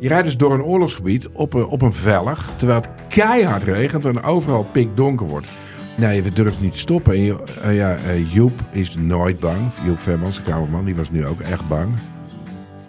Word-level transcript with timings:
Je 0.00 0.08
rijdt 0.08 0.24
dus 0.24 0.36
door 0.36 0.52
een 0.54 0.62
oorlogsgebied 0.62 1.28
op 1.32 1.54
een, 1.54 1.66
op 1.66 1.82
een 1.82 1.92
vellig, 1.92 2.50
terwijl 2.56 2.80
het 2.80 2.90
keihard 3.08 3.62
regent 3.62 4.04
en 4.06 4.22
overal 4.22 4.64
pikdonker 4.72 5.26
wordt. 5.26 5.46
Nee, 5.96 6.22
we 6.22 6.32
durven 6.32 6.62
niet 6.62 6.72
te 6.72 6.78
stoppen. 6.78 7.12
En 7.12 7.20
je- 7.22 7.42
eh, 7.62 7.76
ja, 7.76 7.94
eh, 7.96 8.32
Joep 8.32 8.60
is 8.70 8.94
nooit 8.96 9.38
bang. 9.40 9.58
Joep 9.86 9.98
Vermans, 10.00 10.36
de 10.36 10.42
kamerman, 10.42 10.84
die 10.84 10.94
was 10.94 11.10
nu 11.10 11.26
ook 11.26 11.40
echt 11.40 11.68
bang. 11.68 11.88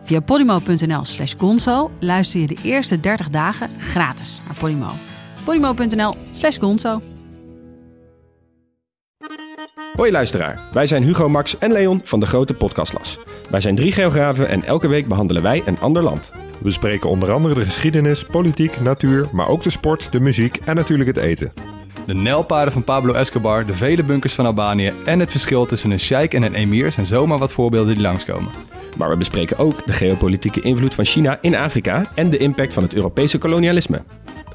Via 0.04 0.20
podimo.nl 0.20 1.06
slash 1.06 1.34
gonzo 1.38 1.92
luister 2.00 2.40
je 2.40 2.48
de 2.48 2.58
eerste 2.64 3.00
30 3.00 3.30
dagen 3.30 3.70
gratis 3.80 4.42
naar 4.48 4.56
Podimo. 4.60 4.88
podimo.nl 5.44 6.16
slash 6.34 6.60
gonzo. 6.60 7.02
Hoi 9.96 10.12
luisteraar, 10.12 10.60
wij 10.74 10.88
zijn 10.88 11.04
Hugo, 11.04 11.30
Max 11.30 11.58
en 11.58 11.72
Leon 11.72 12.02
van 12.04 12.20
de 12.20 12.26
Grote 12.26 12.54
Podcastlas. 12.54 13.18
Wij 13.50 13.62
zijn 13.62 13.76
drie 13.76 13.92
geografen 13.92 14.50
en 14.50 14.64
elke 14.64 14.88
week 14.88 15.08
behandelen 15.08 15.42
wij 15.44 15.62
een 15.66 15.80
ander 15.80 16.04
land. 16.04 16.32
We 16.60 16.66
bespreken 16.66 17.10
onder 17.10 17.32
andere 17.32 17.54
de 17.54 17.66
geschiedenis, 17.66 18.24
politiek, 18.24 18.82
natuur, 18.82 19.28
maar 19.32 19.48
ook 19.48 19.64
de 19.64 19.70
sport, 19.70 20.12
de 20.12 20.20
muziek 20.20 20.56
en 20.66 20.76
natuurlijk 20.76 21.10
het 21.16 21.18
eten. 21.18 21.54
De 22.06 22.14
nijlpaarden 22.14 22.74
van 22.74 22.84
Pablo 22.84 23.14
Escobar, 23.14 23.66
de 23.66 23.74
vele 23.74 24.04
bunkers 24.04 24.34
van 24.34 24.46
Albanië 24.46 24.94
en 25.06 25.20
het 25.20 25.32
verschil 25.32 25.66
tussen 25.66 25.92
een 25.92 26.00
sheik 26.00 26.34
en 26.34 26.44
een 26.44 26.54
emir 26.54 26.92
zijn 26.92 27.06
zomaar 27.06 27.38
wat 27.38 27.52
voorbeelden 27.52 27.94
die 27.94 28.04
langskomen. 28.04 28.52
Maar 28.98 29.10
we 29.10 29.18
bespreken 29.18 29.58
ook 29.58 29.86
de 29.86 29.92
geopolitieke 29.92 30.62
invloed 30.62 30.94
van 30.94 31.06
China 31.06 31.38
in 31.42 31.56
Afrika 31.56 32.12
en 32.16 32.30
de 32.30 32.38
impact 32.38 32.74
van 32.74 32.84
het 32.84 32.94
Europese 32.94 33.38
kolonialisme. 33.38 34.04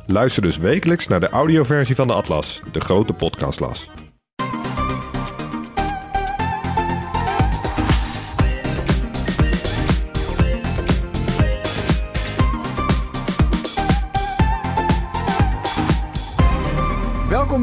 Luister 0.07 0.43
dus 0.43 0.57
wekelijks 0.57 1.09
naar 1.09 1.21
de 1.21 1.29
audioversie 1.29 1.95
van 1.95 2.07
de 2.07 2.13
Atlas, 2.13 2.61
de 2.73 2.81
grote 2.81 3.13
podcastlas. 3.13 3.89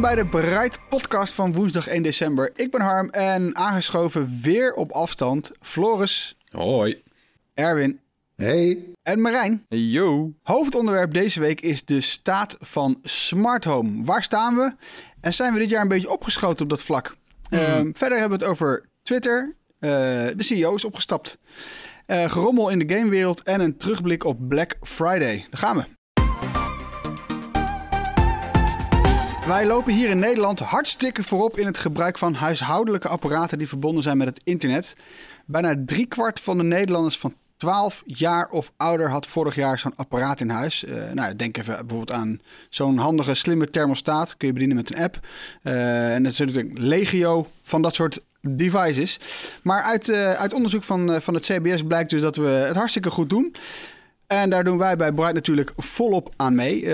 Welkom 0.01 0.29
bij 0.31 0.41
de 0.41 0.49
Bright 0.49 0.79
Podcast 0.89 1.33
van 1.33 1.53
woensdag 1.53 1.87
1 1.87 2.03
december. 2.03 2.51
Ik 2.55 2.71
ben 2.71 2.81
Harm 2.81 3.09
en 3.09 3.55
aangeschoven 3.55 4.39
weer 4.41 4.73
op 4.73 4.91
afstand 4.91 5.51
Floris, 5.59 6.37
Hoi. 6.51 7.01
Erwin 7.53 7.99
Hey, 8.35 8.87
en 9.03 9.21
Marijn. 9.21 9.65
Yo! 9.67 10.33
Hoofdonderwerp 10.41 11.13
deze 11.13 11.39
week 11.39 11.61
is 11.61 11.85
de 11.85 12.01
staat 12.01 12.57
van 12.59 12.99
smart 13.03 13.63
home. 13.63 14.03
Waar 14.03 14.23
staan 14.23 14.55
we? 14.55 14.75
En 15.19 15.33
zijn 15.33 15.53
we 15.53 15.59
dit 15.59 15.69
jaar 15.69 15.81
een 15.81 15.87
beetje 15.87 16.11
opgeschoten 16.11 16.63
op 16.63 16.69
dat 16.69 16.83
vlak? 16.83 17.15
Ehm, 17.49 17.91
verder 17.93 18.19
hebben 18.19 18.37
we 18.37 18.43
het 18.43 18.53
over 18.53 18.85
Twitter. 19.01 19.55
Eh, 19.79 19.89
de 20.35 20.43
CEO 20.43 20.75
is 20.75 20.85
opgestapt. 20.85 21.37
Eh, 22.05 22.31
gerommel 22.31 22.69
in 22.69 22.79
de 22.79 22.95
gamewereld 22.95 23.43
en 23.43 23.59
een 23.59 23.77
terugblik 23.77 24.23
op 24.23 24.49
Black 24.49 24.75
Friday. 24.81 25.45
Daar 25.49 25.59
gaan 25.59 25.77
we. 25.77 26.00
Wij 29.47 29.65
lopen 29.65 29.93
hier 29.93 30.09
in 30.09 30.19
Nederland 30.19 30.59
hartstikke 30.59 31.23
voorop 31.23 31.57
in 31.57 31.65
het 31.65 31.77
gebruik 31.77 32.17
van 32.17 32.33
huishoudelijke 32.33 33.07
apparaten 33.07 33.57
die 33.57 33.67
verbonden 33.67 34.03
zijn 34.03 34.17
met 34.17 34.27
het 34.27 34.41
internet. 34.43 34.95
Bijna 35.45 35.75
driekwart 35.85 36.39
van 36.39 36.57
de 36.57 36.63
Nederlanders 36.63 37.17
van 37.17 37.33
12 37.57 38.03
jaar 38.05 38.49
of 38.49 38.71
ouder 38.77 39.09
had 39.09 39.27
vorig 39.27 39.55
jaar 39.55 39.79
zo'n 39.79 39.95
apparaat 39.95 40.41
in 40.41 40.49
huis. 40.49 40.85
Eh, 40.85 41.11
nou, 41.13 41.35
denk 41.35 41.57
even 41.57 41.73
bijvoorbeeld 41.73 42.11
aan 42.11 42.39
zo'n 42.69 42.97
handige 42.97 43.33
slimme 43.33 43.67
thermostaat. 43.67 44.37
Kun 44.37 44.47
je 44.47 44.53
bedienen 44.53 44.77
met 44.77 44.91
een 44.91 45.03
app. 45.03 45.19
Eh, 45.63 46.13
en 46.13 46.23
dat 46.23 46.31
is 46.31 46.39
natuurlijk 46.39 46.77
legio 46.77 47.47
van 47.63 47.81
dat 47.81 47.95
soort 47.95 48.19
devices. 48.41 49.19
Maar 49.63 49.81
uit, 49.81 50.09
eh, 50.09 50.33
uit 50.33 50.53
onderzoek 50.53 50.83
van, 50.83 51.21
van 51.21 51.33
het 51.33 51.43
CBS 51.43 51.83
blijkt 51.83 52.09
dus 52.09 52.21
dat 52.21 52.35
we 52.35 52.47
het 52.47 52.75
hartstikke 52.75 53.09
goed 53.09 53.29
doen. 53.29 53.55
En 54.27 54.49
daar 54.49 54.63
doen 54.63 54.77
wij 54.77 54.95
bij 54.95 55.11
Bright 55.11 55.33
natuurlijk 55.33 55.73
volop 55.75 56.33
aan 56.35 56.55
mee. 56.55 56.85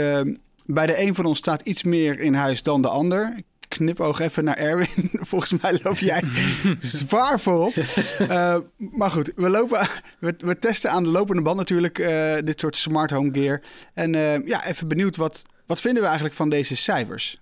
Bij 0.67 0.85
de 0.85 1.01
een 1.01 1.15
van 1.15 1.25
ons 1.25 1.37
staat 1.37 1.61
iets 1.61 1.83
meer 1.83 2.19
in 2.19 2.33
huis 2.33 2.63
dan 2.63 2.81
de 2.81 2.87
ander. 2.87 3.33
Ik 3.37 3.45
Knipoog 3.67 4.19
even 4.19 4.43
naar 4.43 4.57
Erwin. 4.57 5.09
Volgens 5.31 5.61
mij 5.61 5.79
loop 5.83 5.97
jij 5.97 6.23
zwaar 6.79 7.39
voorop. 7.39 7.73
Eh, 7.75 8.57
maar 8.77 9.11
goed, 9.11 9.31
we, 9.35 9.49
lopen, 9.49 9.87
we, 10.19 10.35
we 10.37 10.59
testen 10.59 10.91
aan 10.91 11.03
de 11.03 11.09
lopende 11.09 11.41
band 11.41 11.57
natuurlijk 11.57 11.99
eh, 11.99 12.35
dit 12.43 12.59
soort 12.59 12.77
smart 12.77 13.11
home 13.11 13.29
gear. 13.33 13.61
En 13.93 14.15
eh, 14.15 14.47
ja, 14.47 14.65
even 14.65 14.87
benieuwd, 14.87 15.15
wat, 15.15 15.45
wat 15.65 15.81
vinden 15.81 16.01
we 16.01 16.07
eigenlijk 16.07 16.37
van 16.37 16.49
deze 16.49 16.75
cijfers? 16.75 17.41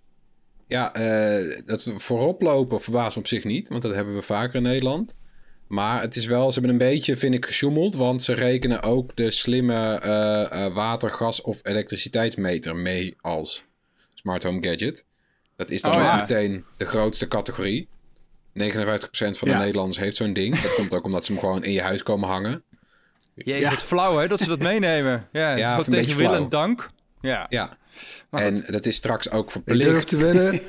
Ja, 0.68 0.92
dat 1.66 1.84
we 1.84 2.00
voorop 2.00 2.42
lopen 2.42 2.82
verbaast 2.82 3.18
op 3.18 3.28
zich 3.28 3.44
niet, 3.44 3.70
want 3.70 3.82
dat 3.82 3.94
hebben 3.94 4.16
we 4.16 4.22
vaker 4.22 4.56
in 4.56 4.62
Nederland. 4.64 5.14
Maar 5.68 6.02
het 6.02 6.16
is 6.16 6.26
wel, 6.26 6.48
ze 6.52 6.54
hebben 6.60 6.72
een 6.72 6.88
beetje, 6.92 7.16
vind 7.18 7.34
ik, 7.34 7.46
gesjoemeld, 7.46 7.96
want 7.96 8.24
ze 8.24 8.34
rekenen 8.34 8.82
ook 8.82 9.16
de 9.16 9.32
slimme 9.32 10.00
eh, 10.00 10.66
eh, 10.66 10.74
water, 10.74 11.10
gas 11.10 11.42
of 11.42 11.60
elektriciteitsmeter 11.64 12.76
mee 12.76 13.16
als 13.22 13.64
smart 14.14 14.44
home 14.44 14.64
gadget. 14.68 15.06
Dat 15.56 15.70
is 15.70 15.82
dan 15.82 15.94
Oh, 15.96 16.02
ja. 16.02 16.16
meteen 16.16 16.66
de 16.78 16.86
grootste 16.86 17.28
categorie. 17.28 17.88
59% 18.54 18.58
van 19.38 19.48
de 19.48 19.54
Ja. 19.54 19.60
Nederlanders 19.60 19.98
heeft 20.00 20.16
zo'n 20.16 20.34
ding. 20.34 20.60
Dat 20.62 20.74
komt 20.74 20.94
ook 20.94 21.06
omdat 21.06 21.26
ze 21.26 21.32
hem 21.32 21.42
gewoon 21.42 21.64
in 21.64 21.72
je 21.72 21.82
huis 21.82 22.04
komen 22.04 22.30
hangen. 22.30 22.64
Jezus, 23.36 23.62
Ja. 23.62 23.70
wat 23.70 23.84
flauw 23.84 24.18
hè, 24.18 24.28
dat 24.28 24.40
ze 24.40 24.48
dat 24.48 24.60
meenemen. 24.60 25.28
Ja, 25.32 25.50
het 25.50 25.60
Ja, 25.60 25.78
is 25.78 25.84
gewoon 25.84 26.00
tegen 26.04 26.18
wil 26.18 26.34
en 26.36 26.50
dank. 26.50 26.90
Ja, 27.22 27.46
Ja, 27.50 27.78
maar 28.30 28.42
en 28.44 28.56
goed. 28.64 28.72
dat 28.72 28.86
is 28.86 28.96
straks 28.96 29.30
ook 29.30 29.46
ik 29.46 29.52
verplicht. 29.52 29.84
durf 29.90 30.04
te 30.04 30.18
wedden 30.34 30.62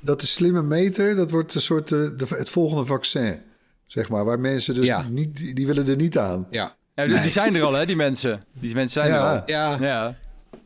dat 0.00 0.20
de 0.20 0.26
slimme 0.26 0.62
meter, 0.62 1.14
dat 1.14 1.30
wordt 1.30 1.54
een 1.54 1.60
soort 1.60 1.92
eh, 1.92 1.98
de, 2.16 2.26
het 2.28 2.50
volgende 2.50 2.84
vaccin. 2.84 3.40
Zeg 3.88 4.08
maar, 4.08 4.24
waar 4.24 4.40
mensen 4.40 4.74
dus 4.74 4.86
Ja. 4.86 5.02
niet, 5.08 5.56
die, 5.56 5.66
willen 5.66 5.88
er 5.88 5.96
niet 5.96 6.18
aan. 6.18 6.46
Ja. 6.50 6.76
Ja, 6.94 7.06
die, 7.06 7.20
die 7.20 7.30
zijn 7.30 7.54
er 7.54 7.62
al 7.62 7.72
hè, 7.72 7.86
die 7.86 7.96
mensen. 7.96 8.40
Die 8.52 8.74
mensen 8.74 9.02
zijn 9.02 9.14
Ja. 9.14 9.32
er 9.34 9.40
al. 9.40 9.42
Ja, 9.46 9.76
Ja. 9.80 10.16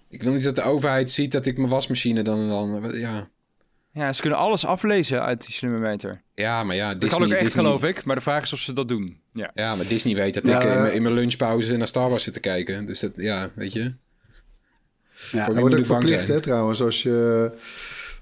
ik 0.08 0.22
wil 0.22 0.32
niet 0.32 0.42
dat 0.44 0.54
de 0.56 0.62
overheid 0.62 1.10
ziet 1.10 1.32
dat 1.32 1.46
ik 1.46 1.56
mijn 1.56 1.68
wasmachine 1.68 2.22
dan... 2.22 2.48
dan 2.48 2.90
ja. 2.98 3.28
ja, 3.92 4.12
ze 4.12 4.20
kunnen 4.20 4.38
alles 4.38 4.66
aflezen 4.66 5.22
uit 5.24 5.44
die 5.46 5.54
slimme 5.54 5.78
meter. 5.78 6.22
ja, 6.34 6.64
maar 6.64 6.76
ja, 6.76 6.94
Dat 6.94 7.08
kan 7.10 7.22
ook 7.22 7.30
echt, 7.30 7.40
Disney- 7.44 7.64
geloof 7.64 7.84
ik. 7.84 8.04
Maar 8.04 8.16
de 8.16 8.22
vraag 8.22 8.42
is 8.42 8.52
of 8.52 8.58
ze 8.58 8.72
dat 8.72 8.88
doen. 8.88 9.20
Ja. 9.32 9.50
Ja, 9.54 9.74
maar 9.74 9.86
Disney 9.88 10.14
weet 10.14 10.34
dat 10.34 10.46
Ja, 10.46 10.60
ik 10.60 10.68
in 10.74 10.80
mijn- 10.80 10.94
in 10.94 11.02
mijn 11.02 11.14
lunchpauze 11.14 11.76
naar 11.76 11.86
Star 11.86 12.10
Wars 12.10 12.22
zit 12.24 12.34
te 12.34 12.40
kijken. 12.40 12.86
Dus 12.86 13.00
dat, 13.00 13.12
ja, 13.16 13.50
weet 13.54 13.72
je. 13.72 13.80
Ja, 15.32 15.44
Voor 15.44 15.54
Dat 15.54 15.62
wordt 15.62 15.78
ook 15.78 15.84
verplicht, 15.86 16.20
zijn? 16.26 16.32
hè, 16.36 16.40
trouwens, 16.40 16.82
als 16.82 17.02
je 17.02 17.50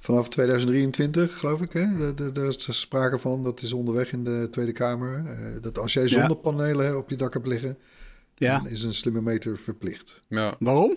vanaf 0.01 0.29
2023, 0.29 1.39
geloof 1.39 1.61
ik, 1.61 1.73
hè, 1.73 2.15
daar- 2.33 2.47
is 2.47 2.67
er 2.67 2.75
sprake 2.75 3.19
van, 3.19 3.45
dat 3.45 3.63
is 3.63 3.73
onderweg 3.73 4.13
in 4.13 4.25
de 4.25 4.49
Tweede 4.51 4.73
Kamer, 4.73 5.23
eh, 5.27 5.63
dat 5.63 5.79
als 5.79 5.93
jij 5.93 6.09
zonnepanelen 6.09 6.87
hè, 6.87 6.93
op 6.93 7.11
je 7.11 7.17
dak 7.17 7.33
hebt 7.35 7.47
liggen, 7.47 7.79
ja. 8.35 8.57
dan 8.59 8.69
is 8.69 8.83
een 8.83 8.95
slimme 8.95 9.21
meter 9.21 9.59
verplicht. 9.59 10.23
Ja, 10.29 10.55
Waarom? 10.59 10.95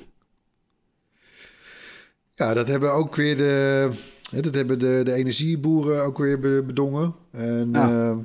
Ja, 2.36 2.53
dat 2.53 2.68
hebben 2.68 2.94
ook 2.94 3.16
weer 3.16 3.38
de, 3.38 3.90
hè, 4.31 4.41
dat 4.41 4.53
hebben 4.53 4.80
de, 4.80 5.02
de 5.03 5.14
energieboeren 5.14 6.03
ook 6.03 6.18
weer 6.18 6.40
be- 6.40 6.64
bedongen. 6.66 7.16
En, 7.31 7.70
Ja. 7.74 7.90
eh, 8.12 8.18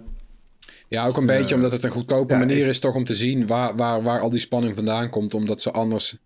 ja 0.89 1.07
ook 1.07 1.17
een 1.17 1.27
beetje 1.27 1.55
omdat 1.55 1.73
het 1.73 1.85
een 1.85 1.91
goedkope 1.91 2.33
ja, 2.33 2.39
manier 2.39 2.67
is 2.67 2.81
toch 2.81 2.95
om 2.95 3.05
te 3.05 3.15
zien 3.15 3.47
waar, 3.47 3.77
waar, 3.77 4.03
waar 4.03 4.21
al 4.21 4.31
die 4.31 4.41
spanning 4.41 4.75
vandaan 4.75 5.11
komt. 5.11 5.35
Omdat 5.35 5.63
ze 5.63 5.71
anders... 5.71 6.17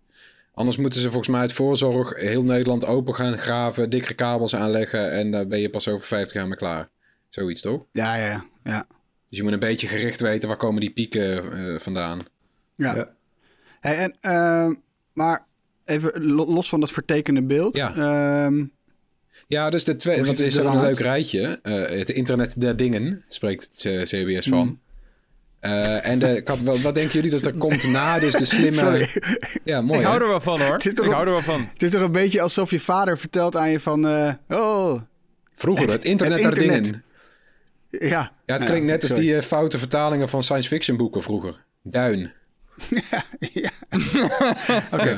Anders 0.53 0.77
moeten 0.77 0.99
ze 0.99 1.07
volgens 1.07 1.27
mij 1.27 1.39
uit 1.39 1.53
voorzorg 1.53 2.19
heel 2.19 2.43
Nederland 2.43 2.85
open 2.85 3.15
gaan 3.15 3.37
graven, 3.37 3.89
dikkere 3.89 4.13
kabels 4.13 4.55
aanleggen 4.55 5.11
en 5.11 5.31
dan 5.31 5.47
ben 5.47 5.59
je 5.59 5.69
pas 5.69 5.87
over 5.87 6.07
50 6.07 6.33
jaar 6.37 6.47
mee 6.47 6.57
klaar. 6.57 6.89
Zoiets 7.29 7.61
toch? 7.61 7.85
Ja, 7.91 8.15
ja, 8.15 8.45
ja. 8.63 8.85
Dus 9.29 9.37
je 9.37 9.43
moet 9.43 9.51
een 9.53 9.59
beetje 9.59 9.87
gericht 9.87 10.19
weten 10.21 10.47
waar 10.47 10.57
komen 10.57 10.81
die 10.81 10.91
pieken 10.91 11.51
eh, 11.73 11.79
vandaan. 11.79 12.25
ja. 12.75 12.95
Ja. 12.95 13.13
Hey, 13.79 13.97
en, 13.97 14.17
ehm, 14.21 14.73
maar 15.13 15.45
even 15.85 16.23
lo- 16.25 16.45
los 16.45 16.69
van 16.69 16.79
dat 16.79 16.91
vertekende 16.91 17.41
beeld. 17.43 17.75
Ja. 17.75 17.95
Ehm, 17.95 18.65
Ja, 19.47 19.69
dus 19.69 19.83
de 19.83 19.95
twee, 19.95 20.23
want 20.23 20.39
is 20.39 20.57
er 20.57 20.65
een 20.65 20.81
leuk 20.81 20.99
rijtje. 20.99 21.59
Eh, 21.61 21.97
het 21.97 22.09
internet 22.09 22.53
der 22.61 22.75
dingen, 22.77 23.23
spreekt 23.27 23.63
het 23.63 23.85
eh, 23.85 24.01
CBS 24.01 24.47
van. 24.47 24.67
Mm. 24.67 24.79
Eh, 25.63 26.05
en 26.07 26.19
de, 26.19 26.35
ik 26.35 26.47
had, 26.47 26.59
wel- 26.61 26.79
wat 26.81 26.93
denken 26.95 27.13
jullie 27.13 27.29
dat 27.29 27.45
er 27.45 27.53
komt 27.53 27.83
na 27.87 28.19
dus 28.19 28.33
de 28.33 28.45
slimme... 28.45 28.73
sorry. 28.73 29.09
Ja, 29.63 29.81
mooi 29.81 29.99
ik 29.99 30.05
hou 30.05 30.21
er 30.21 30.27
wel 30.27 30.41
van 30.41 30.61
hoor. 30.61 30.73
Het 30.73 30.85
is 30.85 30.91
Ik 30.91 30.97
toch 30.97 31.05
hou 31.05 31.19
een- 31.21 31.25
er 31.27 31.33
wel 31.33 31.41
van. 31.41 31.67
Het 31.73 31.83
is 31.83 31.91
toch 31.91 32.01
een 32.01 32.11
beetje 32.11 32.41
alsof 32.41 32.69
je 32.71 32.79
vader 32.79 33.17
vertelt 33.17 33.55
aan 33.55 33.69
je 33.69 33.79
van... 33.79 34.07
eh, 34.07 34.33
oh, 34.49 35.01
Vroeger, 35.55 35.83
het, 35.85 35.93
Het- 35.93 36.05
internet 36.05 36.39
internet. 36.39 36.83
dingen. 36.83 37.03
ja. 38.09 38.31
Ja, 38.45 38.53
het 38.53 38.61
Ja, 38.61 38.67
klinkt 38.69 38.87
net 38.87 39.01
als 39.03 39.13
die 39.13 39.35
eh, 39.35 39.41
foute 39.41 39.77
vertalingen 39.77 40.29
van 40.29 40.43
science 40.43 40.67
fiction 40.67 40.97
boeken 40.97 41.21
vroeger. 41.21 41.63
Duin. 41.83 42.31
Oké. 44.91 45.17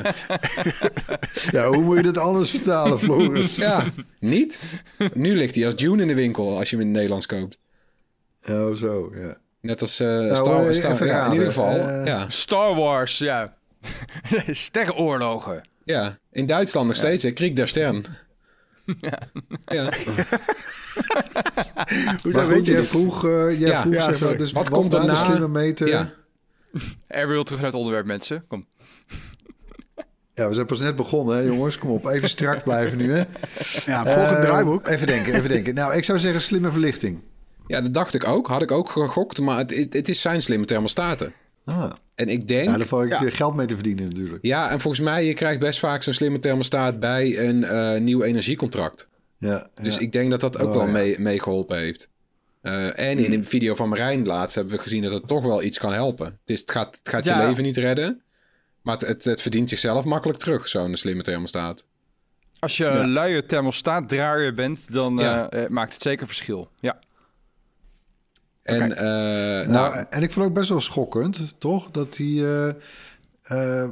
ja, 1.50 1.66
hoe 1.68 1.82
moet 1.82 1.96
je 1.96 2.02
dat 2.02 2.18
anders 2.18 2.50
vertalen, 2.50 2.98
Floris? 2.98 3.56
Ja, 3.56 3.84
niet? 4.20 4.62
Nu 5.14 5.34
ligt 5.36 5.54
hij 5.54 5.64
als 5.64 5.76
Dune 5.76 6.02
in 6.02 6.08
de 6.08 6.14
winkel 6.14 6.58
als 6.58 6.70
je 6.70 6.76
hem 6.76 6.80
in 6.80 6.86
het 6.86 6.96
Nederlands 6.96 7.26
koopt. 7.26 7.58
Oh, 8.48 8.74
zo, 8.74 9.12
ja. 9.14 9.36
Net 9.66 9.80
als 9.80 10.00
eh 10.00 10.06
Nou, 10.08 10.36
Star, 10.36 10.66
eh, 10.68 10.72
Star 10.74 10.92
even 10.92 11.06
ja, 11.06 11.26
in 11.26 11.32
ieder 11.32 11.46
geval. 11.46 11.76
Eh, 11.76 12.06
ja. 12.06 12.24
Star 12.30 12.74
Wars, 12.74 13.18
ja. 13.18 13.54
Sterrenoorlogen. 14.50 15.68
ja, 15.84 16.18
in 16.32 16.46
Duitsland 16.46 16.86
nog 16.86 16.96
steeds, 16.96 17.22
hè? 17.22 17.30
Krieg 17.30 17.52
der 17.52 17.68
Stern. 17.68 18.04
Ja. 19.66 19.88
Maar 22.32 22.48
weet 22.48 22.56
goed, 22.56 22.66
je 22.66 22.72
jij 22.72 22.82
vroeg, 22.82 23.24
eh, 23.24 23.30
jij 23.60 23.68
Ja, 23.68 23.80
vroeg 23.80 23.94
ja, 23.94 24.00
zeg 24.00 24.14
sorry. 24.14 24.28
maar, 24.28 24.38
dus 24.38 24.52
Wat 24.52 24.68
wat, 24.68 24.78
komt 24.78 24.94
er 24.94 25.04
na 25.06 25.12
de 25.12 25.16
slimme 25.16 25.48
meter? 25.48 25.88
ja. 25.88 26.10
Er 27.06 27.28
wil 27.28 27.42
terug 27.44 27.60
naar 27.60 27.70
het 27.70 27.78
onderwerp 27.78 28.06
mensen. 28.06 28.44
Kom. 28.48 28.66
Ja, 30.34 30.48
we 30.48 30.54
zijn 30.54 30.66
pas 30.66 30.80
net 30.80 30.96
begonnen, 30.96 31.36
hè, 31.36 31.42
jongens. 31.42 31.78
Kom 31.78 31.90
op, 31.90 32.06
even 32.06 32.28
strak 32.28 32.62
blijven 32.64 32.98
nu, 32.98 33.12
hè. 33.12 33.22
Ja, 33.86 34.04
volg 34.04 34.28
het 34.28 34.38
Eh, 34.38 34.44
draaiboek. 34.44 34.86
Even 34.88 35.06
denken, 35.06 35.34
even 35.34 35.48
denken. 35.48 35.74
Nou, 35.74 35.94
ik 35.94 36.04
zou 36.04 36.18
zeggen 36.18 36.42
slimme 36.42 36.70
verlichting. 36.70 37.22
Ja, 37.66 37.80
dat 37.80 37.94
dacht 37.94 38.14
ik 38.14 38.26
ook. 38.26 38.46
Had 38.46 38.62
ik 38.62 38.70
ook 38.70 38.90
gegokt. 38.90 39.40
Maar 39.40 39.58
het, 39.58 39.74
het, 39.76 39.92
het 39.92 40.08
is 40.08 40.20
zijn 40.20 40.42
slimme 40.42 40.66
thermostaten. 40.66 41.32
Ah. 41.64 41.92
En 42.14 42.28
ik 42.28 42.48
denk... 42.48 42.68
Ja, 42.70 42.76
daar 42.76 42.86
val 42.86 43.02
ik 43.02 43.08
Ja. 43.10 43.30
geld 43.30 43.54
mee 43.54 43.66
te 43.66 43.74
verdienen 43.74 44.08
natuurlijk. 44.08 44.38
Ja, 44.44 44.70
en 44.70 44.80
volgens 44.80 45.02
mij, 45.04 45.24
je 45.24 45.34
krijgt 45.34 45.60
best 45.60 45.78
vaak 45.78 46.02
zo'n 46.02 46.12
slimme 46.12 46.40
thermostaat 46.40 47.00
bij 47.00 47.48
een 47.48 47.64
eh, 47.64 48.00
nieuw 48.00 48.22
energiecontract. 48.22 49.08
Ja, 49.38 49.68
Dus 49.82 49.98
ik 49.98 50.12
denk 50.12 50.30
dat 50.30 50.40
dat 50.40 50.58
ook 50.58 50.68
Oh, 50.68 50.74
wel 50.76 50.86
ja. 50.86 50.92
mee, 50.92 51.18
meegeholpen 51.18 51.78
heeft. 51.78 52.08
Eh, 52.62 52.98
en 52.98 53.18
in 53.18 53.30
de 53.40 53.42
video 53.46 53.74
van 53.74 53.88
Marijn 53.88 54.26
laatst 54.26 54.54
hebben 54.54 54.74
we 54.76 54.82
gezien 54.82 55.02
dat 55.02 55.12
het 55.12 55.28
toch 55.28 55.44
wel 55.44 55.62
iets 55.62 55.78
kan 55.78 55.92
helpen. 55.92 56.26
Het, 56.26 56.34
is, 56.50 56.60
het 56.60 56.70
gaat, 56.70 56.96
het 56.98 57.08
gaat 57.08 57.24
je 57.24 57.36
leven 57.36 57.62
niet 57.62 57.76
redden. 57.76 58.22
Maar 58.82 58.94
het, 58.96 59.06
het, 59.08 59.24
het 59.24 59.42
verdient 59.42 59.68
zichzelf 59.68 60.04
makkelijk 60.04 60.38
terug, 60.38 60.68
zo'n 60.68 60.96
slimme 60.96 61.22
thermostaat. 61.22 61.84
Als 62.58 62.76
je 62.76 62.84
een 62.84 63.08
luie 63.10 63.46
thermostaatdraaier 63.46 64.54
bent, 64.54 64.92
dan 64.92 65.16
Ja. 65.16 65.50
eh, 65.50 65.68
maakt 65.68 65.92
het 65.92 66.02
zeker 66.02 66.26
verschil. 66.26 66.68
Ja. 66.80 66.98
En, 68.66 68.96
eh, 68.96 69.02
Nou, 69.04 69.68
nou, 69.68 70.04
en 70.10 70.22
ik 70.22 70.32
vond 70.32 70.46
ook 70.46 70.54
best 70.54 70.68
wel 70.68 70.80
schokkend, 70.80 71.54
toch? 71.58 71.90
Dat 71.90 72.14
die 72.14 72.44
eh, 72.46 72.68
eh, 73.42 73.82
eh, 73.82 73.88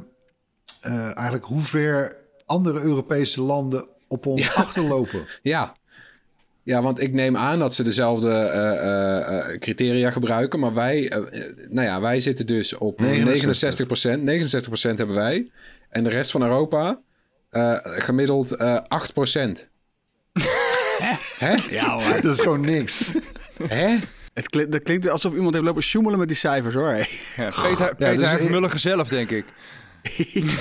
eigenlijk 1.05 1.45
hoe 1.45 1.61
ver 1.61 2.17
andere 2.47 2.81
Europese 2.81 3.43
landen 3.43 3.89
op 4.09 4.27
ons 4.27 4.55
achterlopen. 4.55 5.27
ja. 5.43 5.75
ja, 6.63 6.83
want 6.83 7.01
ik 7.01 7.13
neem 7.13 7.37
aan 7.37 7.59
dat 7.59 7.75
ze 7.75 7.83
dezelfde 7.83 8.31
eh, 8.31 8.73
eh, 8.73 9.39
eh, 9.53 9.59
criteria 9.59 10.11
gebruiken. 10.11 10.61
Maar 10.61 10.75
wij, 10.75 11.13
nou 11.71 11.87
ja, 11.87 12.01
wij 12.01 12.21
zitten 12.21 12.47
dus 12.47 12.75
op 12.77 13.01
69 13.01 13.87
69%. 13.87 14.71
69% 14.91 14.97
hebben 14.97 15.17
wij. 15.17 15.51
En 15.89 16.05
de 16.05 16.11
rest 16.11 16.31
van 16.31 16.43
Europa 16.43 17.01
eh, 17.51 17.77
gemiddeld 17.83 18.53
eh 18.53 18.77
8% 18.77 19.69
Hè? 21.39 21.55
Ja 21.71 22.01
hoor. 22.01 22.21
Dat 22.23 22.35
is 22.35 22.41
gewoon 22.41 22.61
niks. 22.61 23.11
Hè? 23.69 23.97
Het 24.35 24.49
klinkt, 24.49 24.73
dat 24.73 24.83
klinkt 24.83 25.09
alsof 25.09 25.35
iemand 25.35 25.55
heeft 25.55 25.67
lopen 25.67 25.83
sjoemelen 25.83 26.19
met 26.19 26.29
die 26.29 26.37
cijfers 26.37 26.75
hoor. 26.75 26.89
Hey. 26.89 27.09
Ja, 27.37 27.51
Peter, 27.63 27.97
Peter 27.97 28.17
dus- 28.17 28.27
Huig 28.27 28.51
Mulligen 28.51 28.81
zelf, 28.81 29.09
denk 29.09 29.31
ik. 29.31 29.45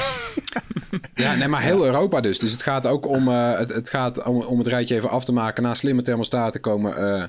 Ja, 1.15 1.35
nee, 1.35 1.47
maar 1.47 1.61
heel 1.61 1.85
Europa 1.85 2.21
dus. 2.21 2.39
Dus 2.39 2.51
het 2.51 2.63
gaat 2.63 2.87
ook 2.87 3.07
om, 3.07 3.27
eh, 3.27 3.57
het, 3.57 3.69
het, 3.69 3.89
gaat 3.89 4.23
om, 4.23 4.41
om 4.41 4.57
het 4.57 4.67
rijtje 4.67 4.95
even 4.95 5.09
af 5.09 5.25
te 5.25 5.31
maken. 5.31 5.63
Na 5.63 5.73
slimme 5.73 6.01
thermostaten 6.01 6.61
komen 6.61 6.97
eh, 6.97 7.23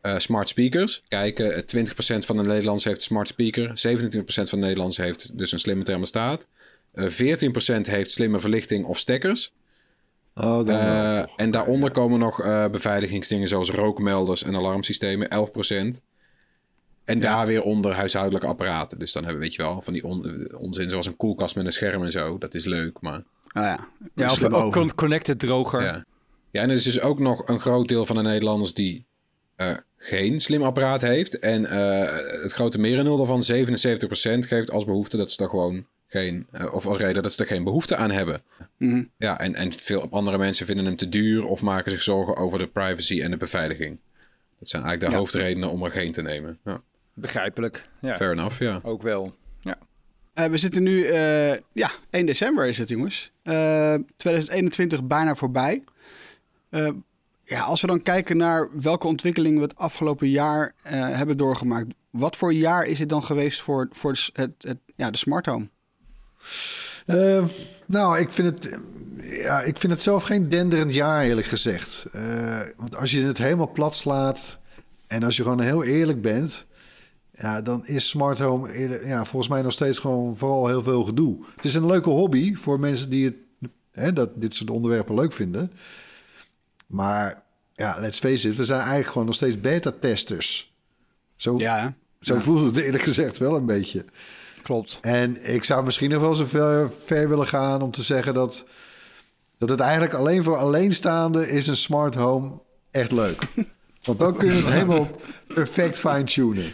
eh, 0.00 0.18
smart 0.18 0.48
speakers. 0.48 1.02
Kijk, 1.08 1.38
eh, 1.38 1.58
20% 1.58 2.24
van 2.24 2.36
de 2.36 2.42
Nederlanders 2.42 2.84
heeft 2.84 2.96
een 2.96 3.04
smart 3.04 3.28
speaker. 3.28 3.68
27% 3.74 4.48
van 4.48 4.58
de 4.58 4.64
Nederlanders 4.64 4.96
heeft 4.96 5.38
dus 5.38 5.52
een 5.52 5.58
slimme 5.58 5.84
thermostaat. 5.84 6.46
Eh 6.92 7.10
14% 7.10 7.86
heeft 7.86 8.10
slimme 8.10 8.40
verlichting 8.40 8.84
of 8.84 8.98
stekkers. 8.98 9.52
Oh, 10.34 10.68
Eh, 10.68 11.20
toch. 11.20 11.36
en 11.36 11.50
daaronder 11.50 11.90
komen 11.90 12.18
nog 12.18 12.40
eh, 12.40 12.66
beveiligingsdingen 12.68 13.48
zoals 13.48 13.70
rookmelders 13.70 14.42
en 14.42 14.54
alarmsystemen, 14.56 15.30
11%. 15.30 16.00
En 17.04 17.20
daar 17.20 17.46
weer 17.46 17.62
onder 17.62 17.92
huishoudelijke 17.94 18.46
apparaten. 18.46 18.98
Dus 18.98 19.12
dan 19.12 19.22
hebben 19.24 19.40
we, 19.42 19.46
weet 19.48 19.56
je 19.56 19.62
wel, 19.62 19.80
van 19.82 19.92
die 19.92 20.04
on- 20.04 20.54
onzin 20.56 20.90
zoals 20.90 21.06
een 21.06 21.16
koelkast 21.16 21.56
met 21.56 21.64
een 21.64 21.72
scherm 21.72 22.02
en 22.04 22.10
zo. 22.10 22.38
Dat 22.38 22.54
is 22.54 22.64
leuk, 22.64 23.00
maar... 23.00 23.22
Nou 23.52 23.66
ja, 23.66 23.88
Ja, 24.14 24.30
of 24.30 24.42
ook 24.52 24.94
connected 24.94 25.38
droger. 25.38 25.82
Ja. 25.82 26.04
ja, 26.50 26.62
en 26.62 26.68
er 26.70 26.76
is 26.76 26.82
dus 26.82 27.00
ook 27.00 27.18
nog 27.18 27.48
een 27.48 27.60
groot 27.60 27.88
deel 27.88 28.06
van 28.06 28.16
de 28.16 28.22
Nederlanders 28.22 28.74
die 28.74 29.04
eh, 29.56 29.76
geen 29.96 30.40
slim 30.40 30.62
apparaat 30.62 31.00
heeft. 31.00 31.38
En 31.38 31.66
eh, 31.66 32.42
het 32.42 32.52
grote 32.52 32.78
merendeel 32.78 33.16
daarvan, 33.16 33.42
77%, 33.42 34.46
geeft 34.46 34.70
als 34.70 34.84
behoefte 34.84 35.16
dat 35.16 35.30
ze 35.30 35.42
er 35.42 35.48
gewoon 35.48 35.86
geen, 36.14 36.46
eh, 36.50 36.74
of 36.74 36.86
als 36.86 36.98
reden 36.98 37.22
dat 37.22 37.32
ze 37.32 37.40
er 37.42 37.46
geen 37.48 37.64
behoefte 37.64 37.96
aan 37.96 38.10
hebben. 38.10 38.42
Mhm. 38.78 39.04
Ja, 39.16 39.38
en, 39.38 39.54
en 39.54 39.72
veel 39.72 40.08
andere 40.10 40.38
mensen 40.38 40.66
vinden 40.66 40.84
hem 40.84 40.96
te 40.96 41.08
duur 41.08 41.44
of 41.44 41.62
maken 41.62 41.90
zich 41.90 42.02
zorgen 42.02 42.36
over 42.36 42.58
de 42.58 42.66
privacy 42.66 43.22
en 43.22 43.30
de 43.30 43.36
beveiliging. 43.36 43.98
Dat 44.58 44.68
zijn 44.68 44.82
eigenlijk 44.82 45.12
de 45.12 45.16
Ja. 45.18 45.22
hoofdredenen 45.24 45.70
om 45.70 45.82
er 45.84 45.90
geen 45.90 46.12
te 46.12 46.22
nemen. 46.22 46.58
Ja, 46.64 46.80
Begrijpelijk. 47.14 47.84
Ja, 48.00 48.16
fair 48.16 48.32
enough, 48.32 48.58
ja. 48.58 48.80
ook 48.82 49.02
wel. 49.02 49.34
Ja. 49.60 49.78
Eh, 50.34 50.44
we 50.46 50.56
zitten 50.58 50.82
nu, 50.82 51.04
eh, 51.04 51.52
ja, 51.72 51.90
1 52.10 52.26
december 52.26 52.66
is 52.66 52.78
het 52.78 52.88
jongens. 52.88 53.30
Eh 53.42 53.94
2021 54.16 55.04
bijna 55.04 55.34
voorbij. 55.34 55.84
Eh, 56.70 56.88
ja, 57.44 57.60
als 57.60 57.80
we 57.80 57.86
dan 57.86 58.02
kijken 58.02 58.36
naar 58.36 58.68
welke 58.80 59.06
ontwikkelingen 59.06 59.58
we 59.58 59.64
het 59.64 59.76
afgelopen 59.76 60.28
jaar 60.28 60.74
eh, 60.82 60.92
hebben 61.16 61.36
doorgemaakt. 61.36 61.94
Wat 62.10 62.36
voor 62.36 62.52
jaar 62.52 62.84
is 62.84 62.98
het 62.98 63.08
dan 63.08 63.22
geweest 63.22 63.60
voor, 63.62 63.88
voor 63.90 64.10
het, 64.32 64.54
het, 64.58 64.76
ja, 64.96 65.10
de 65.10 65.16
smart 65.18 65.46
home? 65.46 65.68
Eh, 67.06 67.44
nou, 67.86 68.18
ik 68.18 68.32
vind, 68.32 68.48
het, 68.60 68.78
ja, 69.20 69.60
ik 69.60 69.78
vind 69.78 69.92
het 69.92 70.02
zelf 70.02 70.22
geen 70.22 70.48
denderend 70.48 70.94
jaar, 70.94 71.22
eerlijk 71.24 71.46
gezegd. 71.46 72.06
Eh, 72.12 72.60
want 72.76 72.96
als 72.96 73.10
je 73.10 73.20
het 73.22 73.38
helemaal 73.38 73.70
plat 73.72 73.94
slaat 73.94 74.58
en 75.06 75.22
als 75.22 75.36
je 75.36 75.42
gewoon 75.42 75.60
heel 75.60 75.84
eerlijk 75.84 76.22
bent... 76.22 76.66
Ja, 77.36 77.62
dan 77.62 77.86
is 77.86 78.08
smart 78.08 78.38
home 78.38 78.72
eerlijk- 78.72 79.04
ja, 79.06 79.24
volgens 79.24 79.48
mij 79.52 79.62
nog 79.62 79.72
steeds 79.72 79.98
gewoon 79.98 80.36
vooral 80.36 80.66
heel 80.66 80.82
veel 80.82 81.04
gedoe. 81.04 81.44
Het 81.56 81.64
is 81.64 81.74
een 81.74 81.86
leuke 81.86 82.10
hobby 82.10 82.54
voor 82.54 82.80
mensen 82.80 83.10
die 83.10 83.24
het, 83.24 83.36
hè, 83.92 84.12
dat, 84.12 84.30
dit 84.34 84.54
soort 84.54 84.70
onderwerpen 84.70 85.14
leuk 85.14 85.32
vinden. 85.32 85.72
Maar 86.86 87.42
ja, 87.74 87.96
let's 88.00 88.18
face 88.18 88.48
it, 88.48 88.56
we 88.56 88.64
zijn 88.64 88.78
eigenlijk 88.80 89.10
gewoon 89.10 89.26
nog 89.26 89.34
steeds 89.34 89.60
beta-testers. 89.60 90.72
Zo, 91.36 91.58
Ja, 91.58 91.94
zo 92.20 92.38
voelt 92.38 92.64
het 92.64 92.76
eerlijk 92.76 93.02
gezegd 93.02 93.38
wel 93.38 93.56
een 93.56 93.66
beetje. 93.66 94.04
Klopt. 94.64 94.98
En 95.00 95.52
ik 95.52 95.64
zou 95.64 95.84
misschien 95.84 96.10
nog 96.10 96.20
wel 96.20 96.34
zo 96.34 96.44
ver, 96.44 96.90
ver 96.90 97.28
willen 97.28 97.46
gaan 97.46 97.82
om 97.82 97.90
te 97.90 98.02
zeggen 98.02 98.34
dat, 98.34 98.66
dat 99.58 99.68
het 99.68 99.80
eigenlijk 99.80 100.14
alleen 100.14 100.42
voor 100.42 100.56
alleenstaande 100.56 101.50
is 101.50 101.66
een 101.66 101.76
smart 101.76 102.14
home 102.14 102.60
echt 102.90 103.12
leuk. 103.12 103.46
Want 104.04 104.18
dan 104.18 104.36
kun 104.36 104.48
je 104.48 104.62
het 104.62 104.72
helemaal 104.72 105.08
perfect 105.48 105.98
fine-tunen. 105.98 106.72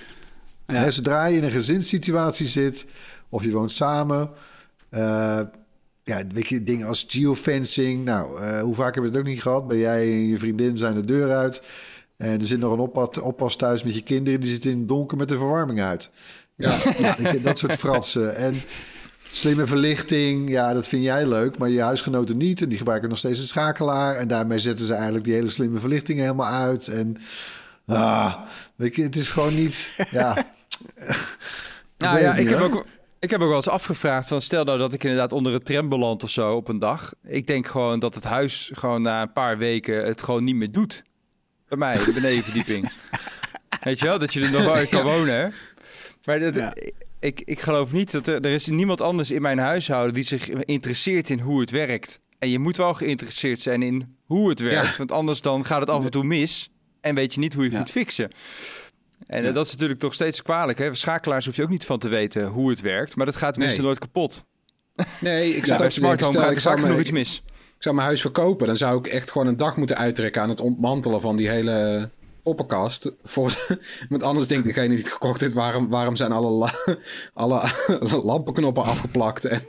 Hè, 0.67 0.91
Zodra 0.91 1.27
je 1.27 1.37
in 1.37 1.45
een 1.45 1.51
gezinssituatie 1.51 2.47
zit 2.47 2.87
of 3.29 3.45
je 3.45 3.51
woont 3.51 3.73
samen. 3.73 4.31
eh, 4.91 5.41
ja, 6.05 6.23
weet 6.33 6.49
je, 6.49 6.63
dingen 6.63 6.87
als 6.87 7.05
geofencing. 7.09 8.05
Nou, 8.05 8.41
eh, 8.41 8.61
hoe 8.61 8.75
vaak 8.75 8.95
hebben 8.95 9.13
we 9.13 9.19
het 9.19 9.27
ook 9.27 9.33
niet 9.33 9.43
gehad? 9.43 9.69
Ben 9.69 9.79
jij 9.79 10.03
en 10.03 10.29
je 10.29 10.39
vriendin 10.39 10.79
zijn 10.79 10.95
de 10.95 11.05
deur 11.05 11.31
uit. 11.31 11.63
En 12.17 12.39
er 12.41 12.47
zit 12.47 12.59
nog 12.59 12.73
een 12.73 12.79
oppas, 12.79 13.19
oppas 13.19 13.57
thuis 13.57 13.83
met 13.83 13.95
je 13.95 14.03
kinderen. 14.03 14.41
Die 14.41 14.51
zitten 14.51 14.71
in 14.71 14.79
het 14.79 14.89
donker 14.89 15.17
met 15.17 15.29
de 15.29 15.37
verwarming 15.37 15.81
uit. 15.81 16.11
Ja, 16.61 16.79
dat 17.43 17.59
soort 17.59 17.77
fratsen. 17.77 18.37
En 18.37 18.63
slimme 19.31 19.67
verlichting, 19.67 20.51
ja, 20.51 20.73
dat 20.73 20.87
vind 20.87 21.05
jij 21.05 21.27
leuk. 21.27 21.59
Maar 21.59 21.69
je 21.69 21.81
huisgenoten 21.81 22.37
niet. 22.37 22.63
En 22.63 22.69
die 22.69 22.79
gebruiken 22.79 23.09
nog 23.09 23.19
steeds 23.19 23.39
een 23.39 23.45
schakelaar. 23.45 24.17
En 24.17 24.29
daarmee 24.29 24.59
zetten 24.59 24.87
ze 24.87 24.95
eigenlijk 24.95 25.25
die 25.25 25.35
hele 25.35 25.49
slimme 25.49 25.79
verlichting 25.79 26.19
helemaal 26.19 26.53
uit. 26.53 26.89
En 26.89 27.17
ah, 27.87 28.35
weet 28.77 28.97
je, 28.97 29.03
het 29.03 29.17
is 29.17 29.29
gewoon 29.29 29.55
niet... 29.55 29.95
Ja, 30.11 30.37
Nou 32.01 32.21
ja, 32.21 32.35
ik 32.35 32.45
niet, 32.45 32.55
heb, 32.55 32.61
ook, 32.61 32.87
ik 33.19 33.31
heb 33.31 33.41
ook 33.41 33.47
wel 33.49 33.57
eens 33.57 33.69
afgevraagd 33.69 34.29
van 34.29 34.41
stel 34.41 34.65
nou 34.65 34.79
dat 34.79 34.93
ik 34.93 35.05
inderdaad 35.05 35.33
onder 35.33 35.55
een 35.55 35.63
tram 35.63 35.89
beland 35.89 36.23
of 36.23 36.31
zo 36.31 36.55
op 36.55 36.69
een 36.69 36.79
dag. 36.79 37.13
Ik 37.23 37.47
denk 37.47 37.67
gewoon 37.67 37.99
dat 37.99 38.15
het 38.15 38.25
huis 38.25 38.71
gewoon 38.75 39.03
na 39.03 39.23
een 39.23 39.33
paar 39.33 39.59
weken 39.59 40.05
het 40.05 40.23
gewoon 40.23 40.45
niet 40.45 40.55
meer 40.55 40.73
doet. 40.73 41.03
Bij 41.69 41.79
mij, 41.79 42.05
de 42.05 42.13
benedenverdieping. 42.13 42.93
Weet 43.85 43.99
je 43.99 44.05
wel, 44.05 44.19
dat 44.19 44.33
je 44.33 44.41
er 44.41 44.51
nog 44.51 44.65
wel 44.65 44.87
kan 44.87 45.03
wonen. 45.03 45.53
Maar 46.25 46.41
dat, 46.41 46.55
Ja. 46.55 46.75
ik, 47.21 47.43
ik 47.45 47.61
geloof 47.61 47.93
niet 47.93 48.11
dat 48.13 48.27
er, 48.27 48.35
er 48.35 48.51
is 48.53 48.67
niemand 48.67 49.01
anders 49.01 49.31
in 49.31 49.43
mijn 49.43 49.59
huishouden 49.59 50.15
die 50.15 50.25
zich 50.25 50.49
interesseert 50.49 51.31
in 51.31 51.39
hoe 51.41 51.61
het 51.61 51.71
werkt. 51.71 52.21
En 52.39 52.49
je 52.51 52.59
moet 52.59 52.77
wel 52.77 52.95
geïnteresseerd 52.95 53.61
zijn 53.61 53.83
in 53.83 54.17
hoe 54.25 54.49
het 54.49 54.61
werkt. 54.61 54.97
Want 54.97 55.13
anders 55.13 55.41
dan 55.41 55.65
gaat 55.65 55.81
het 55.81 55.91
af 55.91 56.05
en 56.05 56.11
toe 56.11 56.25
mis 56.25 56.71
en 57.01 57.15
weet 57.15 57.35
je 57.35 57.41
niet 57.41 57.53
hoe 57.55 57.63
je 57.63 57.69
het 57.69 57.77
Ja. 57.79 57.83
moet 57.85 57.91
fixen. 57.91 58.31
En 59.27 59.45
eh, 59.47 59.55
dat 59.55 59.67
is 59.67 59.73
natuurlijk 59.73 60.01
toch 60.01 60.15
steeds 60.15 60.43
kwalijk. 60.43 60.79
Hè? 60.79 60.95
Schakelaars 60.95 61.47
hoef 61.47 61.57
je 61.57 61.63
ook 61.63 61.69
niet 61.69 61.85
van 61.85 61.99
te 61.99 62.09
weten 62.09 62.47
hoe 62.47 62.71
het 62.71 62.81
werkt. 62.81 63.17
Maar 63.17 63.27
dat 63.27 63.37
gaat 63.37 63.53
tenminste 63.53 63.79
Nee. 63.81 63.87
nooit 63.89 64.01
kapot. 64.01 64.45
Nee, 65.21 65.55
ik 65.57 65.67
zat 65.67 65.79
bij 65.79 65.91
smart 65.91 66.21
home 66.21 66.39
gaat 66.39 66.51
er 66.55 66.61
zou 66.61 66.79
vaak 66.81 66.89
nog 66.89 66.99
iets 66.99 67.11
mis. 67.11 67.43
Ik 67.77 67.83
zou 67.87 67.95
mijn 67.95 68.07
huis 68.07 68.21
verkopen, 68.21 68.67
dan 68.67 68.77
zou 68.77 68.99
ik 68.99 69.07
echt 69.07 69.31
gewoon 69.31 69.47
een 69.47 69.57
dag 69.57 69.77
moeten 69.77 69.97
uittrekken 69.97 70.43
aan 70.43 70.49
het 70.49 70.61
ontmantelen 70.61 71.21
van 71.21 71.37
die 71.37 71.49
hele 71.49 72.11
poppenkast. 72.43 73.11
Voor, 73.23 73.67
want 74.09 74.23
anders 74.23 74.47
denkt 74.47 74.65
degene 74.65 74.89
die 74.89 74.99
het 74.99 75.13
gekocht 75.13 75.41
heeft, 75.41 75.53
waarom, 75.55 75.89
waarom 75.89 76.17
zijn 76.17 76.33
alle, 76.33 76.51
la- 76.51 76.97
alle 77.35 77.63
lampenknoppen 78.25 78.83
afgeplakt? 78.85 79.45
En 79.45 79.63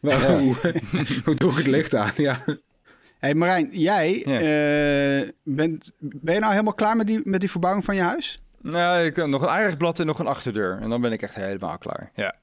waar, 0.00 0.38
hoe, 0.38 0.54
hoe 1.24 1.34
doe 1.34 1.50
ik 1.50 1.56
het 1.56 1.66
licht 1.66 1.94
aan? 1.94 2.10
Ja. 2.16 2.44
hey 3.18 3.34
Marijn, 3.34 3.68
jij 3.72 4.22
Ja. 4.26 4.38
eh, 4.40 5.28
bent, 5.42 5.92
ben 5.98 6.34
je 6.34 6.40
nou 6.40 6.52
helemaal 6.52 6.74
klaar 6.74 6.96
met 6.96 7.06
die, 7.06 7.20
met 7.24 7.40
die 7.40 7.50
verbouwing 7.50 7.84
van 7.84 7.94
je 7.94 8.02
huis? 8.02 8.38
Nou, 8.60 9.04
ik 9.04 9.16
heb 9.16 9.26
nog 9.26 9.42
een 9.42 9.48
aardigblad 9.48 9.98
en 9.98 10.06
nog 10.06 10.18
een 10.18 10.26
achterdeur. 10.26 10.78
En 10.80 10.88
dan 10.90 11.00
ben 11.00 11.12
ik 11.12 11.22
echt 11.22 11.34
helemaal 11.34 11.78
klaar. 11.78 12.10
Ja. 12.14 12.34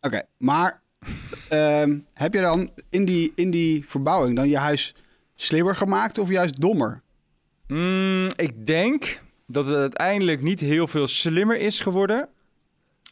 Oké, 0.00 0.22
maar 0.38 0.80
ehm, 1.48 1.98
heb 2.14 2.34
je 2.34 2.40
dan 2.40 2.70
in 2.90 3.04
die, 3.04 3.32
in 3.34 3.50
die 3.50 3.88
verbouwing 3.88 4.36
dan 4.36 4.48
je 4.48 4.58
huis 4.58 4.94
slimmer 5.34 5.76
gemaakt 5.76 6.18
of 6.18 6.28
juist 6.28 6.60
dommer? 6.60 7.02
Mm, 7.72 8.28
ik 8.36 8.66
denk 8.66 9.20
dat 9.46 9.66
het 9.66 9.76
uiteindelijk 9.76 10.42
niet 10.42 10.60
heel 10.60 10.86
veel 10.86 11.06
slimmer 11.06 11.58
is 11.58 11.80
geworden. 11.80 12.28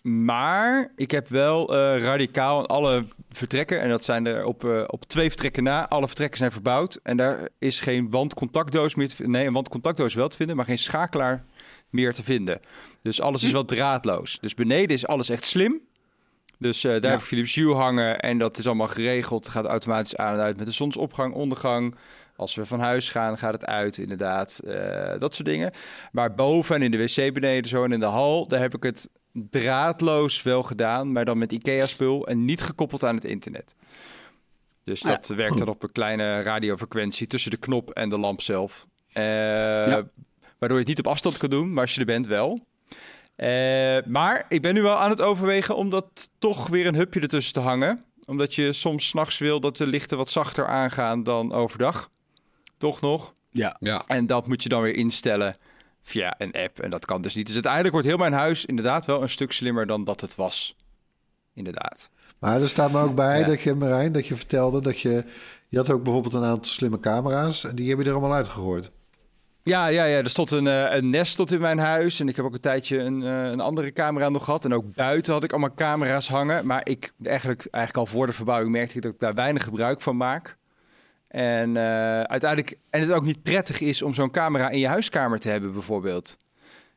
Maar 0.03 0.93
ik 0.97 1.11
heb 1.11 1.29
wel 1.29 1.75
eh, 1.75 2.03
radicaal 2.03 2.67
alle 2.67 3.07
vertrekken. 3.31 3.81
En 3.81 3.89
dat 3.89 4.05
zijn 4.05 4.27
er 4.27 4.45
op, 4.45 4.65
eh, 4.65 4.83
op 4.87 5.05
twee 5.05 5.29
vertrekken 5.29 5.63
na. 5.63 5.89
Alle 5.89 6.07
vertrekken 6.07 6.39
zijn 6.39 6.53
verbouwd. 6.53 7.01
En 7.03 7.17
daar 7.17 7.49
is 7.59 7.81
geen 7.81 8.11
wandcontactdoos 8.11 8.95
meer 8.95 9.09
te 9.09 9.17
vinden. 9.17 9.35
Nee, 9.35 9.47
een 9.47 9.53
wandcontactdoos 9.53 10.15
wel 10.15 10.29
te 10.29 10.37
vinden, 10.37 10.57
maar 10.57 10.65
geen 10.65 10.79
schakelaar 10.79 11.45
meer 11.91 12.13
te 12.13 12.25
vinden. 12.25 12.61
Dus 13.03 13.21
alles 13.21 13.43
is 13.43 13.53
wel 13.53 13.65
draadloos. 13.65 14.39
Dus 14.41 14.55
beneden 14.55 14.97
is 14.97 15.07
alles 15.07 15.29
echt 15.29 15.45
slim. 15.45 15.81
Dus 16.59 16.85
eh, 16.85 17.01
daar 17.01 17.11
heb 17.11 17.21
ik 17.21 17.27
Philips 17.27 17.55
Hue 17.55 17.75
hangen 17.75 18.21
en 18.21 18.39
dat 18.39 18.59
is 18.59 18.67
allemaal 18.67 18.89
geregeld. 18.89 19.45
Het 19.45 19.53
gaat 19.53 19.67
automatisch 19.67 20.17
aan 20.17 20.35
en 20.35 20.41
uit 20.41 20.57
met 20.57 20.67
de 20.67 20.73
zonsopgang, 20.73 21.35
ondergang. 21.35 21.95
Als 22.41 22.55
we 22.55 22.67
van 22.67 22.81
huis 22.81 23.09
gaan, 23.09 23.39
gaat 23.39 23.53
het 23.53 23.67
uit, 23.67 23.99
inderdaad. 23.99 24.59
Eh, 24.59 25.19
dat 25.19 25.35
soort 25.35 25.49
dingen. 25.49 25.73
Maar 26.13 26.35
boven 26.35 26.75
en 26.77 26.83
in 26.83 26.91
de 26.91 26.99
wc 26.99 27.35
beneden 27.35 27.69
zo 27.69 27.85
en 27.85 27.93
in 27.93 28.01
de 28.01 28.07
hal, 28.07 28.47
daar 28.47 28.61
heb 28.61 28.75
ik 28.75 28.83
het 28.83 29.09
draadloos 29.33 30.43
wel 30.43 30.63
gedaan. 30.63 31.13
Maar 31.13 31.25
dan 31.25 31.39
met 31.39 31.53
IKEA-spul 31.53 32.27
en 32.27 32.45
niet 32.45 32.63
gekoppeld 32.63 33.05
aan 33.05 33.15
het 33.15 33.25
internet. 33.25 33.75
Dus 34.85 35.01
dat 35.01 35.27
werkt 35.27 35.59
dan 35.59 35.69
op 35.69 35.83
een 35.83 35.93
kleine 35.93 36.43
radiofrequentie 36.43 37.27
tussen 37.27 37.51
de 37.51 37.57
knop 37.57 37.91
en 37.91 38.09
de 38.09 38.19
lamp 38.19 38.43
zelf. 38.43 38.87
Eh, 39.13 39.23
Waardoor 40.59 40.79
je 40.79 40.85
het 40.85 40.97
niet 40.97 40.99
op 40.99 41.13
afstand 41.13 41.37
kan 41.37 41.51
doen, 41.51 41.73
maar 41.73 41.83
als 41.83 41.95
je 41.95 42.01
er 42.01 42.07
bent 42.07 42.27
wel. 42.27 42.67
Eh, 43.37 43.49
maar 44.07 44.45
ik 44.49 44.63
ben 44.63 44.75
nu 44.75 44.83
wel 44.83 44.97
aan 44.97 45.11
het 45.11 45.21
overwegen 45.21 45.77
om 45.77 45.91
dat 45.91 46.31
toch 46.39 46.69
weer 46.69 46.87
een 46.87 46.95
hupje 46.95 47.21
ertussen 47.21 47.53
te 47.53 47.61
hangen. 47.61 48.05
Omdat 48.25 48.55
je 48.55 48.73
soms 48.73 49.09
s'nachts 49.09 49.39
wil 49.39 49.61
dat 49.61 49.77
de 49.77 49.87
lichten 49.87 50.17
wat 50.17 50.31
zachter 50.31 50.67
aangaan 50.67 51.23
dan 51.23 51.53
overdag. 51.53 52.11
Toch 52.81 53.01
nog? 53.01 53.35
Ja. 53.51 53.77
Ja. 53.81 54.05
En 54.07 54.27
dat 54.27 54.47
moet 54.47 54.63
je 54.63 54.69
dan 54.69 54.83
weer 54.83 54.95
instellen 54.97 55.57
via 56.03 56.35
een 56.39 56.53
app. 56.53 56.79
En 56.79 56.91
dat 56.91 57.05
kan 57.07 57.23
dus 57.23 57.35
niet. 57.35 57.45
Dus 57.45 57.55
uiteindelijk 57.55 57.93
wordt 57.93 58.09
heel 58.09 58.17
mijn 58.17 58.33
huis 58.33 58.65
inderdaad 58.67 59.07
wel 59.07 59.23
een 59.23 59.29
stuk 59.29 59.53
slimmer 59.53 59.87
dan 59.87 60.05
dat 60.05 60.21
het 60.21 60.35
was. 60.35 60.77
Inderdaad. 61.55 62.11
Maar 62.39 62.61
er 62.61 62.69
staat 62.69 62.93
me 62.93 62.99
ook 63.01 63.15
bij 63.15 63.39
Ja. 63.39 63.47
dat 63.47 63.61
je, 63.63 63.75
Marijn, 63.75 64.13
dat 64.13 64.27
je 64.27 64.35
vertelde 64.35 64.81
dat 64.81 65.01
je... 65.01 65.25
Je 65.69 65.77
had 65.77 65.91
ook 65.91 66.03
bijvoorbeeld 66.03 66.35
een 66.35 66.45
aantal 66.45 66.73
slimme 66.73 67.01
camera's 67.01 67.65
en 67.65 67.75
die 67.75 67.89
heb 67.89 67.99
je 67.99 68.05
er 68.05 68.11
allemaal 68.13 68.35
uitgegooid. 68.35 68.91
Ja, 69.63 69.87
ja, 69.87 70.05
ja, 70.05 70.19
er 70.19 70.31
stond 70.31 70.51
een, 70.51 70.67
eh, 70.67 70.95
een 70.97 71.11
Nest 71.11 71.37
tot 71.37 71.53
in 71.53 71.61
mijn 71.61 71.79
huis. 71.79 72.21
En 72.21 72.29
ik 72.29 72.37
heb 72.37 72.45
ook 72.45 72.55
een 72.55 72.61
tijdje 72.61 72.99
een, 72.99 73.23
eh, 73.23 73.45
een 73.45 73.61
andere 73.61 73.93
camera 73.93 74.29
nog 74.29 74.45
gehad. 74.45 74.65
En 74.65 74.75
ook 74.75 74.95
buiten 74.95 75.33
had 75.33 75.45
ik 75.45 75.51
allemaal 75.51 75.75
camera's 75.75 76.29
hangen. 76.29 76.67
Maar 76.67 76.81
ik, 76.89 77.13
eigenlijk, 77.23 77.67
eigenlijk 77.71 78.09
al 78.09 78.15
voor 78.17 78.27
de 78.27 78.33
verbouwing 78.33 78.71
merkte 78.73 78.97
ik 78.97 79.03
dat 79.03 79.13
ik 79.13 79.21
daar 79.21 79.35
weinig 79.35 79.65
gebruik 79.65 80.01
van 80.01 80.17
maak. 80.17 80.59
En 81.31 81.77
eh, 81.77 82.21
uiteindelijk, 82.21 82.79
en 82.91 83.01
het 83.01 83.13
ook 83.13 83.25
niet 83.25 83.43
prettig 83.43 83.81
is 83.81 84.03
om 84.03 84.15
zo'n 84.15 84.31
camera 84.31 84.71
in 84.71 84.79
je 84.79 84.87
huiskamer 84.87 85.39
te 85.39 85.49
hebben, 85.49 85.73
bijvoorbeeld. 85.73 86.37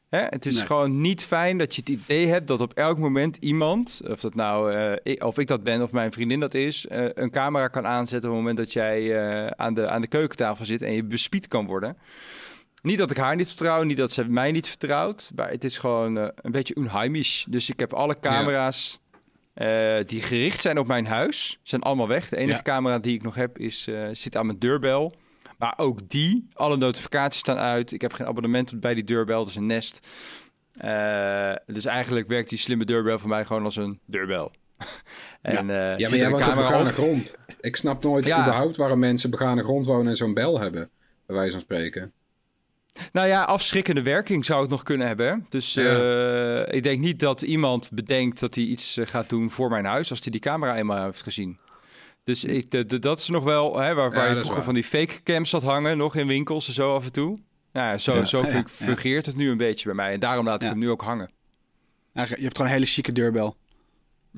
Hè? 0.10 0.20
Het 0.20 0.46
is 0.46 0.56
Nee. 0.56 0.66
gewoon 0.66 1.02
niet 1.02 1.24
fijn 1.24 1.58
dat 1.58 1.76
je 1.76 1.82
het 1.82 1.90
idee 1.90 2.28
hebt 2.28 2.48
dat 2.48 2.62
op 2.62 2.74
elk 2.74 2.98
moment 2.98 3.38
iemand, 3.38 4.02
of 4.08 4.20
dat 4.20 4.36
nou 4.36 4.72
eh, 4.74 4.92
ik, 5.04 5.24
of 5.24 5.38
ik 5.38 5.48
dat 5.48 5.64
ben 5.64 5.82
of 5.82 5.92
mijn 5.92 6.12
vriendin 6.12 6.40
dat 6.40 6.54
is, 6.54 6.88
eh, 6.88 7.06
een 7.14 7.32
camera 7.32 7.68
kan 7.68 7.86
aanzetten 7.88 8.30
op 8.30 8.36
het 8.36 8.46
moment 8.46 8.58
dat 8.58 8.74
jij 8.74 9.56
aan, 9.56 9.74
de, 9.74 9.88
aan 9.88 10.02
de 10.02 10.08
keukentafel 10.08 10.66
zit 10.66 10.82
en 10.82 10.94
je 10.94 11.04
bespied 11.04 11.48
kan 11.48 11.66
worden. 11.66 11.98
Niet 12.82 12.98
dat 12.98 13.12
ik 13.12 13.18
haar 13.18 13.36
niet 13.36 13.48
vertrouw, 13.48 13.84
niet 13.84 13.98
dat 13.98 14.12
ze 14.12 14.30
mij 14.30 14.52
niet 14.52 14.68
vertrouwt, 14.68 15.32
maar 15.36 15.50
het 15.50 15.64
is 15.64 15.78
gewoon 15.78 16.16
een 16.16 16.52
beetje 16.52 16.78
unheimisch. 16.78 17.46
Dus 17.50 17.70
ik 17.70 17.80
heb 17.80 17.94
alle 17.94 18.20
camera's 18.20 19.00
eh, 19.54 19.98
die 20.06 20.22
gericht 20.22 20.62
zijn 20.62 20.78
op 20.80 20.88
mijn 20.88 21.06
huis, 21.06 21.60
zijn 21.64 21.82
allemaal 21.82 22.08
weg. 22.08 22.30
De 22.30 22.38
enige 22.38 22.56
Ja. 22.56 22.62
camera 22.62 23.00
die 23.00 23.14
ik 23.16 23.24
nog 23.24 23.36
heb 23.36 23.58
is, 23.60 23.88
eh, 23.88 24.08
zit 24.12 24.36
aan 24.38 24.46
mijn 24.46 24.60
deurbel. 24.60 25.14
Maar 25.58 25.74
ook 25.78 26.10
die, 26.10 26.46
alle 26.54 26.78
notificaties 26.78 27.40
staan 27.40 27.58
uit. 27.58 27.92
Ik 27.92 28.02
heb 28.02 28.14
geen 28.14 28.28
abonnement 28.28 28.80
bij 28.80 28.94
die 28.94 29.04
deurbel, 29.04 29.40
dat 29.40 29.48
is 29.50 29.56
een 29.56 29.66
nest. 29.66 30.08
Eh, 30.74 31.54
dus 31.66 31.86
eigenlijk 31.86 32.28
werkt 32.28 32.50
die 32.50 32.58
slimme 32.58 32.86
deurbel 32.86 33.20
voor 33.20 33.30
mij 33.30 33.46
gewoon 33.46 33.64
als 33.64 33.76
een 33.76 34.00
deurbel. 34.06 34.52
en, 35.42 35.56
Ja, 35.56 35.64
maar 35.66 36.00
jij 36.00 36.24
een 36.24 36.30
woont 36.32 36.44
op 36.44 36.50
camera 36.50 36.68
begane 36.68 36.90
op. 36.90 36.96
grond. 36.96 37.36
Ik 37.62 37.76
snap 37.76 38.04
nooit 38.04 38.26
Ja. 38.28 38.42
überhaupt 38.42 38.78
waarom 38.78 39.00
mensen 39.00 39.30
begane 39.30 39.64
grond 39.64 39.86
wonen 39.86 40.08
en 40.08 40.16
zo'n 40.16 40.34
bel 40.34 40.60
hebben. 40.60 40.90
Bij 41.26 41.36
wijze 41.36 41.52
van 41.52 41.60
spreken. 41.62 42.12
Nou 43.12 43.28
ja, 43.28 43.44
afschrikkende 43.44 44.02
werking 44.02 44.46
zou 44.46 44.62
het 44.62 44.70
nog 44.70 44.84
kunnen 44.84 45.08
hebben. 45.08 45.46
Dus 45.50 45.76
eh, 45.76 46.74
ik 46.74 46.84
denk 46.84 47.00
niet 47.02 47.20
dat 47.20 47.42
iemand 47.42 47.90
bedenkt 47.92 48.40
dat 48.40 48.56
hij 48.56 48.64
iets 48.64 48.98
eh, 48.98 49.08
gaat 49.08 49.30
doen 49.30 49.50
voor 49.52 49.70
mijn 49.70 49.86
huis 49.86 50.10
als 50.10 50.20
hij 50.22 50.32
die 50.32 50.42
camera 50.42 50.78
eenmaal 50.78 51.04
heeft 51.06 51.22
gezien. 51.22 51.58
Dus 52.24 52.44
ik, 52.44 52.72
de, 52.72 52.86
de- 52.86 53.00
dat 53.00 53.20
is 53.20 53.28
nog 53.28 53.44
wel 53.44 53.80
hè, 53.80 53.94
waar, 53.94 54.12
waar 54.12 54.24
Ja, 54.24 54.30
je 54.30 54.32
vroeger 54.32 54.56
waar. 54.56 54.64
van 54.64 54.74
die 54.74 54.84
fake 54.84 55.24
cams 55.24 55.52
had 55.52 55.64
hangen, 55.64 55.98
nog 55.98 56.16
in 56.16 56.28
winkels 56.28 56.68
en 56.68 56.74
zo 56.74 56.96
af 56.96 57.06
en 57.06 57.12
toe. 57.12 57.40
Nou 57.72 57.88
ja, 57.88 57.98
zo, 57.98 58.16
Ja. 58.16 58.24
zo 58.26 58.38
Ja, 58.40 58.46
fun- 58.46 58.56
ja. 58.78 58.86
fungeert 58.86 59.26
het 59.26 59.36
nu 59.36 59.50
een 59.50 59.58
beetje 59.58 59.86
bij 59.86 59.96
mij. 59.96 60.14
En 60.14 60.20
daarom 60.20 60.46
laat 60.46 60.56
ik 60.56 60.62
Ja. 60.62 60.68
hem 60.70 60.80
nu 60.80 60.90
ook 60.90 61.02
hangen. 61.02 61.32
Ja, 62.14 62.22
je 62.24 62.28
hebt 62.42 62.56
gewoon 62.56 62.68
een 62.72 62.74
hele 62.78 62.86
chique 62.86 63.12
deurbel. 63.12 63.56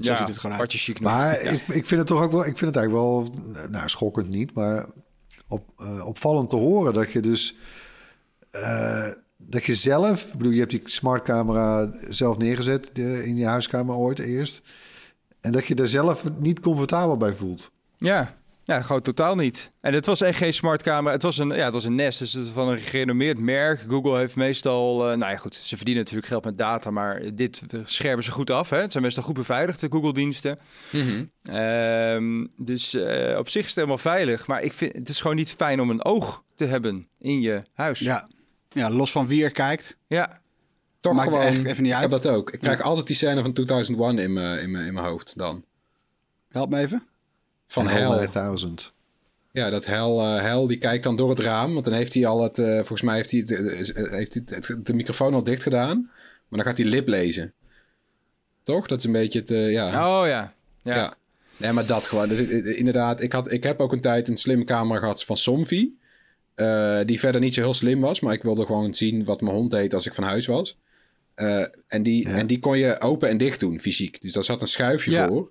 Zo 0.01 0.15
ziet 0.15 0.27
het 0.27 0.37
gewoon 0.37 0.57
uit. 0.59 0.73
Chic. 0.73 0.99
Maar 0.99 1.43
Ja. 1.43 1.49
ik, 1.49 1.61
ik 1.67 1.85
vind 1.85 1.89
het 1.89 2.07
toch 2.07 2.23
ook 2.23 2.31
wel, 2.31 2.45
ik 2.45 2.57
vind 2.57 2.75
het 2.75 2.75
eigenlijk 2.75 3.05
wel, 3.07 3.27
nou 3.69 3.89
schokkend 3.89 4.29
niet, 4.29 4.53
maar 4.53 4.89
op, 5.47 5.63
eh, 5.77 6.05
opvallend 6.07 6.49
te 6.49 6.55
horen 6.55 6.93
dat 6.93 7.11
je 7.11 7.19
dus, 7.19 7.55
eh, 8.61 9.07
dat 9.37 9.63
je 9.63 9.75
zelf, 9.75 10.25
ik 10.25 10.37
bedoel, 10.37 10.51
je 10.51 10.59
hebt 10.59 10.71
die 10.71 10.81
smartcamera 10.85 11.91
zelf 12.09 12.37
neergezet 12.37 12.97
in 12.97 13.35
je 13.35 13.45
huiskamer 13.45 13.95
ooit 13.95 14.19
eerst, 14.19 14.61
en 15.41 15.51
dat 15.51 15.65
je 15.65 15.75
daar 15.75 15.87
zelf 15.87 16.23
niet 16.39 16.59
comfortabel 16.59 17.17
bij 17.17 17.33
voelt. 17.33 17.71
Ja, 17.97 18.35
ja, 18.65 18.81
gewoon 18.81 19.01
totaal 19.01 19.35
niet. 19.35 19.71
En 19.81 19.93
het 19.93 20.05
was 20.05 20.21
echt 20.21 20.37
geen 20.37 20.53
smart 20.53 20.83
camera. 20.83 21.13
Het 21.13 21.23
was 21.23 21.37
een, 21.37 21.47
ja, 21.47 21.63
het 21.63 21.73
was 21.73 21.85
een 21.85 21.95
Nest, 21.95 22.19
dus 22.19 22.33
het 22.33 22.45
is 22.45 22.49
van 22.49 22.67
een 22.67 22.79
gerenommeerd 22.79 23.39
merk. 23.39 23.85
Google 23.87 24.17
heeft 24.17 24.35
meestal, 24.35 25.09
eh, 25.09 25.17
nou 25.17 25.31
ja 25.31 25.37
goed, 25.37 25.55
ze 25.55 25.75
verdienen 25.75 26.03
natuurlijk 26.03 26.29
geld 26.31 26.45
met 26.45 26.57
data, 26.57 26.91
maar 26.91 27.35
dit 27.35 27.61
schermen 27.83 28.23
ze 28.23 28.31
goed 28.31 28.49
af. 28.49 28.69
Hè? 28.69 28.81
Het 28.81 28.91
zijn 28.91 29.03
meestal 29.03 29.23
goed 29.23 29.33
beveiligd, 29.33 29.79
de 29.79 29.87
Google-diensten. 29.91 30.59
Ehm, 31.43 32.45
dus 32.57 32.93
eh, 32.93 33.37
op 33.37 33.49
zich 33.49 33.61
is 33.61 33.67
het 33.67 33.75
helemaal 33.75 33.97
veilig. 33.97 34.47
Maar 34.47 34.63
ik 34.63 34.73
vind, 34.73 34.93
het 34.93 35.09
is 35.09 35.21
gewoon 35.21 35.35
niet 35.35 35.51
fijn 35.51 35.81
om 35.81 35.89
een 35.89 36.05
oog 36.05 36.43
te 36.55 36.65
hebben 36.65 37.07
in 37.19 37.41
je 37.41 37.61
huis. 37.73 37.99
Ja. 37.99 38.27
Ja, 38.75 38.89
los 38.89 39.11
van 39.11 39.27
wie 39.27 39.43
er 39.43 39.51
kijkt. 39.51 39.97
Ja, 40.07 40.39
Toch 40.99 41.13
Maakt 41.13 41.27
gewoon, 41.27 41.43
echt 41.45 41.63
even 41.65 41.83
niet 41.83 41.91
ik 41.91 41.97
uit. 41.97 42.11
heb 42.11 42.21
dat 42.21 42.27
ook. 42.33 42.51
Ik 42.51 42.59
krijg 42.59 42.77
Ja. 42.77 42.83
altijd 42.83 43.07
die 43.07 43.15
scène 43.15 43.41
van 43.41 43.53
2001 43.53 44.17
in 44.19 44.33
mijn, 44.33 44.59
in 44.61 44.71
mijn, 44.71 44.85
in 44.85 44.93
mijn 44.93 45.05
hoofd 45.05 45.37
dan. 45.37 45.63
Help 46.49 46.69
me 46.69 46.79
even. 46.79 47.03
Van 47.67 47.87
Hell 47.87 47.99
Hel. 48.01 48.09
9000. 48.15 48.93
Ja, 49.51 49.69
dat 49.69 49.85
Hel, 49.85 50.21
eh, 50.21 50.41
Hel 50.41 50.67
die 50.67 50.77
kijkt 50.77 51.03
dan 51.03 51.15
door 51.15 51.29
het 51.29 51.39
raam. 51.39 51.73
Want 51.73 51.85
dan 51.85 51.93
heeft 51.93 52.13
hij 52.13 52.25
al 52.25 52.43
het, 52.43 52.59
eh, 52.59 52.75
volgens 52.75 53.01
mij 53.01 53.15
heeft 53.15 53.31
hij, 53.31 53.39
het, 53.39 53.51
eh, 53.51 54.11
heeft 54.11 54.33
hij 54.33 54.43
het, 54.47 54.77
de 54.85 54.93
microfoon 54.93 55.33
al 55.33 55.43
dicht 55.43 55.63
gedaan. 55.63 56.09
Maar 56.47 56.59
dan 56.59 56.63
gaat 56.63 56.77
hij 56.77 56.87
lip 56.87 57.07
lezen. 57.07 57.53
Toch? 58.63 58.87
Dat 58.87 58.97
is 58.99 59.03
een 59.05 59.11
beetje 59.11 59.39
het, 59.39 59.51
eh, 59.51 59.71
ja. 59.71 59.87
oh 60.21 60.27
ja. 60.27 60.53
Ja. 60.81 60.95
Ja. 60.95 61.13
Nee, 61.57 61.71
maar 61.71 61.85
dat 61.85 62.05
gewoon. 62.07 62.29
Dat- 62.29 62.37
Inderdaad, 62.65 63.21
ik, 63.21 63.31
had, 63.31 63.51
ik 63.51 63.63
heb 63.63 63.79
ook 63.79 63.91
een 63.91 64.01
tijd 64.01 64.27
een 64.29 64.37
slimme 64.37 64.63
camera 64.63 64.99
gehad 64.99 65.23
van 65.23 65.37
Somfy. 65.37 65.89
Eh, 66.55 66.99
die 67.05 67.19
verder 67.19 67.41
niet 67.41 67.53
zo 67.53 67.61
heel 67.61 67.73
slim 67.73 68.01
was. 68.01 68.19
Maar 68.19 68.33
ik 68.33 68.43
wilde 68.43 68.65
gewoon 68.65 68.93
zien 68.95 69.23
wat 69.23 69.41
mijn 69.41 69.55
hond 69.55 69.71
deed 69.71 69.93
als 69.93 70.05
ik 70.05 70.13
van 70.13 70.23
huis 70.23 70.45
was. 70.45 70.77
Eh, 71.33 71.65
en, 71.87 72.03
die, 72.03 72.27
Ja. 72.27 72.35
en 72.35 72.47
die 72.47 72.59
kon 72.59 72.77
je 72.77 72.99
open 73.01 73.29
en 73.29 73.37
dicht 73.37 73.59
doen, 73.59 73.79
fysiek. 73.79 74.21
Dus 74.21 74.33
daar 74.33 74.43
zat 74.43 74.61
een 74.61 74.67
schuifje 74.67 75.11
Ja. 75.11 75.27
voor. 75.27 75.49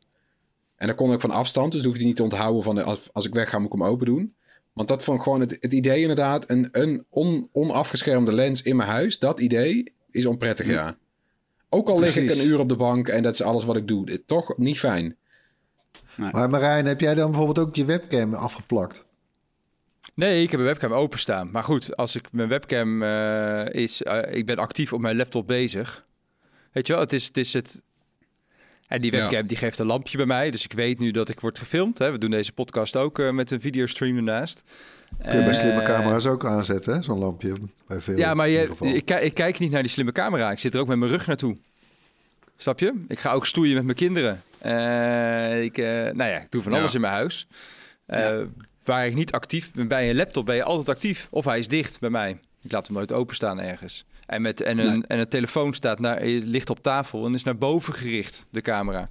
En 0.76 0.86
dan 0.86 0.96
kon 0.96 1.12
ik 1.12 1.20
van 1.20 1.30
afstand. 1.30 1.72
Dus 1.72 1.82
hoefde 1.84 1.98
hij 1.98 2.06
niet 2.06 2.16
te 2.16 2.22
onthouden 2.22 2.62
van... 2.62 2.78
eh, 2.78 2.84
Als, 2.86 3.08
als 3.12 3.26
ik 3.26 3.34
wegga, 3.34 3.58
moet 3.58 3.72
ik 3.74 3.78
hem 3.80 3.88
open 3.88 4.06
doen. 4.06 4.34
Want 4.72 4.88
dat 4.88 5.04
vond 5.04 5.16
ik 5.16 5.22
gewoon 5.22 5.40
het, 5.40 5.56
het 5.60 5.72
idee 5.72 6.00
inderdaad... 6.00 6.50
Een, 6.50 6.68
een 6.72 7.04
on, 7.10 7.48
onafgeschermde 7.52 8.32
lens 8.32 8.62
in 8.62 8.76
mijn 8.76 8.88
huis. 8.88 9.18
Dat 9.18 9.40
idee 9.40 9.92
is 10.10 10.26
onprettig, 10.26 10.66
ja. 10.66 10.96
Ook 11.68 11.88
al 11.88 11.98
lig 12.00 12.16
ik 12.16 12.30
een 12.30 12.46
uur 12.46 12.58
op 12.58 12.68
de 12.68 12.76
bank 12.76 13.08
en 13.08 13.22
dat 13.22 13.34
is 13.34 13.42
alles 13.42 13.64
wat 13.64 13.76
ik 13.76 13.88
doe. 13.88 14.24
Toch 14.26 14.56
niet 14.58 14.78
fijn. 14.78 15.16
Maar 16.16 16.50
Marijn, 16.50 16.86
heb 16.86 17.00
jij 17.00 17.14
dan 17.14 17.30
bijvoorbeeld 17.30 17.66
ook 17.66 17.74
je 17.76 17.84
webcam 17.84 18.34
afgeplakt? 18.34 19.04
Nee, 20.14 20.42
ik 20.42 20.50
heb 20.50 20.60
een 20.60 20.66
webcam 20.66 20.92
openstaan. 20.92 21.50
Maar 21.50 21.64
goed, 21.64 21.96
als 21.96 22.16
ik 22.16 22.32
mijn 22.32 22.48
webcam 22.48 23.02
eh, 23.02 23.66
is, 23.82 24.02
eh, 24.02 24.36
ik 24.36 24.46
ben 24.46 24.56
actief 24.56 24.92
op 24.92 25.00
mijn 25.00 25.16
laptop 25.16 25.46
bezig. 25.46 26.04
Weet 26.72 26.86
je 26.86 26.92
wel, 26.92 27.02
het 27.02 27.12
is 27.12 27.26
het. 27.26 27.36
Is 27.36 27.52
het 27.52 27.82
en 28.88 29.00
die 29.00 29.10
webcam 29.10 29.30
Ja. 29.32 29.42
die 29.42 29.56
geeft 29.56 29.78
een 29.78 29.86
lampje 29.86 30.16
bij 30.16 30.26
mij, 30.26 30.50
dus 30.50 30.64
ik 30.64 30.72
weet 30.72 30.98
nu 30.98 31.10
dat 31.10 31.28
ik 31.28 31.40
word 31.40 31.58
gefilmd. 31.58 31.98
Hè. 31.98 32.10
We 32.12 32.18
doen 32.18 32.30
deze 32.30 32.52
podcast 32.52 32.96
ook 32.96 33.18
eh, 33.18 33.30
met 33.30 33.50
een 33.50 33.60
videostream 33.60 34.16
ernaast. 34.16 34.62
Kun 35.28 35.38
je 35.38 35.44
bij 35.44 35.54
slimme 35.54 35.82
camera's 35.82 36.26
ook 36.26 36.44
aanzetten, 36.46 36.94
hè? 36.94 37.02
zo'n 37.02 37.18
lampje 37.18 37.54
bij 37.88 38.00
veel. 38.00 38.16
Ja, 38.16 38.34
maar 38.34 38.48
je, 38.48 38.70
ik, 38.80 39.04
ki- 39.04 39.14
ik 39.14 39.34
kijk 39.34 39.58
niet 39.58 39.70
naar 39.70 39.82
die 39.82 39.90
slimme 39.90 40.12
camera. 40.12 40.50
Ik 40.50 40.58
zit 40.58 40.74
er 40.74 40.80
ook 40.80 40.86
met 40.86 40.98
mijn 40.98 41.10
rug 41.10 41.26
naartoe. 41.26 41.56
Snap 42.56 42.78
je? 42.78 43.04
Ik 43.08 43.18
ga 43.18 43.32
ook 43.32 43.46
stoeien 43.46 43.74
met 43.74 43.84
mijn 43.84 43.96
kinderen. 43.96 44.42
Eh, 44.58 45.62
ik, 45.62 45.78
eh, 45.78 45.86
nou 45.86 46.30
ja, 46.30 46.38
ik 46.40 46.50
doe 46.50 46.62
van 46.62 46.72
Ja. 46.72 46.78
alles 46.78 46.94
in 46.94 47.00
mijn 47.00 47.12
huis. 47.12 47.46
Eh, 48.06 48.40
Waar 48.84 49.06
ik 49.06 49.14
niet 49.14 49.32
actief 49.32 49.72
ben 49.72 49.88
bij 49.88 50.10
een 50.10 50.16
laptop, 50.16 50.46
ben 50.46 50.54
je 50.54 50.64
altijd 50.64 50.88
actief. 50.88 51.28
Of 51.30 51.44
hij 51.44 51.58
is 51.58 51.68
dicht 51.68 52.00
bij 52.00 52.10
mij. 52.10 52.38
Ik 52.62 52.72
laat 52.72 52.86
hem 52.86 52.96
nooit 52.96 53.12
openstaan 53.12 53.60
ergens. 53.60 54.04
En, 54.26 54.42
met, 54.42 54.60
en, 54.60 54.78
een, 54.78 54.92
Nee. 54.92 55.02
en 55.06 55.18
een 55.18 55.28
telefoon 55.28 55.74
staat 55.74 55.98
naar, 55.98 56.16
eh, 56.16 56.42
ligt 56.44 56.70
op 56.70 56.82
tafel 56.82 57.26
en 57.26 57.34
is 57.34 57.42
naar 57.42 57.56
boven 57.58 57.94
gericht, 57.94 58.46
de 58.50 58.60
camera. 58.60 59.08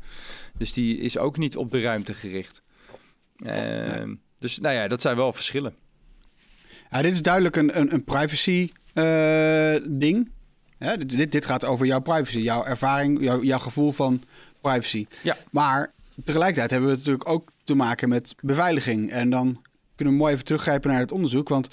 Dus 0.57 0.73
die 0.73 0.97
is 0.97 1.17
ook 1.17 1.37
niet 1.37 1.57
op 1.57 1.71
de 1.71 1.81
ruimte 1.81 2.13
gericht. 2.13 2.61
Eh, 3.37 4.03
Dus 4.39 4.59
nou 4.59 4.75
ja, 4.75 4.87
dat 4.87 5.01
zijn 5.01 5.15
wel 5.15 5.33
verschillen. 5.33 5.75
Ja, 6.91 7.01
dit 7.01 7.13
is 7.13 7.21
duidelijk 7.21 7.55
een, 7.55 7.79
een, 7.79 7.93
een 7.93 8.03
privacy 8.03 8.71
eh, 8.93 9.75
ding. 9.89 10.31
Dit, 11.05 11.31
dit 11.31 11.45
gaat 11.45 11.65
over 11.65 11.85
jouw 11.85 11.99
privacy, 12.01 12.39
jouw 12.39 12.65
ervaring, 12.65 13.21
jouw, 13.23 13.43
jouw 13.43 13.59
gevoel 13.59 13.91
van 13.91 14.23
privacy. 14.61 15.05
Ja. 15.21 15.35
Maar 15.51 15.91
tegelijkertijd 16.23 16.69
hebben 16.71 16.89
we 16.89 16.95
natuurlijk 16.95 17.29
ook 17.29 17.51
te 17.63 17.75
maken 17.75 18.09
met 18.09 18.35
beveiliging. 18.41 19.11
En 19.11 19.29
dan 19.29 19.61
kunnen 19.95 20.13
we 20.13 20.19
mooi 20.19 20.33
even 20.33 20.45
teruggrijpen 20.45 20.91
naar 20.91 20.99
het 20.99 21.11
onderzoek. 21.11 21.49
Want 21.49 21.67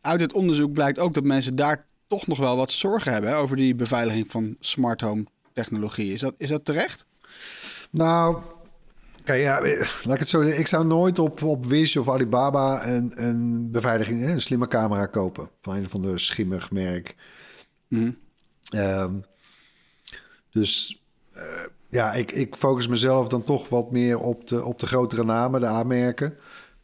uit 0.00 0.20
het 0.20 0.32
onderzoek 0.32 0.72
blijkt 0.72 0.98
ook 0.98 1.14
dat 1.14 1.24
mensen 1.24 1.56
daar 1.56 1.86
toch 2.06 2.26
nog 2.26 2.38
wel 2.38 2.56
wat 2.56 2.70
zorgen 2.70 3.12
hebben 3.12 3.30
hè, 3.30 3.36
over 3.36 3.56
die 3.56 3.74
beveiliging 3.74 4.30
van 4.30 4.56
smart 4.60 5.00
home 5.00 5.24
technologie. 5.52 6.12
Is 6.12 6.20
dat, 6.20 6.34
is 6.36 6.48
dat 6.48 6.64
terecht? 6.64 7.06
Nou, 7.90 8.42
kijk, 9.24 9.42
ja, 9.42 9.60
laat 10.04 10.14
ik 10.14 10.18
het 10.18 10.28
zo 10.28 10.42
zeggen. 10.42 10.60
Ik 10.60 10.66
zou 10.66 10.86
nooit 10.86 11.18
op, 11.18 11.42
op 11.42 11.66
Wish 11.66 11.96
of 11.96 12.08
Alibaba 12.08 12.86
een, 12.86 13.12
een 13.14 13.70
beveiliging, 13.70 14.24
een 14.28 14.40
slimme 14.40 14.68
camera 14.68 15.06
kopen. 15.06 15.50
Van 15.62 15.74
een 15.74 15.88
van 15.88 16.02
de 16.02 16.18
schimmig 16.18 16.70
merk. 16.70 17.16
Mhm. 17.88 18.10
Ehm, 18.70 19.14
dus 20.50 21.02
eh, 21.32 21.42
ja, 21.92 22.12
ik, 22.12 22.32
ik 22.32 22.56
focus 22.56 22.88
mezelf 22.88 23.28
dan 23.28 23.44
toch 23.44 23.68
wat 23.68 23.90
meer 23.90 24.18
op 24.18 24.48
de, 24.48 24.64
op 24.64 24.78
de 24.78 24.86
grotere 24.86 25.24
namen, 25.24 25.60
de 25.60 25.66
aanmerken. 25.66 26.36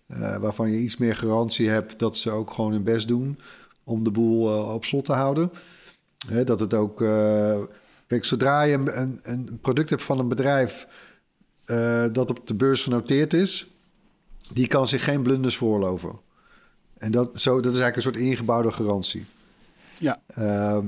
eh, 0.06 0.36
waarvan 0.36 0.70
je 0.70 0.78
iets 0.78 0.96
meer 0.96 1.16
garantie 1.16 1.68
hebt 1.68 1.98
dat 1.98 2.16
ze 2.16 2.30
ook 2.30 2.52
gewoon 2.52 2.72
hun 2.72 2.82
best 2.82 3.08
doen 3.08 3.38
om 3.84 4.04
de 4.04 4.10
boel 4.10 4.54
eh, 4.54 4.74
op 4.74 4.84
slot 4.84 5.04
te 5.04 5.12
houden. 5.12 5.50
Hè, 6.26 6.44
dat 6.44 6.60
het 6.60 6.74
ook. 6.74 7.02
eh, 7.02 7.58
kijk, 8.06 8.24
zodra 8.24 8.62
je 8.62 8.74
een, 8.74 9.20
een, 9.22 9.58
product 9.60 9.90
hebt 9.90 10.02
van 10.02 10.18
een 10.18 10.28
bedrijf 10.28 10.86
dat 12.12 12.30
op 12.30 12.46
de 12.46 12.54
beurs 12.54 12.82
genoteerd 12.82 13.34
is, 13.34 13.70
die 14.52 14.66
kan 14.66 14.86
zich 14.86 15.04
geen 15.04 15.22
blunders 15.22 15.56
voorloven. 15.56 16.20
En 16.98 17.12
dat, 17.12 17.40
zo, 17.40 17.60
dat 17.60 17.72
is 17.72 17.80
eigenlijk 17.80 17.96
een 17.96 18.02
soort 18.02 18.30
ingebouwde 18.30 18.72
garantie. 18.72 19.26
Ja. 19.98 20.20
Ehm, 20.26 20.86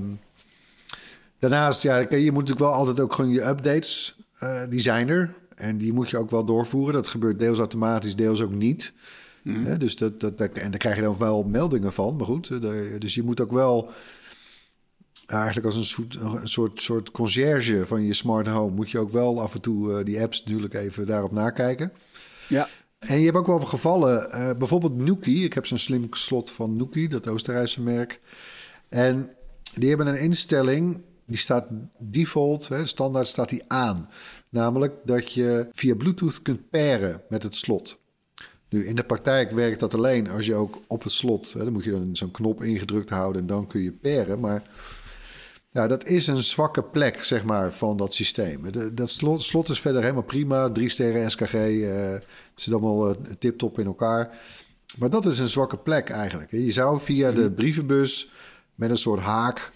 daarnaast, 1.40 1.82
ja, 1.82 1.96
je 1.98 2.32
moet 2.32 2.42
natuurlijk 2.48 2.58
wel 2.58 2.72
altijd 2.72 3.00
ook 3.00 3.12
gewoon 3.12 3.30
je 3.30 3.46
updates, 3.46 4.16
eh, 4.38 4.60
die 4.68 4.80
zijn 4.80 5.08
er. 5.08 5.34
En 5.56 5.76
die 5.78 5.92
moet 5.92 6.10
je 6.10 6.18
ook 6.18 6.30
wel 6.30 6.44
doorvoeren. 6.44 6.94
Dat 6.94 7.08
gebeurt 7.08 7.38
deels 7.38 7.58
automatisch, 7.58 8.16
deels 8.16 8.40
ook 8.42 8.52
niet. 8.52 8.92
Hè, 9.42 9.76
dus 9.76 9.96
dat, 9.96 10.20
dat, 10.20 10.38
dat- 10.38 10.50
en 10.52 10.70
daar 10.70 10.78
krijg 10.78 10.96
je 10.96 11.02
dan 11.02 11.18
wel 11.18 11.42
meldingen 11.42 11.92
van. 11.92 12.16
Maar 12.16 12.26
goed, 12.26 12.50
eh, 12.50 12.60
de- 12.60 12.96
dus 12.98 13.14
je 13.14 13.22
moet 13.22 13.40
ook 13.40 13.52
wel 13.52 13.90
eigenlijk 15.26 15.66
als 15.66 15.76
een 15.76 15.82
soort, 15.84 16.14
een 16.20 16.48
soort, 16.48 16.80
soort 16.82 17.10
conciërge 17.10 17.86
van 17.86 18.02
je 18.04 18.14
smart 18.14 18.46
home... 18.46 18.74
moet 18.74 18.90
je 18.90 18.98
ook 18.98 19.10
wel 19.10 19.40
af 19.40 19.54
en 19.54 19.60
toe 19.60 19.98
eh, 19.98 20.04
die 20.04 20.20
apps 20.20 20.44
natuurlijk 20.44 20.74
even 20.74 21.06
daarop 21.06 21.32
nakijken. 21.32 21.92
Ja. 22.48 22.68
En 22.98 23.18
je 23.18 23.24
hebt 23.24 23.36
ook 23.36 23.46
wel 23.46 23.60
gevallen, 23.60 24.28
bijvoorbeeld 24.58 24.96
Nuki. 24.96 25.44
Ik 25.44 25.52
heb 25.52 25.66
zo'n 25.66 25.78
slim 25.78 26.06
slot 26.10 26.50
van 26.50 26.76
Nuki, 26.76 27.08
dat 27.08 27.28
Oostenrijkse 27.28 27.80
merk. 27.82 28.20
En 28.88 29.30
die 29.74 29.88
hebben 29.88 30.06
een 30.06 30.20
instelling, 30.20 31.00
die 31.30 31.38
staat 31.38 31.66
default, 31.98 32.68
hè, 32.68 32.86
standaard 32.86 33.26
staat 33.26 33.48
die 33.48 33.62
aan. 33.66 34.08
Namelijk 34.48 34.94
dat 35.04 35.32
je 35.32 35.68
via 35.72 35.94
Bluetooth 35.94 36.42
kunt 36.42 36.70
pairen 36.70 37.22
met 37.28 37.42
het 37.42 37.54
slot. 37.54 38.00
Nu, 38.68 38.86
in 38.86 38.94
de 38.94 39.04
praktijk 39.04 39.50
werkt 39.50 39.80
dat 39.80 39.94
alleen 39.94 40.28
als 40.28 40.46
je 40.46 40.54
ook 40.54 40.80
op 40.86 41.02
het 41.02 41.12
slot... 41.12 41.52
Hè, 41.52 41.64
dan 41.64 41.72
moet 41.72 41.84
je 41.84 41.90
dan 41.90 42.16
zo'n 42.16 42.30
knop 42.30 42.62
ingedrukt 42.62 43.10
houden 43.10 43.40
en 43.40 43.46
dan 43.46 43.66
kun 43.66 43.82
je 43.82 43.92
pairen. 43.92 44.40
Maar 44.40 44.62
ja, 45.70 45.86
dat 45.86 46.06
is 46.06 46.26
een 46.26 46.42
zwakke 46.42 46.82
plek, 46.82 47.24
zeg 47.24 47.44
maar, 47.44 47.72
van 47.72 47.96
dat 47.96 48.14
systeem. 48.14 48.94
Dat 48.94 49.10
slot, 49.10 49.68
is 49.68 49.80
verder 49.80 50.02
helemaal 50.02 50.22
prima. 50.22 50.70
Drie 50.70 50.88
sterren 50.88 51.30
SKG, 51.30 51.54
eh, 51.54 52.12
het 52.12 52.24
zit 52.54 52.72
allemaal 52.72 53.08
eh, 53.08 53.32
tip-top 53.38 53.78
in 53.78 53.86
elkaar. 53.86 54.38
Maar 54.98 55.10
dat 55.10 55.26
is 55.26 55.38
een 55.38 55.48
zwakke 55.48 55.78
plek 55.78 56.08
eigenlijk. 56.08 56.50
Je 56.50 56.72
zou 56.72 57.00
via 57.00 57.32
de 57.32 57.50
brievenbus 57.50 58.30
met 58.74 58.90
een 58.90 58.98
soort 58.98 59.20
haak... 59.20 59.72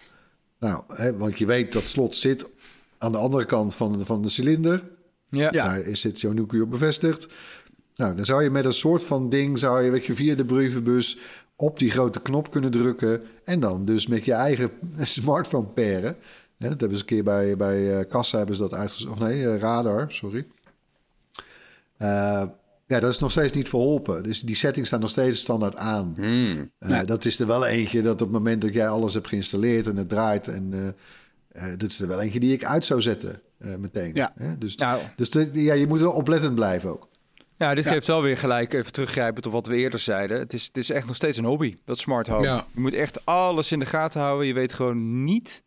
Nou, 0.65 0.83
hè, 0.89 1.17
want 1.17 1.39
je 1.39 1.47
weet 1.47 1.73
dat 1.73 1.87
slot 1.87 2.15
zit 2.15 2.51
aan 2.99 3.13
de 3.13 3.19
andere 3.19 3.45
kant 3.45 3.75
van, 3.75 3.99
de- 3.99 4.05
van 4.05 4.23
de 4.23 4.29
cilinder. 4.29 4.83
Ja. 5.29 5.49
Ja. 5.53 5.65
Daar 5.65 5.81
is 5.81 6.01
zit 6.01 6.19
zo'n 6.19 6.35
nuclear 6.35 6.65
op 6.65 6.71
bevestigd. 6.71 7.27
Nou, 7.95 8.15
dan 8.15 8.25
zou 8.25 8.43
je 8.43 8.51
met 8.51 8.65
een 8.65 8.73
soort 8.73 9.03
van 9.05 9.29
ding... 9.29 9.59
zou 9.59 9.83
je, 9.83 9.91
weet 9.91 10.05
je, 10.05 10.15
via 10.15 10.35
de 10.35 10.45
brievenbus 10.45 11.19
op 11.57 11.79
die 11.79 11.91
grote 11.91 12.21
knop 12.21 12.51
kunnen 12.51 12.71
drukken... 12.71 13.23
en 13.45 13.61
dan 13.61 13.85
dus 13.85 14.07
met 14.07 14.25
je 14.25 14.33
eigen 14.33 14.71
smartphone 14.99 15.67
pairen. 15.67 16.17
Hè, 16.59 16.69
dat 16.69 16.81
hebben 16.81 16.99
ze 16.99 17.05
een 17.05 17.09
keer 17.11 17.25
bij, 17.25 17.57
bij 17.57 17.99
eh, 17.99 18.09
Kassa 18.09 18.37
hebben 18.37 18.57
ze 18.57 18.63
dat 18.63 18.75
uitgezocht. 18.75 19.13
Of 19.13 19.19
nee, 19.19 19.47
eh, 19.49 19.59
Radar, 19.59 20.13
sorry. 20.13 20.47
Eh, 21.97 22.43
ja, 22.87 23.01
dat 23.01 23.11
is 23.13 23.19
nog 23.19 23.31
steeds 23.31 23.53
niet 23.53 23.69
verholpen. 23.69 24.23
Dus 24.23 24.41
die 24.41 24.55
settings 24.57 24.89
staan 24.89 25.01
nog 25.01 25.11
steeds 25.11 25.39
standaard 25.41 25.77
aan. 25.77 26.15
Eh, 26.79 27.01
Dat 27.05 27.25
is 27.25 27.39
er 27.41 27.47
wel 27.47 27.67
eentje 27.67 28.03
dat 28.03 28.13
op 28.13 28.19
het 28.19 28.31
moment 28.31 28.61
dat 28.63 28.73
jij 28.75 28.89
alles 28.89 29.15
hebt 29.15 29.29
geïnstalleerd 29.29 29.87
en 29.87 29.97
het 29.97 30.09
draait... 30.09 30.49
en 30.49 30.73
eh, 30.73 31.69
eh, 31.71 31.79
dat 31.79 31.91
is 31.91 32.01
er 32.01 32.09
wel 32.09 32.21
eentje 32.21 32.41
die 32.41 32.53
ik 32.53 32.65
uit 32.65 32.85
zou 32.85 33.03
zetten 33.03 33.41
eh, 33.59 33.77
meteen. 33.77 34.11
Ja. 34.15 34.33
Hè? 34.35 34.59
Dus, 34.59 34.77
Nou. 34.77 35.01
dus 35.17 35.31
de- 35.31 35.51
ja, 35.53 35.75
je 35.75 35.87
moet 35.87 36.01
wel 36.01 36.13
oplettend 36.13 36.55
blijven 36.55 36.91
ook. 36.91 37.09
Ja, 37.59 37.75
dit 37.75 37.85
Ja. 37.85 37.91
geeft 37.91 38.07
wel 38.07 38.23
weer 38.23 38.37
gelijk, 38.39 38.73
even 38.73 38.93
teruggrijpend 38.93 39.47
op 39.47 39.53
wat 39.53 39.67
we 39.67 39.77
eerder 39.77 40.01
zeiden. 40.01 40.39
Het 40.39 40.53
is, 40.53 40.65
het 40.67 40.77
is 40.77 40.91
echt 40.91 41.07
nog 41.07 41.17
steeds 41.17 41.39
een 41.39 41.45
hobby, 41.45 41.77
dat 41.85 41.99
smart 41.99 42.27
home. 42.29 42.45
Ja. 42.47 42.67
Je 42.75 42.81
moet 42.81 42.93
echt 42.95 43.27
alles 43.27 43.73
in 43.73 43.79
de 43.79 43.87
gaten 43.87 44.21
houden. 44.21 44.47
Je 44.47 44.55
weet 44.55 44.73
gewoon 44.73 45.25
niet 45.25 45.63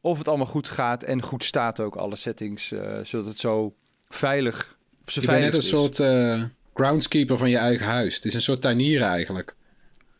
of 0.00 0.18
het 0.18 0.28
allemaal 0.28 0.46
goed 0.46 0.68
gaat 0.68 1.02
en 1.02 1.22
goed 1.22 1.44
staat 1.44 1.80
ook, 1.80 1.96
alle 1.96 2.16
settings. 2.16 2.72
eh, 2.72 2.98
zodat 3.04 3.26
het 3.26 3.38
zo 3.38 3.74
veilig, 4.08 4.78
Je 5.14 5.20
bent 5.20 5.40
net 5.40 5.52
een 5.52 5.58
is. 5.58 5.68
soort 5.68 5.98
eh, 6.00 6.42
groundskeeper 6.74 7.38
van 7.38 7.50
je 7.50 7.56
eigen 7.56 7.86
huis. 7.86 8.14
Het 8.14 8.24
is 8.24 8.34
een 8.34 8.40
soort 8.40 8.60
tuinieren 8.60 9.06
eigenlijk. 9.08 9.54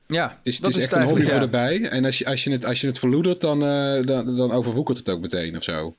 Ja, 0.07 0.29
Het 0.29 0.39
is, 0.43 0.55
het 0.55 0.63
dat 0.65 0.77
is 0.77 0.83
echt 0.83 0.93
een 0.93 1.03
hobby 1.03 1.25
voor 1.25 1.41
erbij. 1.41 1.89
En 1.89 2.05
als 2.05 2.19
je, 2.19 2.27
als 2.27 2.45
je, 2.45 2.51
het, 2.51 2.65
als 2.65 2.81
je 2.81 2.87
het 2.87 2.99
verloedert, 2.99 3.41
dan, 3.41 3.63
eh, 3.65 4.07
dan, 4.07 4.37
dan 4.37 4.51
overwoekert 4.53 4.99
het 4.99 5.11
ook 5.11 5.21
meteen 5.21 5.57
of 5.57 5.63
zo. 5.63 5.95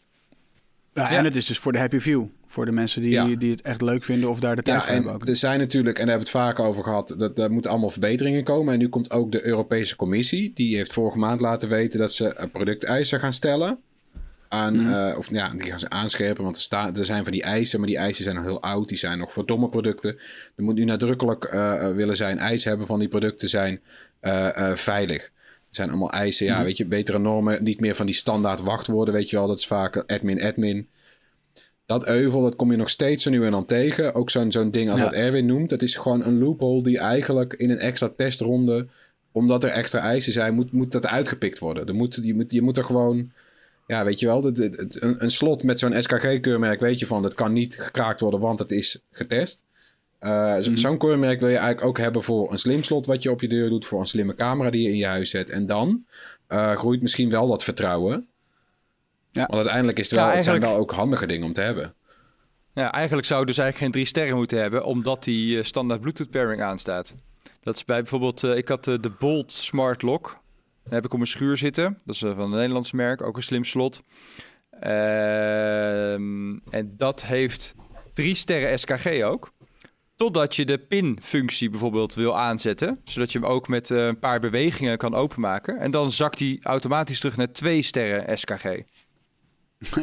Ja, 0.93 1.09
en 1.09 1.23
het 1.25 1.35
is 1.35 1.45
dus 1.45 1.57
voor 1.57 1.71
de 1.71 1.77
happy 1.77 1.99
view. 1.99 2.23
Voor 2.47 2.65
de 2.65 2.71
mensen 2.71 3.01
die, 3.01 3.11
Ja. 3.11 3.25
die 3.35 3.51
het 3.51 3.61
echt 3.61 3.81
leuk 3.81 4.03
vinden 4.03 4.29
of 4.29 4.39
daar 4.39 4.55
de 4.55 4.61
tijd 4.61 4.77
Ja, 4.77 4.83
voor 4.83 4.93
hebben 4.93 5.11
en 5.11 5.15
ook. 5.21 5.27
er 5.27 5.35
zijn 5.35 5.59
natuurlijk, 5.59 5.99
en 5.99 6.05
daar 6.05 6.15
hebben 6.15 6.33
we 6.33 6.39
het 6.39 6.47
vaak 6.55 6.59
over 6.67 6.83
gehad, 6.83 7.13
dat 7.17 7.35
daar 7.35 7.51
moeten 7.51 7.71
allemaal 7.71 7.89
verbeteringen 7.89 8.43
komen. 8.43 8.73
En 8.73 8.79
nu 8.79 8.89
komt 8.89 9.11
ook 9.11 9.31
de 9.31 9.45
Europese 9.45 9.95
Commissie. 9.95 10.51
Die 10.55 10.75
heeft 10.75 10.93
vorige 10.93 11.17
maand 11.17 11.39
laten 11.41 11.69
weten 11.69 11.99
dat 11.99 12.13
ze 12.13 12.49
producteisen 12.51 13.19
gaan 13.19 13.33
stellen. 13.33 13.79
Aan, 14.53 14.75
Mhm. 14.75 14.91
eh, 14.93 15.17
of 15.17 15.29
ja, 15.31 15.49
die 15.49 15.61
gaan 15.61 15.79
ze 15.79 15.89
aanscherpen, 15.89 16.43
want 16.43 16.55
er, 16.55 16.61
staan 16.61 16.97
er 16.97 17.05
zijn 17.05 17.23
van 17.23 17.31
die 17.31 17.43
eisen, 17.43 17.79
maar 17.79 17.87
die 17.87 17.97
eisen 17.97 18.23
zijn 18.23 18.35
nog 18.35 18.45
heel 18.45 18.61
oud. 18.61 18.87
Die 18.87 18.97
zijn 18.97 19.17
nog 19.17 19.33
voor 19.33 19.45
domme 19.45 19.69
producten. 19.69 20.17
Er 20.55 20.63
moet 20.63 20.75
nu 20.75 20.83
nadrukkelijk 20.85 21.43
eh, 21.43 21.91
willen 21.95 22.15
zijn, 22.15 22.37
eisen 22.37 22.69
hebben 22.69 22.87
van 22.87 22.99
die 22.99 23.07
producten 23.07 23.49
zijn 23.49 23.81
veilig. 24.73 25.23
Er 25.23 25.77
zijn 25.77 25.89
allemaal 25.89 26.11
eisen, 26.11 26.47
Mhm. 26.47 26.55
ja, 26.57 26.63
weet 26.63 26.77
je, 26.77 26.85
betere 26.85 27.19
normen, 27.19 27.63
niet 27.63 27.79
meer 27.79 27.95
van 27.95 28.05
die 28.05 28.15
standaard 28.15 28.61
wachtwoorden, 28.61 29.13
weet 29.13 29.29
je 29.29 29.35
wel. 29.37 29.47
Dat 29.47 29.57
is 29.57 29.67
vaak 29.67 29.97
admin, 29.97 30.41
admin. 30.41 30.87
Dat 31.85 32.07
euvel, 32.07 32.41
dat 32.41 32.55
kom 32.55 32.71
je 32.71 32.77
nog 32.77 32.89
steeds 32.89 33.23
zo 33.23 33.29
nu 33.29 33.45
en 33.45 33.51
dan 33.51 33.65
tegen. 33.65 34.13
Ook 34.13 34.29
zo'n 34.29 34.51
zo'n 34.51 34.71
ding 34.71 34.89
als 34.89 34.99
Ja. 34.99 35.05
wat 35.05 35.13
Erwin 35.13 35.45
noemt. 35.45 35.69
Dat 35.69 35.81
is 35.81 35.95
gewoon 35.95 36.25
een 36.25 36.39
loophole 36.39 36.83
die 36.83 36.97
eigenlijk 36.99 37.53
in 37.53 37.69
een 37.69 37.77
extra 37.79 38.09
testronde... 38.15 38.87
omdat 39.31 39.63
er 39.63 39.69
extra 39.69 39.99
eisen 39.99 40.33
zijn, 40.33 40.53
moet, 40.53 40.71
moet 40.71 40.91
dat 40.91 41.07
uitgepikt 41.07 41.59
worden. 41.59 41.87
Er 41.87 41.95
moet, 41.95 42.19
je, 42.23 42.33
moet, 42.35 42.51
je 42.51 42.61
moet 42.61 42.77
er 42.77 42.83
gewoon... 42.83 43.31
Ja, 43.91 44.03
weet 44.03 44.19
je 44.19 44.25
wel, 44.25 44.41
dat, 44.41 44.57
een, 44.59 45.23
een 45.23 45.31
slot 45.31 45.63
met 45.63 45.79
zo'n 45.79 46.01
SKG-keurmerk 46.03 46.79
weet 46.79 46.99
je 46.99 47.05
van... 47.07 47.21
dat 47.21 47.33
kan 47.33 47.53
niet 47.53 47.79
gekraakt 47.79 48.19
worden, 48.21 48.39
want 48.39 48.59
het 48.59 48.71
is 48.71 49.01
getest. 49.11 49.63
Eh, 50.19 50.57
zo- 50.59 50.75
Zo'n 50.75 50.97
keurmerk 50.97 51.39
wil 51.39 51.49
je 51.49 51.55
eigenlijk 51.57 51.87
ook 51.87 51.97
hebben 51.97 52.23
voor 52.23 52.51
een 52.51 52.57
slim 52.57 52.83
slot... 52.83 53.05
wat 53.05 53.23
je 53.23 53.31
op 53.31 53.41
je 53.41 53.47
deur 53.47 53.69
doet, 53.69 53.85
voor 53.85 53.99
een 53.99 54.05
slimme 54.05 54.35
camera 54.35 54.69
die 54.69 54.81
je 54.81 54.89
in 54.89 54.97
je 54.97 55.05
huis 55.05 55.29
zet. 55.29 55.49
En 55.49 55.65
dan 55.65 56.05
eh, 56.47 56.75
groeit 56.75 57.01
misschien 57.01 57.29
wel 57.29 57.47
dat 57.47 57.63
vertrouwen... 57.63 58.27
Ja. 59.31 59.41
Want 59.41 59.53
uiteindelijk 59.53 59.99
is 59.99 60.09
het, 60.09 60.19
Ja, 60.19 60.25
wel, 60.25 60.35
het 60.35 60.43
zijn 60.43 60.59
wel 60.61 60.75
ook 60.75 60.91
handige 60.91 61.25
dingen 61.27 61.45
om 61.47 61.53
te 61.53 61.61
hebben. 61.61 61.93
Ja, 62.73 62.91
eigenlijk 62.91 63.27
zou 63.27 63.39
je 63.39 63.45
dus 63.45 63.57
eigenlijk 63.57 63.83
geen 63.85 64.01
drie 64.01 64.13
sterren 64.13 64.35
moeten 64.37 64.61
hebben, 64.61 64.85
omdat 64.85 65.23
die 65.23 65.57
eh, 65.57 65.63
standaard 65.63 66.01
Bluetooth 66.01 66.29
pairing 66.29 66.61
aanstaat. 66.61 67.15
Dat 67.63 67.75
is 67.75 67.85
bij 67.85 67.97
bijvoorbeeld, 68.01 68.43
ik 68.43 68.67
had 68.67 68.83
de 68.83 69.11
Bolt 69.19 69.51
Smart 69.51 70.01
Lock. 70.01 70.39
Daar 70.83 70.93
heb 70.93 71.05
ik 71.05 71.11
op 71.11 71.17
mijn 71.17 71.29
schuur 71.29 71.57
zitten. 71.57 71.99
Dat 72.05 72.15
is 72.15 72.21
eh, 72.21 72.35
van 72.35 72.51
een 72.51 72.57
Nederlands 72.57 72.91
merk, 72.91 73.21
ook 73.21 73.37
een 73.37 73.43
slim 73.43 73.63
slot. 73.63 74.01
Ehm, 74.79 76.57
en 76.69 76.93
dat 76.97 77.25
heeft 77.25 77.75
drie 78.13 78.35
sterren 78.35 78.79
SKG 78.79 79.21
ook. 79.21 79.51
Totdat 80.15 80.55
je 80.55 80.65
de 80.65 80.77
pin-functie 80.77 81.69
bijvoorbeeld 81.69 82.13
wil 82.13 82.37
aanzetten. 82.37 83.01
Zodat 83.03 83.31
je 83.31 83.39
hem 83.39 83.47
ook 83.47 83.67
met 83.67 83.91
eh, 83.91 84.05
een 84.05 84.19
paar 84.19 84.39
bewegingen 84.39 84.97
kan 84.97 85.13
openmaken. 85.13 85.77
En 85.77 85.91
dan 85.91 86.11
zakt 86.11 86.39
hij 86.39 86.59
automatisch 86.61 87.19
terug 87.19 87.37
naar 87.37 87.51
twee 87.51 87.81
sterren 87.81 88.37
SKG 88.37 88.63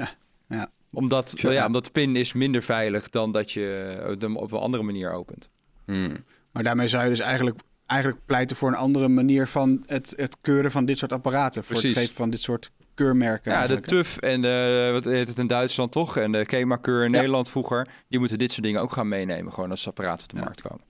ja. 0.48 0.70
omdat, 0.90 1.32
ja. 1.36 1.66
omdat 1.66 1.84
de 1.84 1.90
pin 1.90 2.16
is 2.16 2.32
minder 2.32 2.62
veilig 2.62 3.10
dan 3.10 3.32
dat 3.32 3.52
je 3.52 4.16
hem 4.18 4.36
op 4.36 4.52
een 4.52 4.58
andere 4.58 4.82
manier 4.82 5.12
opent. 5.12 5.50
Hmm. 5.84 6.24
Maar 6.52 6.62
daarmee 6.62 6.88
zou 6.88 7.02
je 7.02 7.08
dus 7.08 7.20
eigenlijk, 7.20 7.60
eigenlijk 7.88 8.20
pleiten 8.26 8.56
voor 8.56 8.68
een 8.68 8.74
andere 8.76 9.08
manier 9.08 9.46
van 9.46 9.82
het, 9.86 10.12
het 10.16 10.36
keuren 10.40 10.70
van 10.70 10.84
dit 10.84 10.98
soort 10.98 11.12
apparaten. 11.12 11.64
Voor 11.64 11.76
Precies. 11.76 11.94
het 11.94 11.98
geven 12.04 12.16
van 12.16 12.30
dit 12.30 12.40
soort 12.40 12.70
keurmerken. 12.94 13.52
Ja, 13.52 13.66
de 13.66 13.66
eigenlijk? 13.66 13.86
TUF 13.86 14.16
en 14.16 14.42
de, 14.42 14.88
wat 14.92 15.04
heet 15.04 15.28
het 15.28 15.38
in 15.38 15.46
Duitsland 15.46 15.92
toch? 15.92 16.16
En 16.16 16.32
de 16.32 16.46
KEMA-keur 16.46 17.04
in 17.04 17.10
Ja. 17.10 17.16
Nederland 17.16 17.50
vroeger. 17.50 17.88
Die 18.08 18.18
moeten 18.18 18.38
dit 18.38 18.52
soort 18.52 18.64
dingen 18.64 18.80
ook 18.80 18.92
gaan 18.92 19.08
meenemen. 19.08 19.52
Gewoon 19.52 19.70
als 19.70 19.86
apparaten 19.88 20.24
op 20.24 20.30
de 20.30 20.36
Ja. 20.36 20.42
markt 20.42 20.60
komen. 20.60 20.84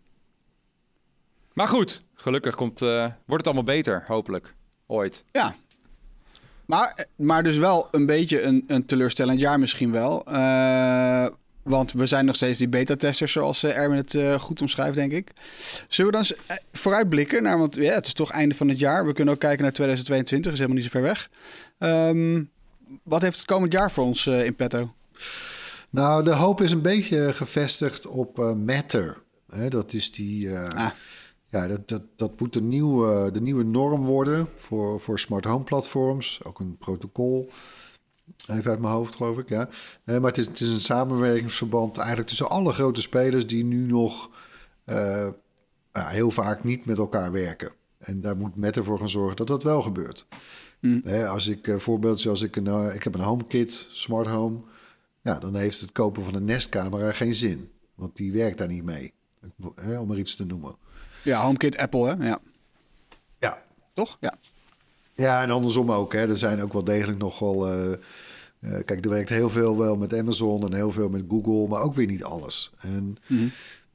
Maar 1.53 1.69
goed, 1.69 2.03
gelukkig 2.15 2.55
komt, 2.55 2.83
eh, 2.83 2.89
wordt 2.99 3.45
het 3.45 3.47
allemaal 3.47 3.75
beter, 3.75 4.05
hopelijk. 4.07 4.55
Ooit. 4.87 5.25
Ja. 5.33 5.55
Maar, 6.67 7.07
maar 7.17 7.43
dus 7.43 7.57
wel 7.57 7.89
een 7.91 8.07
beetje 8.07 8.43
een, 8.43 8.65
een 8.67 8.87
teleurstellend 8.87 9.41
jaar 9.41 9.59
misschien 9.59 9.93
wel. 9.93 10.25
Eh, 10.27 11.27
Want 11.62 11.92
we 11.92 12.07
zijn 12.07 12.25
nog 12.25 12.37
steeds 12.37 12.59
die 12.59 12.68
beta-testers, 12.68 13.33
zoals 13.33 13.62
eh, 13.62 13.77
Erwin 13.77 13.97
het 13.97 14.14
eh, 14.14 14.38
goed 14.38 14.61
omschrijft, 14.61 14.94
denk 14.94 15.12
ik. 15.12 15.33
Zullen 15.88 16.11
we 16.11 16.16
dan 16.18 16.27
eens, 16.27 16.47
eh, 16.47 16.57
vooruitblikken 16.73 17.42
naar, 17.42 17.59
want 17.59 17.75
ja, 17.75 17.94
het 17.94 18.07
is 18.07 18.12
toch 18.12 18.31
einde 18.31 18.55
van 18.55 18.68
het 18.68 18.79
jaar. 18.79 19.07
We 19.07 19.12
kunnen 19.12 19.35
ook 19.35 19.40
kijken 19.40 19.62
naar 19.62 19.73
2022, 19.73 20.53
is 20.53 20.59
helemaal 20.59 20.83
niet 20.83 20.90
zo 20.92 20.99
ver 20.99 21.09
weg. 21.09 21.31
Ehm, 21.79 22.44
wat 23.03 23.23
heeft 23.23 23.37
het 23.37 23.47
komend 23.47 23.73
jaar 23.73 23.92
voor 23.92 24.05
ons 24.05 24.27
in 24.27 24.57
petto? 24.57 24.94
Nou, 25.90 26.25
de 26.25 26.35
hoop 26.35 26.61
is 26.61 26.73
een 26.73 26.83
beetje 26.83 27.33
gevestigd 27.33 28.07
op 28.07 28.37
Matter. 28.66 29.23
Hè, 29.51 29.68
dat 29.68 29.92
is 29.92 30.12
die. 30.12 30.59
Ah. 30.59 30.90
Ja, 31.51 31.66
dat, 31.66 31.88
dat, 31.88 32.03
dat 32.16 32.40
moet 32.40 32.53
de 32.53 32.62
nieuwe, 32.62 33.31
de 33.31 33.40
nieuwe 33.40 33.64
norm 33.64 34.05
worden 34.05 34.49
voor, 34.57 35.01
voor 35.01 35.18
smart 35.18 35.44
home 35.44 35.64
platforms. 35.64 36.40
Ook 36.44 36.61
een 36.61 36.77
protocol. 36.79 37.51
Even 38.49 38.71
uit 38.71 38.81
mijn 38.81 38.93
hoofd, 38.93 39.17
geloof 39.17 39.39
ik. 39.39 39.49
Ja. 39.49 39.69
Eh, 40.05 40.19
maar 40.19 40.29
het 40.31 40.39
is, 40.39 40.47
het 40.47 40.61
is 40.61 40.69
een 40.69 40.81
samenwerkingsverband 40.81 41.97
eigenlijk 41.97 42.29
tussen 42.29 42.49
alle 42.51 42.73
grote 42.73 43.01
spelers 43.01 43.47
die 43.47 43.65
nu 43.65 43.87
nog 43.87 44.31
eh, 44.85 45.29
heel 45.93 46.31
vaak 46.31 46.65
niet 46.65 46.85
met 46.85 46.99
elkaar 46.99 47.33
werken. 47.33 47.73
En 47.99 48.21
daar 48.21 48.37
moet 48.37 48.57
Met 48.57 48.77
ervoor 48.77 48.99
gaan 48.99 49.09
zorgen 49.09 49.37
dat 49.37 49.47
dat 49.47 49.63
wel 49.63 49.83
gebeurt. 49.83 50.27
Mm. 50.81 51.01
Hè, 51.05 51.29
als 51.29 51.47
ik 51.47 51.67
uh, 51.67 51.79
voorbeeldje, 51.79 52.29
als 52.31 52.43
ik 52.43 52.57
een, 52.57 52.67
eh, 52.67 52.95
ik 52.95 53.03
heb 53.03 53.15
een 53.15 53.21
HomeKit, 53.21 53.89
smart 53.91 54.27
home, 54.27 54.59
ja, 55.21 55.39
dan 55.39 55.57
heeft 55.57 55.81
het 55.81 55.93
kopen 55.93 56.25
van 56.25 56.35
een 56.35 56.45
Nest-camera 56.45 57.13
geen 57.13 57.35
zin, 57.35 57.71
want 57.95 58.17
die 58.17 58.33
werkt 58.33 58.59
daar 58.59 58.69
niet 58.69 58.85
mee. 58.85 59.13
Hè, 59.75 59.99
om 59.99 60.11
er 60.11 60.19
iets 60.19 60.37
te 60.37 60.45
noemen. 60.47 60.77
Ja, 61.23 61.41
HomeKit 61.41 61.77
Apple, 61.77 62.07
hè? 62.07 62.27
Ja. 62.27 62.41
Ja. 63.39 63.63
Toch? 63.95 64.17
Ja. 64.21 64.35
Ja, 65.15 65.43
en 65.43 65.51
andersom 65.51 65.93
ook. 65.93 66.13
Hè. 66.13 66.29
Er 66.29 66.39
zijn 66.39 66.63
ook 66.63 66.73
wel 66.73 66.85
degelijk 66.85 67.19
nog 67.19 67.39
wel. 67.39 67.69
eh, 67.69 67.99
eh, 68.61 68.71
kijk, 68.85 69.05
er 69.05 69.11
werkt 69.11 69.29
heel 69.29 69.51
veel 69.51 69.77
wel 69.77 69.97
met 69.97 70.18
Amazon 70.18 70.64
en 70.64 70.75
heel 70.75 70.90
veel 70.90 71.09
met 71.09 71.25
Google, 71.29 71.68
maar 71.68 71.83
ook 71.83 71.94
weer 71.94 72.07
niet 72.07 72.25
alles. 72.25 72.73
En 72.79 73.16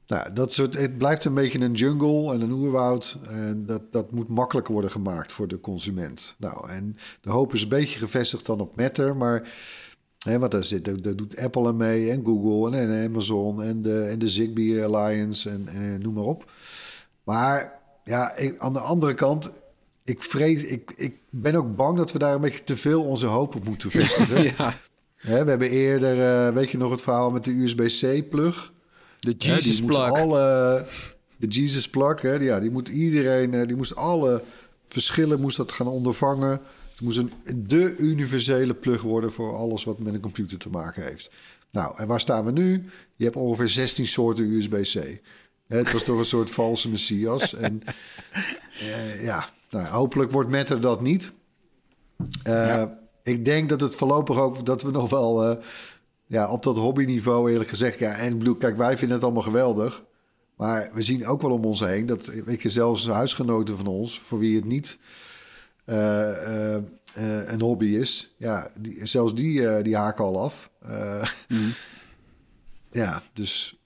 nou, 0.06 0.32
dat 0.32 0.52
soort, 0.52 0.78
het 0.78 0.98
blijft 0.98 1.24
een 1.24 1.34
beetje 1.34 1.60
een 1.60 1.72
jungle 1.72 2.34
en 2.34 2.40
een 2.40 2.52
oerwoud. 2.52 3.18
En 3.28 3.66
dat, 3.66 3.82
dat 3.92 4.10
moet 4.12 4.28
makkelijker 4.28 4.72
worden 4.72 4.90
gemaakt 4.90 5.32
voor 5.32 5.48
de 5.48 5.60
consument. 5.60 6.36
Nou, 6.38 6.68
en 6.68 6.96
de 7.20 7.30
hoop 7.30 7.52
is 7.52 7.62
een 7.62 7.68
beetje 7.68 7.98
gevestigd 7.98 8.46
dan 8.46 8.60
op 8.60 8.76
Matter, 8.76 9.16
maar. 9.16 9.52
Hè, 10.18 10.38
want 10.38 10.52
daar, 10.52 10.64
zit, 10.64 10.84
daar 10.84 11.16
doet 11.16 11.38
Apple 11.38 11.66
aan 11.66 11.76
mee 11.76 12.10
en 12.10 12.24
Google 12.24 12.78
en, 12.78 12.90
en 12.90 13.08
Amazon 13.08 13.62
en 13.62 13.82
de, 13.82 14.02
en 14.02 14.18
de 14.18 14.28
Zigbee 14.28 14.84
Alliance 14.84 15.50
en, 15.50 15.68
en 15.68 16.00
noem 16.00 16.14
maar 16.14 16.24
op. 16.24 16.50
Maar 17.24 17.80
ja, 18.04 18.36
ik, 18.36 18.58
aan 18.58 18.72
de 18.72 18.78
andere 18.78 19.14
kant, 19.14 19.56
ik 20.04 20.22
vrees, 20.22 20.62
ik, 20.64 20.92
ik 20.96 21.16
ben 21.30 21.54
ook 21.54 21.76
bang 21.76 21.96
dat 21.96 22.12
we 22.12 22.18
daar 22.18 22.34
een 22.34 22.40
beetje 22.40 22.64
te 22.64 22.76
veel 22.76 23.02
onze 23.04 23.26
hoop 23.26 23.54
op 23.54 23.64
moeten 23.64 23.90
vestigen. 23.90 24.42
Ja. 24.58 24.74
Hè, 25.16 25.44
we 25.44 25.50
hebben 25.50 25.70
eerder, 25.70 26.20
eh, 26.46 26.54
weet 26.54 26.70
je 26.70 26.78
nog 26.78 26.90
het 26.90 27.02
verhaal 27.02 27.30
met 27.30 27.44
de 27.44 27.50
USB-C-plug? 27.50 28.72
De 29.20 29.34
Hè, 29.38 29.54
Jesus 29.54 29.80
moest 29.82 29.98
plug. 29.98 30.10
Alle, 30.12 30.86
de 31.36 31.46
Jesus 31.46 31.88
plug, 31.88 32.20
hè, 32.22 32.38
die- 32.38 32.48
ja, 32.48 32.60
die 32.60 32.70
moet 32.70 32.88
iedereen, 32.88 33.54
eh, 33.54 33.66
die 33.66 33.76
moest 33.76 33.96
alle 33.96 34.42
verschillen 34.88 35.40
moest 35.40 35.56
dat 35.56 35.72
gaan 35.72 35.86
ondervangen. 35.86 36.50
Het 36.90 37.00
moest 37.00 37.18
een 37.18 37.32
de 37.66 37.96
universele 37.96 38.74
plug 38.74 39.02
worden 39.02 39.32
voor 39.32 39.56
alles 39.56 39.84
wat 39.84 39.98
met 39.98 40.14
een 40.14 40.20
computer 40.20 40.58
te 40.58 40.70
maken 40.70 41.02
heeft. 41.04 41.30
Nou, 41.70 41.98
en 41.98 42.06
waar 42.06 42.20
staan 42.20 42.44
we 42.44 42.52
nu? 42.52 42.84
Je 43.16 43.24
hebt 43.24 43.36
ongeveer 43.36 43.68
16 43.68 44.06
soorten 44.06 44.44
USB-C. 44.44 45.20
Hè, 45.66 45.76
Het 45.76 45.92
was 45.92 46.02
toch 46.02 46.18
een 46.18 46.24
soort 46.24 46.50
valse 46.50 46.88
messias. 46.90 47.54
En 47.54 47.82
eh, 48.80 49.24
ja, 49.24 49.48
nou, 49.74 49.86
hopelijk 49.94 50.30
wordt 50.30 50.50
Matter 50.50 50.80
dat 50.80 51.00
niet. 51.00 51.32
Eh, 52.42 52.84
Ik 53.22 53.44
denk 53.44 53.68
dat 53.68 53.80
het 53.80 53.94
voorlopig 53.94 54.38
ook 54.38 54.66
dat 54.66 54.82
we 54.82 54.90
nog 54.90 55.10
wel 55.10 55.44
eh, 55.44 55.64
ja, 56.26 56.50
op 56.50 56.62
dat 56.62 56.76
hobbyniveau 56.76 57.50
eerlijk 57.50 57.68
gezegd. 57.68 57.98
Ja, 57.98 58.14
en 58.14 58.38
bedoel, 58.38 58.54
kijk, 58.54 58.76
wij 58.76 58.98
vinden 58.98 59.16
het 59.16 59.24
allemaal 59.24 59.42
geweldig. 59.42 60.04
Maar 60.56 60.90
we 60.94 61.02
zien 61.02 61.26
ook 61.26 61.42
wel 61.42 61.50
om 61.50 61.64
ons 61.64 61.80
heen 61.80 62.06
dat, 62.06 62.26
weet 62.26 62.62
je, 62.62 62.70
zelfs 62.70 63.08
huisgenoten 63.08 63.76
van 63.76 63.86
ons, 63.86 64.20
voor 64.20 64.38
wie 64.38 64.56
het 64.56 64.64
niet 64.64 64.98
eh, 65.84 66.76
een 67.46 67.60
hobby 67.60 67.86
is, 67.86 68.34
ja, 68.38 68.70
die, 68.80 69.06
zelfs 69.06 69.34
die, 69.34 69.82
die 69.82 69.96
haken 69.96 70.24
al 70.24 70.42
af. 70.42 70.70
Eh, 70.80 71.22
Ja, 72.90 73.22
dus 73.32 73.78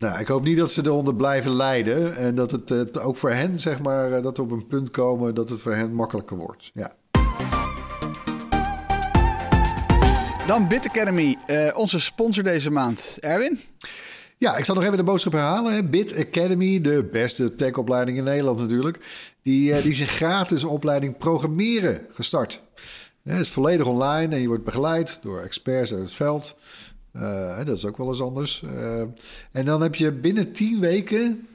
nou, 0.00 0.20
ik 0.20 0.26
hoop 0.26 0.44
niet 0.44 0.56
dat 0.56 0.70
ze 0.70 0.82
eronder 0.84 1.14
blijven 1.14 1.56
lijden. 1.56 2.16
En 2.16 2.34
dat 2.34 2.50
het 2.50 2.98
ook 2.98 3.16
voor 3.16 3.30
hen, 3.30 3.60
zeg 3.60 3.80
maar, 3.80 4.12
eh, 4.12 4.22
dat 4.22 4.36
we 4.36 4.42
op 4.42 4.50
een 4.50 4.66
punt 4.66 4.90
komen 4.90 5.34
dat 5.34 5.48
het 5.48 5.60
voor 5.60 5.74
hen 5.74 5.94
makkelijker 5.94 6.36
wordt. 6.36 6.70
Ja. 6.74 6.92
Dan 10.46 10.68
Bit 10.68 10.88
Academy, 10.88 11.36
eh, 11.46 11.70
onze 11.74 12.00
sponsor 12.00 12.42
deze 12.42 12.70
maand. 12.70 13.18
Erwin? 13.20 13.60
Ja, 14.38 14.56
ik 14.56 14.64
zal 14.64 14.74
nog 14.74 14.84
even 14.84 14.96
de 14.96 15.02
boodschap 15.02 15.32
herhalen. 15.32 15.74
Hè. 15.74 15.84
Bit 15.84 16.16
Academy, 16.16 16.80
de 16.80 17.08
beste 17.12 17.54
techopleiding 17.54 18.18
in 18.18 18.24
Nederland 18.24 18.58
natuurlijk. 18.58 18.98
Die, 19.42 19.72
eh, 19.72 19.82
die 19.82 19.90
is 19.90 20.00
een 20.00 20.06
gratis 20.06 20.64
opleiding 20.64 21.18
programmeren 21.18 22.06
gestart. 22.10 22.62
Het 23.22 23.40
is 23.40 23.50
volledig 23.50 23.86
online 23.86 24.34
en 24.34 24.40
je 24.40 24.46
wordt 24.46 24.64
begeleid 24.64 25.18
door 25.22 25.40
experts 25.40 25.92
uit 25.92 26.02
het 26.02 26.12
veld. 26.12 26.56
Eh, 27.12 27.56
dat 27.64 27.76
is 27.76 27.84
ook 27.84 27.96
wel 27.96 28.08
eens 28.08 28.22
anders. 28.22 28.62
Eh, 28.62 29.00
en 29.52 29.64
dan 29.64 29.82
heb 29.82 29.94
je 29.94 30.12
binnen 30.12 30.52
10 30.52 30.80
weken 30.80 31.46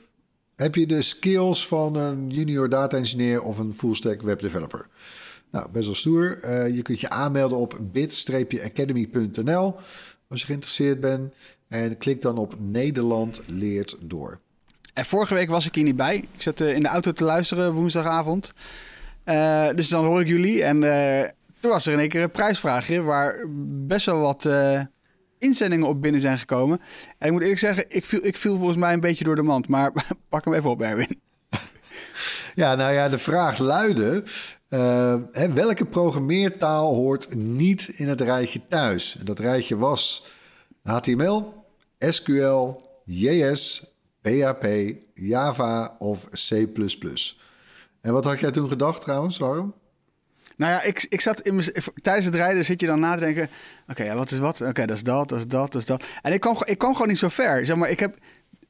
heb 0.55 0.75
je 0.75 0.87
de 0.87 1.01
skills 1.01 1.67
van 1.67 1.95
een 1.95 2.29
junior 2.29 2.69
data 2.69 2.97
engineer 2.97 3.41
of 3.41 3.57
een 3.57 3.73
full 3.73 3.93
stack 3.93 4.21
web 4.21 4.39
developer. 4.39 4.85
Nou, 5.51 5.69
best 5.71 5.85
wel 5.85 5.95
stoer. 5.95 6.39
Eh, 6.41 6.75
je 6.75 6.81
kunt 6.81 6.99
je 6.99 7.09
aanmelden 7.09 7.57
op 7.57 7.79
bit-academy.nl 7.81 9.75
als 10.27 10.39
je 10.39 10.45
geïnteresseerd 10.45 10.99
bent. 10.99 11.33
En 11.67 11.97
klik 11.97 12.21
dan 12.21 12.37
op 12.37 12.55
Nederland 12.59 13.41
leert 13.45 13.97
door. 13.99 14.39
En 14.93 15.05
vorige 15.05 15.33
week 15.33 15.49
was 15.49 15.65
ik 15.65 15.75
hier 15.75 15.83
niet 15.83 15.95
bij. 15.95 16.15
Ik 16.15 16.41
zat 16.41 16.59
in 16.59 16.83
de 16.83 16.89
auto 16.89 17.11
te 17.11 17.23
luisteren 17.23 17.73
woensdagavond. 17.73 18.53
Dus 19.75 19.87
dan 19.87 20.05
hoor 20.05 20.21
ik 20.21 20.27
jullie. 20.27 20.63
En 20.63 20.79
toen 21.59 21.71
was 21.71 21.85
er 21.85 21.93
in 21.93 21.99
één 21.99 22.09
keer 22.09 22.23
een 22.23 22.31
prijsvraagje... 22.31 23.01
waar 23.01 23.45
best 23.87 24.05
wel 24.05 24.19
wat 24.19 24.49
inzendingen 25.39 25.87
op 25.87 26.01
binnen 26.01 26.21
zijn 26.21 26.39
gekomen. 26.39 26.79
En 27.17 27.25
ik 27.25 27.31
moet 27.31 27.41
eerlijk 27.41 27.59
zeggen, 27.59 27.85
ik 27.87 28.05
viel, 28.05 28.25
ik 28.25 28.37
volgens 28.37 28.77
mij 28.77 28.93
een 28.93 28.99
beetje 28.99 29.23
door 29.23 29.35
de 29.35 29.41
mand. 29.41 29.67
Maar 29.67 29.91
pak 30.29 30.45
hem 30.45 30.53
even 30.53 30.69
op, 30.69 30.81
Erwin. 30.81 31.19
Ja, 32.55 32.75
nou 32.75 32.93
ja, 32.93 33.09
de 33.09 33.17
vraag 33.17 33.57
luidde... 33.57 34.23
eh, 34.67 35.15
hè, 35.31 35.53
welke 35.53 35.85
programmeertaal 35.85 36.93
hoort 36.93 37.35
niet 37.35 37.87
in 37.87 38.07
het 38.07 38.21
rijtje 38.21 38.61
thuis? 38.69 39.17
En 39.17 39.25
dat 39.25 39.39
rijtje 39.39 39.77
was 39.77 40.25
HTML, 40.83 41.53
SQL, 41.99 42.69
JS, 43.05 43.91
PHP, 44.21 44.67
Java 45.13 45.95
of 45.99 46.27
C++. 46.29 46.67
En 48.01 48.13
wat 48.13 48.25
had 48.25 48.39
jij 48.39 48.51
toen 48.51 48.69
gedacht 48.69 49.01
trouwens, 49.01 49.37
waarom? 49.37 49.73
Nou 50.57 50.71
ja, 50.71 50.81
ik, 50.81 51.05
ik 51.09 51.21
zat 51.21 51.41
in 51.41 51.55
mijn, 51.55 51.71
tijdens 52.01 52.25
het 52.25 52.35
rijden 52.35 52.65
zit 52.65 52.81
je 52.81 52.87
dan 52.87 52.99
na 52.99 53.13
te 53.13 53.19
denken... 53.19 53.49
Oké, 53.87 54.03
ja, 54.03 54.15
wat 54.15 54.31
is 54.31 54.39
wat? 54.39 54.61
Oké, 54.61 54.85
dat 54.85 54.95
is 54.95 55.03
dat, 55.03 55.29
dat 55.29 55.37
is 55.37 55.47
dat, 55.47 55.71
dat 55.71 55.81
is 55.81 55.87
dat. 55.87 56.05
En 56.21 56.33
ik 56.33 56.39
kwam, 56.39 56.57
ik 56.65 56.77
kwam 56.77 56.93
gewoon 56.93 57.07
niet 57.07 57.19
zo 57.19 57.29
ver. 57.29 57.65
Zeg 57.65 57.75
maar, 57.75 57.89
ik 57.89 57.99
heb... 57.99 58.15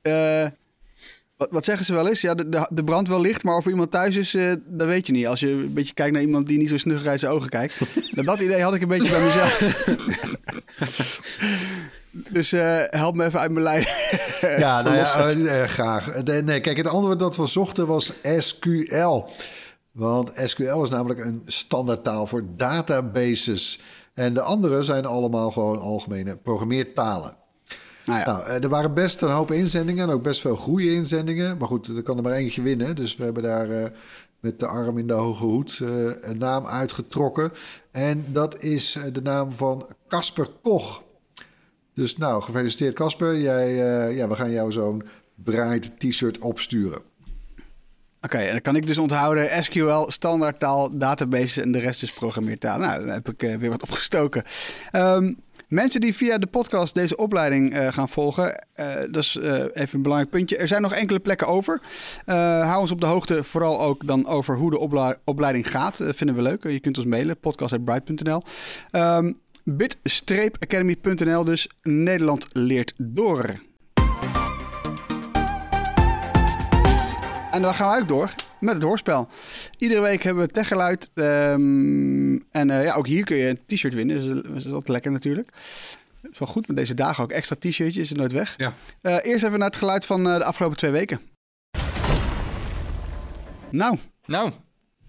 eh, 0.02 0.46
wat, 1.38 1.48
wat 1.52 1.66
zeggen 1.66 1.86
ze 1.86 1.94
wel 1.94 2.08
eens? 2.08 2.22
Ja, 2.22 2.34
de, 2.36 2.50
de, 2.50 2.68
de 2.70 2.84
brand 2.84 3.08
wel 3.08 3.22
licht, 3.22 3.44
maar 3.44 3.56
of 3.56 3.66
er 3.66 3.72
iemand 3.72 3.92
thuis 3.92 4.16
is, 4.16 4.34
eh, 4.34 4.54
dat 4.66 4.88
weet 4.88 5.08
je 5.08 5.14
niet. 5.14 5.28
Als 5.28 5.40
je 5.40 5.50
een 5.52 5.74
beetje 5.74 5.94
kijkt 5.94 6.14
naar 6.14 6.22
iemand 6.22 6.48
die 6.48 6.58
niet 6.58 6.70
zo 6.70 6.78
snugger 6.78 7.10
uit 7.10 7.20
zijn 7.20 7.32
ogen 7.32 7.50
kijkt. 7.50 7.80
Nou, 8.16 8.28
dat 8.28 8.40
idee 8.40 8.62
had 8.62 8.74
ik 8.74 8.82
een 8.82 8.88
beetje 8.88 9.12
bij 9.12 9.24
mezelf. 9.24 9.60
dus 12.32 12.52
eh, 12.52 12.82
help 12.86 13.16
me 13.16 13.26
even 13.26 13.40
uit 13.40 13.52
mijn 13.52 13.64
lijn. 13.64 13.86
Ja, 14.42 14.82
nou 14.82 14.96
ja, 14.96 15.68
graag. 15.68 16.10
Eh, 16.10 16.44
Nee, 16.44 16.60
kijk, 16.62 16.78
het 16.78 16.88
antwoord 16.88 17.20
dat 17.20 17.38
we 17.38 17.48
zochten 17.48 17.88
was 17.88 18.14
SQL. 18.38 19.24
Want 19.96 20.32
SQL 20.36 20.84
is 20.84 20.90
namelijk 20.90 21.26
een 21.26 21.42
standaardtaal 21.46 22.28
voor 22.28 22.44
databases. 22.56 23.82
En 24.14 24.34
de 24.34 24.42
andere 24.42 24.84
zijn 24.84 25.06
allemaal 25.06 25.52
gewoon 25.52 25.80
algemene 25.80 26.38
programmeertalen. 26.38 27.38
Nou 28.06 28.20
ja. 28.20 28.26
Nou, 28.26 28.46
eh, 28.46 28.64
er 28.64 28.70
waren 28.70 28.94
best 28.94 29.22
een 29.22 29.30
hoop 29.30 29.52
inzendingen 29.52 30.08
en 30.08 30.14
ook 30.14 30.24
best 30.24 30.42
veel 30.42 30.56
goede 30.56 30.94
inzendingen. 30.94 31.58
Maar 31.58 31.68
goed, 31.68 31.88
er 31.88 32.04
kan 32.04 32.18
er 32.18 32.24
maar 32.24 32.32
eentje 32.32 32.62
winnen. 32.62 32.96
Dus 32.96 33.16
we 33.16 33.24
hebben 33.24 33.44
daar 33.44 33.70
eh, 33.70 33.90
met 34.40 34.60
de 34.60 34.68
arm 34.68 34.98
in 34.98 35.08
de 35.08 35.14
hoge 35.14 35.44
hoed 35.44 35.80
eh, 35.82 35.90
een 36.22 36.38
naam 36.38 36.66
uitgetrokken. 36.66 37.52
En 37.92 38.26
dat 38.32 38.64
is 38.64 38.98
de 39.14 39.22
naam 39.22 39.52
van 39.52 39.88
Casper 40.08 40.50
Koch. 40.62 41.04
Dus 41.94 42.18
nou, 42.18 42.42
gefeliciteerd 42.42 42.96
Casper. 42.96 43.40
Jij, 43.40 43.74
ja, 44.16 44.28
we 44.28 44.36
gaan 44.36 44.52
jou 44.52 44.72
zo'n 44.72 45.04
Bright 45.36 46.00
t-shirt 46.00 46.40
opsturen. 46.40 47.02
Oké, 48.26 48.38
en 48.38 48.52
dan 48.52 48.62
kan 48.62 48.76
ik 48.76 48.88
dus 48.88 48.98
onthouden 48.98 49.64
SQL, 49.64 50.06
standaardtaal, 50.08 50.98
database 50.98 51.62
en 51.62 51.72
de 51.72 51.80
rest 51.80 52.04
is 52.04 52.12
programmeertaal. 52.12 52.78
Nou, 52.78 53.00
dan 53.00 53.10
heb 53.10 53.30
ik 53.30 53.44
eh, 53.44 53.56
weer 53.56 53.70
wat 53.70 53.82
opgestoken. 53.82 54.44
Ehm, 54.92 55.34
mensen 55.68 56.02
die 56.02 56.16
via 56.16 56.38
de 56.38 56.48
podcast 56.48 56.94
deze 56.94 57.18
opleiding 57.18 57.74
eh, 57.74 57.94
gaan 57.94 58.10
volgen, 58.10 58.66
eh, 58.74 58.96
dat 59.12 59.24
is 59.24 59.38
even 59.74 59.96
een 59.96 60.02
belangrijk 60.02 60.32
puntje. 60.32 60.58
Er 60.58 60.68
zijn 60.68 60.82
nog 60.82 60.94
enkele 60.94 61.20
plekken 61.20 61.48
over. 61.48 61.82
Hou 62.26 62.80
ons 62.80 62.92
op 62.92 63.02
de 63.02 63.08
hoogte, 63.08 63.44
vooral 63.44 63.82
ook 63.82 64.08
dan 64.08 64.28
over 64.28 64.58
hoe 64.58 64.70
de 64.70 65.18
opleiding 65.24 65.72
gaat. 65.72 65.98
Dat 65.98 66.16
vinden 66.16 66.36
we 66.36 66.42
leuk. 66.42 66.64
Je 66.64 66.80
kunt 66.80 66.98
ons 66.98 67.08
mailen, 67.08 67.40
podcast.bright.nl. 67.40 68.42
Ehm, 68.92 69.32
bit-academy.nl 69.64 71.44
dus. 71.44 71.70
Nederland 71.82 72.48
leert 72.52 72.94
door. 72.98 73.54
En 77.56 77.62
dan 77.62 77.76
gaan 77.76 77.96
we 77.96 78.02
ook 78.02 78.08
door 78.08 78.34
met 78.60 78.74
het 78.74 78.84
hoorspel. 78.84 79.28
Iedere 79.78 80.02
week 80.02 80.24
hebben 80.24 80.46
we 80.46 80.52
techgeluid. 80.52 81.12
ehm 81.14 82.36
en 82.52 82.70
eh, 82.70 82.84
ja, 82.84 82.94
ook 82.96 83.08
hier 83.08 83.24
kun 83.24 83.36
je 83.36 83.48
een 83.48 83.60
t-shirt 83.68 83.94
winnen. 83.94 84.16
Dus 84.20 84.44
dat 84.44 84.56
is 84.56 84.66
altijd 84.66 84.88
lekker 84.88 85.12
natuurlijk. 85.12 85.48
Het 86.22 86.32
is 86.32 86.40
wel 86.40 86.48
goed 86.48 86.68
met 86.68 86.78
deze 86.78 86.94
dagen 86.94 87.24
ook. 87.24 87.32
Extra 87.32 87.56
t-shirtje 87.60 88.02
is 88.02 88.10
er 88.12 88.18
nooit 88.18 88.32
weg. 88.32 88.54
Ja. 88.58 88.74
Eh, 89.02 89.18
eerst 89.22 89.46
even 89.46 89.60
naar 89.60 89.68
het 89.68 89.78
geluid 89.78 90.06
van 90.06 90.28
eh, 90.28 90.38
de 90.38 90.44
afgelopen 90.44 90.78
twee 90.78 90.92
weken. 90.92 91.20
Nou, 93.70 93.98
Nou, 94.26 94.52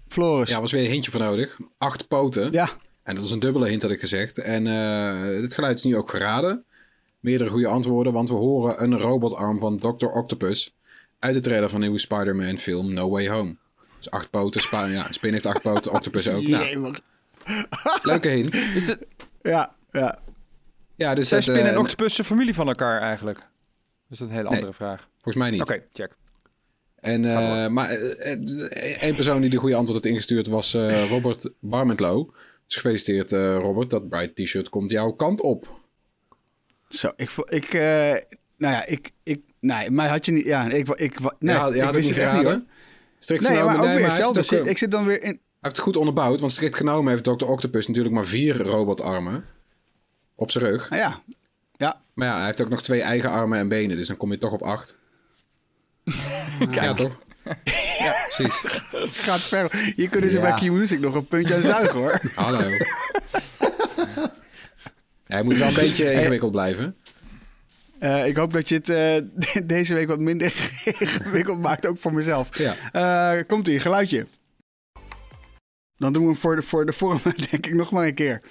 Floris. 0.07 0.49
Ja, 0.49 0.59
was 0.59 0.71
weer 0.71 0.83
een 0.83 0.91
hintje 0.91 1.11
voor 1.11 1.19
nodig. 1.19 1.57
Acht 1.77 2.07
poten. 2.07 2.51
Ja. 2.51 2.69
En 3.03 3.15
dat 3.15 3.23
is 3.23 3.31
een 3.31 3.39
dubbele 3.39 3.69
hint, 3.69 3.81
had 3.81 3.91
ik 3.91 3.99
gezegd. 3.99 4.37
En 4.37 4.67
eh 4.67 5.41
dit 5.41 5.53
geluid 5.53 5.77
is 5.77 5.83
nu 5.83 5.97
ook 5.97 6.09
geraden. 6.09 6.65
Meerdere 7.19 7.49
goede 7.49 7.67
antwoorden, 7.67 8.13
want 8.13 8.29
we 8.29 8.35
horen 8.35 8.83
een 8.83 8.97
robotarm 8.99 9.59
van 9.59 9.79
Dr. 9.79 10.05
Octopus 10.05 10.76
uit 11.19 11.33
de 11.33 11.39
trailer 11.39 11.69
van 11.69 11.79
de 11.79 11.85
nieuwe 11.85 12.01
Spider-Man 12.01 12.57
film 12.57 12.93
No 12.93 13.09
Way 13.09 13.29
Home. 13.29 13.55
Dus 13.97 14.11
acht 14.11 14.29
poten, 14.29 14.61
spa 14.61 14.85
ja, 14.85 15.11
Spin 15.11 15.31
heeft 15.33 15.45
acht 15.45 15.61
poten, 15.61 15.91
Octopus 15.91 16.29
ook. 16.29 16.41
Nou, 16.47 16.95
leuke 18.03 18.27
hint. 18.27 18.53
is 18.53 18.87
het, 18.87 19.05
Ja, 19.41 19.75
ja. 19.91 20.19
Ja, 20.95 21.13
dus 21.13 21.27
zijn 21.27 21.43
Spin 21.43 21.55
en 21.65 21.73
eh, 21.73 21.79
Octopus 21.79 22.17
een 22.17 22.23
familie 22.25 22.53
van 22.53 22.67
elkaar 22.67 23.01
eigenlijk? 23.01 23.37
Dat 23.39 23.47
is 24.09 24.19
een 24.19 24.29
hele 24.29 24.43
Nee. 24.43 24.51
andere 24.53 24.73
vraag. 24.73 25.09
Volgens 25.13 25.35
mij 25.35 25.49
niet. 25.49 25.61
Oké, 25.61 25.83
check. 25.93 26.15
En, 26.95 27.25
eh, 27.25 27.67
maar 27.67 27.89
eh, 27.89 29.01
één 29.01 29.15
persoon 29.15 29.41
die 29.41 29.49
de 29.49 29.57
goede 29.57 29.75
antwoord 29.75 30.03
had 30.03 30.11
ingestuurd 30.11 30.47
was 30.47 30.73
eh, 30.73 31.09
Robert 31.11 31.53
Barmentlow. 31.59 32.29
Dus 32.67 32.75
gefeliciteerd 32.75 33.31
eh, 33.31 33.39
Robert, 33.57 33.89
dat 33.89 34.09
Bright 34.09 34.35
T-shirt 34.35 34.69
komt 34.69 34.91
jouw 34.91 35.11
kant 35.11 35.41
op. 35.41 35.79
Zo, 36.89 37.11
ik... 37.15 37.31
ik 37.45 37.73
eh, 37.73 37.81
nou 38.57 38.73
ja, 38.73 38.85
ik... 38.85 39.11
ik 39.23 39.41
nee, 39.59 39.91
mij 39.91 40.07
had 40.07 40.25
je 40.25 40.31
niet... 40.31 40.45
Ja, 40.45 40.69
ik... 40.69 40.87
ik, 40.89 41.19
nee, 41.39 41.55
je 41.55 41.81
ik 41.83 41.89
wist 41.89 42.09
het 42.09 42.17
echt 42.17 42.43
niet. 42.43 42.59
Strikt 43.19 43.43
hoor. 43.47 43.51
Nee, 43.51 43.59
genomen, 43.59 43.65
maar 43.65 43.75
ook 43.75 43.85
nee, 43.85 43.95
weer 43.95 44.05
hetzelfde. 44.05 44.69
Ik 44.69 44.77
zit 44.77 44.91
dan 44.91 45.05
weer 45.05 45.21
in... 45.21 45.29
Hij 45.29 45.39
heeft 45.61 45.75
het 45.75 45.79
goed 45.79 45.97
onderbouwd, 45.97 46.39
want 46.39 46.51
strikt 46.51 46.75
genomen 46.75 47.11
heeft 47.11 47.23
Dr. 47.23 47.45
Octopus 47.45 47.87
natuurlijk 47.87 48.15
maar 48.15 48.25
vier 48.25 48.57
robotarmen 48.61 49.45
op 50.35 50.51
zijn 50.51 50.63
rug. 50.63 50.89
Nou 50.89 51.01
ja, 51.01 51.21
ja. 51.77 52.01
Maar 52.13 52.27
ja, 52.27 52.35
hij 52.35 52.45
heeft 52.45 52.61
ook 52.61 52.69
nog 52.69 52.83
twee 52.83 53.01
eigen 53.01 53.29
armen 53.29 53.59
en 53.59 53.67
benen, 53.67 53.97
dus 53.97 54.07
dan 54.07 54.17
kom 54.17 54.31
je 54.31 54.37
toch 54.37 54.51
op 54.51 54.61
acht. 54.61 54.97
Ja, 56.71 56.93
toch? 56.93 57.17
ja, 57.99 58.15
precies. 58.27 58.63
Gaat 59.11 59.39
ver. 59.39 59.91
Hier 59.95 60.09
kunnen 60.09 60.31
ze 60.31 60.37
Ja. 60.37 60.41
bij 60.41 60.69
Q-Music 60.69 60.99
nog 60.99 61.15
een 61.15 61.27
puntje 61.27 61.55
aan 61.55 61.61
zuigen, 61.61 61.99
hoor. 61.99 62.21
Hallo. 62.35 62.59
Ja, 65.27 65.35
hij 65.35 65.43
moet 65.43 65.57
wel 65.57 65.67
een 65.67 65.73
beetje 65.73 66.11
ingewikkeld 66.11 66.51
blijven. 66.51 66.95
Eh, 67.99 68.27
ik 68.27 68.35
hoop 68.35 68.53
dat 68.53 68.69
je 68.69 68.75
het 68.75 68.89
eh, 68.89 69.61
deze 69.75 69.93
week 69.93 70.07
wat 70.07 70.19
minder 70.19 70.53
ingewikkeld 70.99 71.61
maakt, 71.61 71.85
ook 71.85 71.97
voor 71.97 72.13
mezelf. 72.13 72.57
Ja. 72.57 72.75
Eh, 72.91 73.47
komt 73.47 73.67
ie, 73.67 73.79
geluidje. 73.79 74.27
Dan 75.97 76.13
doen 76.13 76.21
we 76.21 76.29
hem 76.29 76.37
voor 76.37 76.55
de, 76.55 76.61
voor 76.61 76.85
de 76.85 76.93
vorm, 76.93 77.19
denk 77.51 77.65
ik, 77.65 77.73
nog 77.73 77.91
maar 77.91 78.07
een 78.07 78.13
keer. 78.13 78.41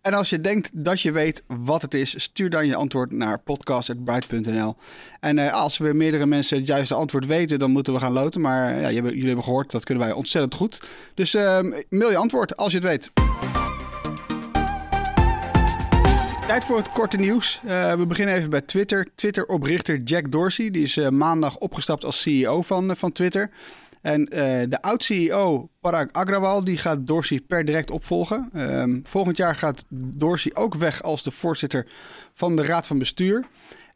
En 0.00 0.14
als 0.14 0.30
je 0.30 0.40
denkt 0.40 0.70
dat 0.72 1.00
je 1.00 1.12
weet 1.12 1.42
wat 1.46 1.82
het 1.82 1.94
is, 1.94 2.22
stuur 2.22 2.50
dan 2.50 2.66
je 2.66 2.74
antwoord 2.74 3.12
naar 3.12 3.38
podcast.bright.nl. 3.38 4.76
En 5.20 5.38
als 5.52 5.78
we 5.78 5.92
meerdere 5.92 6.26
mensen 6.26 6.56
het 6.56 6.66
juiste 6.66 6.94
antwoord 6.94 7.26
weten, 7.26 7.58
dan 7.58 7.70
moeten 7.70 7.92
we 7.92 7.98
gaan 7.98 8.12
loten. 8.12 8.40
Maar 8.40 8.80
ja, 8.80 8.90
jullie, 8.90 9.26
hebben 9.26 9.44
gehoord, 9.44 9.70
dat 9.70 9.84
kunnen 9.84 10.04
wij 10.04 10.12
ontzettend 10.12 10.54
goed. 10.54 10.82
Dus 11.14 11.34
eh, 11.34 11.60
mail 11.88 12.10
je 12.10 12.16
antwoord 12.16 12.56
als 12.56 12.72
je 12.72 12.78
het 12.78 12.86
weet. 12.86 13.10
Tijd 16.50 16.64
voor 16.64 16.76
het 16.76 16.92
korte 16.92 17.16
nieuws. 17.16 17.60
Eh, 17.64 17.94
we 17.94 18.06
beginnen 18.06 18.34
even 18.34 18.50
bij 18.50 18.60
Twitter. 18.60 19.06
Twitter-oprichter 19.14 19.96
Jack 19.96 20.30
Dorsey 20.30 20.70
die 20.70 20.82
is 20.82 20.96
eh, 20.96 21.08
maandag 21.08 21.56
opgestapt 21.56 22.04
als 22.04 22.20
CEO 22.20 22.62
van, 22.62 22.90
eh, 22.90 22.96
van 22.96 23.12
Twitter. 23.12 23.50
En 24.02 24.24
de 24.68 24.78
oud-CEO 24.80 25.68
Parag 25.80 26.06
Agrawal 26.12 26.64
die 26.64 26.78
gaat 26.78 27.06
Dorsey 27.06 27.40
per 27.40 27.64
direct 27.64 27.90
opvolgen. 27.90 28.50
Ehm, 28.52 29.00
volgend 29.02 29.36
jaar 29.36 29.54
gaat 29.54 29.84
Dorsey 29.88 30.50
ook 30.54 30.74
weg 30.74 31.02
als 31.02 31.22
de 31.22 31.30
voorzitter 31.30 31.86
van 32.34 32.56
de 32.56 32.64
Raad 32.64 32.86
van 32.86 32.98
Bestuur. 32.98 33.44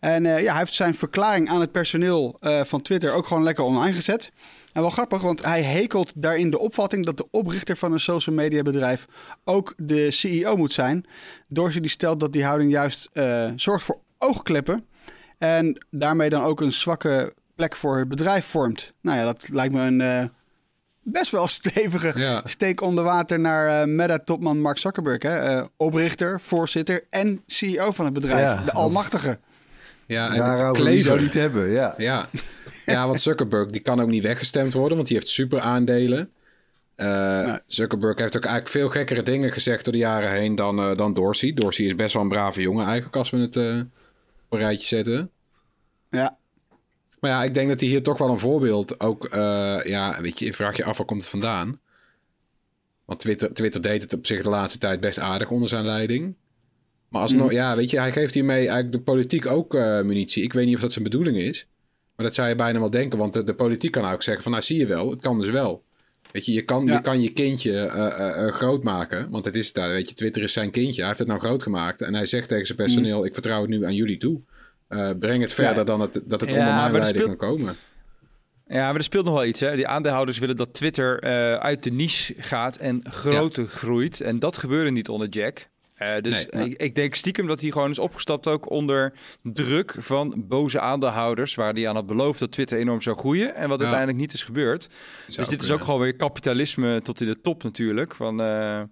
En 0.00 0.24
ja, 0.24 0.30
hij 0.30 0.58
heeft 0.58 0.72
zijn 0.72 0.94
verklaring 0.94 1.48
aan 1.48 1.60
het 1.60 1.72
personeel 1.72 2.36
van 2.64 2.82
Twitter 2.82 3.12
ook 3.12 3.26
gewoon 3.26 3.42
lekker 3.42 3.64
online 3.64 3.94
gezet. 3.94 4.32
En 4.74 4.80
wel 4.82 4.90
grappig, 4.90 5.22
want 5.22 5.44
hij 5.44 5.62
hekelt 5.62 6.12
daarin 6.16 6.50
de 6.50 6.58
opvatting 6.58 7.04
dat 7.04 7.16
de 7.16 7.26
oprichter 7.30 7.76
van 7.76 7.92
een 7.92 8.00
social 8.00 8.34
media 8.37 8.62
bedrijf 8.62 9.06
ook 9.44 9.74
de 9.76 10.10
CEO 10.10 10.56
moet 10.56 10.72
zijn. 10.72 11.04
Dorsey 11.48 11.80
die 11.80 11.90
stelt 11.90 12.20
dat 12.20 12.32
die 12.32 12.44
houding 12.44 12.70
juist 12.70 13.08
eh, 13.12 13.44
zorgt 13.56 13.84
voor 13.84 13.98
oogkleppen. 14.18 14.87
En 15.38 15.84
daarmee 15.90 16.28
dan 16.30 16.42
ook 16.42 16.60
een 16.60 16.72
zwakke 16.72 17.34
plek 17.54 17.76
voor 17.76 17.98
het 17.98 18.08
bedrijf 18.08 18.46
vormt. 18.46 18.92
Nou 19.00 19.18
ja, 19.18 19.24
dat 19.24 19.48
lijkt 19.52 19.74
me 19.74 19.80
een 19.80 20.00
eh, 20.00 20.24
best 21.02 21.30
wel 21.30 21.46
stevige 21.60 22.12
Ja. 22.16 22.40
steek 22.44 22.80
onder 22.80 23.04
water 23.04 23.40
naar 23.40 23.80
eh, 23.80 23.87
Meta-topman 23.88 24.60
Mark 24.60 24.78
Zuckerberg. 24.78 25.22
Hè? 25.22 25.37
Eh, 25.37 25.64
oprichter, 25.76 26.40
voorzitter 26.40 27.04
en 27.10 27.42
CEO 27.46 27.92
van 27.92 28.04
het 28.04 28.14
bedrijf. 28.14 28.40
Ja, 28.58 28.62
de 28.64 28.72
almachtige. 28.72 29.38
Ja, 30.06 30.30
en 30.30 30.38
Daarover 30.38 30.84
wie 30.84 31.00
zou 31.02 31.18
Klever. 31.18 31.34
het 31.34 31.42
hebben, 31.42 31.70
ja. 31.70 31.94
Ja. 31.96 32.28
Ja, 32.87 33.07
want 33.07 33.20
Zuckerberg 33.20 33.70
die 33.70 33.81
kan 33.81 34.01
ook 34.01 34.09
niet 34.09 34.23
weggestemd 34.23 34.73
worden, 34.73 34.97
want 34.97 35.09
die 35.09 35.16
heeft 35.16 35.29
super 35.29 35.61
aandelen. 35.61 36.31
Eh, 36.94 37.55
Zuckerberg 37.66 38.18
heeft 38.18 38.37
ook 38.37 38.44
eigenlijk 38.44 38.75
veel 38.75 38.88
gekkere 38.88 39.23
dingen 39.23 39.53
gezegd 39.53 39.85
door 39.85 39.92
de 39.92 39.99
jaren 39.99 40.31
heen 40.31 40.55
dan, 40.55 40.79
eh, 40.79 40.97
dan 40.97 41.14
Dorsey. 41.14 41.53
Dorsey 41.53 41.85
is 41.85 41.94
best 41.94 42.14
wel 42.14 42.23
een 42.23 42.29
brave 42.29 42.61
jongen 42.61 42.85
eigenlijk 42.85 43.16
als 43.16 43.31
we 43.31 43.38
het 43.38 43.57
eh, 43.57 43.79
op 44.44 44.53
een 44.53 44.59
rijtje 44.59 44.87
zetten. 44.87 45.31
Ja, 46.11 46.38
Maar 47.20 47.31
ja, 47.31 47.44
ik 47.44 47.55
denk 47.55 47.68
dat 47.68 47.81
hij 47.81 47.88
hier 47.88 48.03
toch 48.03 48.18
wel 48.18 48.31
een 48.31 48.38
voorbeeld 48.38 49.01
ook... 49.01 49.29
ja, 49.85 50.20
weet 50.20 50.38
je, 50.38 50.53
vraagt 50.53 50.77
je 50.77 50.85
af 50.85 50.97
waar 50.97 51.07
komt 51.07 51.20
het 51.20 51.31
vandaan? 51.31 51.81
Want 53.05 53.20
Twitter, 53.20 53.55
Twitter 53.55 53.83
deed 53.83 54.03
het 54.03 54.12
op 54.12 54.27
zich 54.27 54.42
de 54.42 54.49
laatste 54.49 54.79
tijd 54.79 55.01
best 55.01 55.18
aardig 55.18 55.51
onder 55.51 55.68
zijn 55.68 55.85
leiding. 55.85 56.35
Maar 57.09 57.23
alsnog, 57.23 57.53
ja, 57.53 57.77
weet 57.77 57.90
je, 57.90 57.99
hij 57.99 58.12
geeft 58.12 58.35
hiermee 58.35 58.57
eigenlijk 58.57 58.92
de 58.92 59.01
politiek 59.01 59.47
ook 59.47 59.73
munitie. 60.03 60.42
Ik 60.42 60.53
weet 60.53 60.66
niet 60.66 60.75
of 60.75 60.81
dat 60.81 60.92
zijn 60.92 61.05
bedoeling 61.05 61.37
is. 61.37 61.66
Maar 62.16 62.27
dat 62.27 62.35
zou 62.35 62.48
je 62.48 62.55
bijna 62.55 62.79
wel 62.79 62.90
denken, 62.90 63.18
want 63.18 63.33
de, 63.33 63.44
de 63.44 63.55
politiek 63.55 63.90
kan 63.92 64.05
ook 64.12 64.22
zeggen 64.22 64.42
van... 64.42 64.53
Nou, 64.53 64.64
zie 64.64 64.79
je 64.79 64.87
wel, 64.87 65.11
het 65.11 65.20
kan 65.20 65.40
dus 65.40 65.50
wel. 65.50 65.85
Weet 66.33 66.44
je, 66.44 66.53
je 66.53 66.62
kan, 66.62 66.87
Ja. 66.87 66.92
je, 66.94 67.00
kan 67.00 67.20
je 67.22 67.33
kindje 67.33 67.72
eh, 67.79 68.07
eh, 68.07 68.46
eh, 68.46 68.53
groot 68.53 68.83
maken. 68.83 69.31
Want 69.31 69.44
het 69.44 69.57
is 69.57 69.72
daar, 69.72 69.88
weet 69.88 70.09
je, 70.09 70.14
Twitter 70.14 70.42
is 70.42 70.53
zijn 70.53 70.70
kindje. 70.70 70.96
Hij 70.98 71.07
heeft 71.07 71.18
het 71.18 71.29
nou 71.29 71.40
groot 71.40 71.62
gemaakt. 71.62 72.00
En 72.00 72.14
hij 72.14 72.27
zegt 72.27 72.48
tegen 72.48 72.66
zijn 72.66 72.79
personeel, 72.79 73.24
ik 73.24 73.33
vertrouw 73.33 73.61
het 73.61 73.70
nu 73.70 73.85
aan 73.85 73.94
jullie 73.94 74.16
toe. 74.16 74.40
Breng 75.18 75.40
het 75.40 75.53
verder 75.53 75.77
Ja. 75.77 75.85
dan 75.85 76.00
het, 76.00 76.20
dat 76.24 76.40
het 76.40 76.50
Ja, 76.50 76.57
onder 76.57 76.74
mijn 76.74 76.83
maar 76.92 77.00
leiding 77.00 77.22
speelt- 77.24 77.38
kan 77.38 77.48
komen. 77.48 77.77
Ja, 78.66 78.87
maar 78.87 78.94
er 78.96 79.03
speelt 79.03 79.24
nog 79.24 79.35
wel 79.35 79.44
iets. 79.44 79.61
Hè? 79.61 79.77
Die 79.77 79.87
aandeelhouders 79.87 80.38
willen 80.38 80.57
dat 80.57 80.74
Twitter 80.74 81.20
uit 81.61 81.83
de 81.83 81.90
niche 81.90 82.35
gaat 82.38 82.77
en 82.77 83.00
groter 83.11 83.66
groeit. 83.66 84.20
En 84.20 84.38
dat 84.38 84.57
gebeurde 84.57 84.90
niet 84.90 85.09
onder 85.09 85.29
Jack. 85.29 85.68
Eh, 86.04 86.22
dus 86.22 86.46
Nee. 86.50 86.68
ik, 86.68 86.82
ik 86.82 86.94
denk 86.94 87.14
stiekem 87.14 87.46
dat 87.46 87.60
hij 87.60 87.70
gewoon 87.70 87.90
is 87.90 87.98
opgestapt 87.98 88.46
ook 88.46 88.70
onder 88.70 89.12
druk 89.42 89.94
van 89.98 90.44
boze 90.48 90.80
aandeelhouders. 90.80 91.54
Waar 91.54 91.72
hij 91.72 91.88
aan 91.88 91.94
had 91.94 92.06
beloofd 92.06 92.38
dat 92.40 92.52
Twitter 92.52 92.78
enorm 92.78 93.00
zou 93.00 93.16
groeien. 93.16 93.54
En 93.54 93.68
wat 93.68 93.78
Ja. 93.78 93.84
uiteindelijk 93.84 94.18
niet 94.18 94.32
is 94.32 94.44
gebeurd. 94.44 94.88
dus 95.26 95.48
dit 95.48 95.62
is 95.62 95.70
ook 95.70 95.84
gewoon 95.84 96.00
weer 96.00 96.16
kapitalisme 96.16 97.02
tot 97.02 97.20
in 97.20 97.26
de 97.26 97.40
top 97.40 97.62
natuurlijk. 97.62 98.14
Van, 98.14 98.40
eh, 98.42 98.82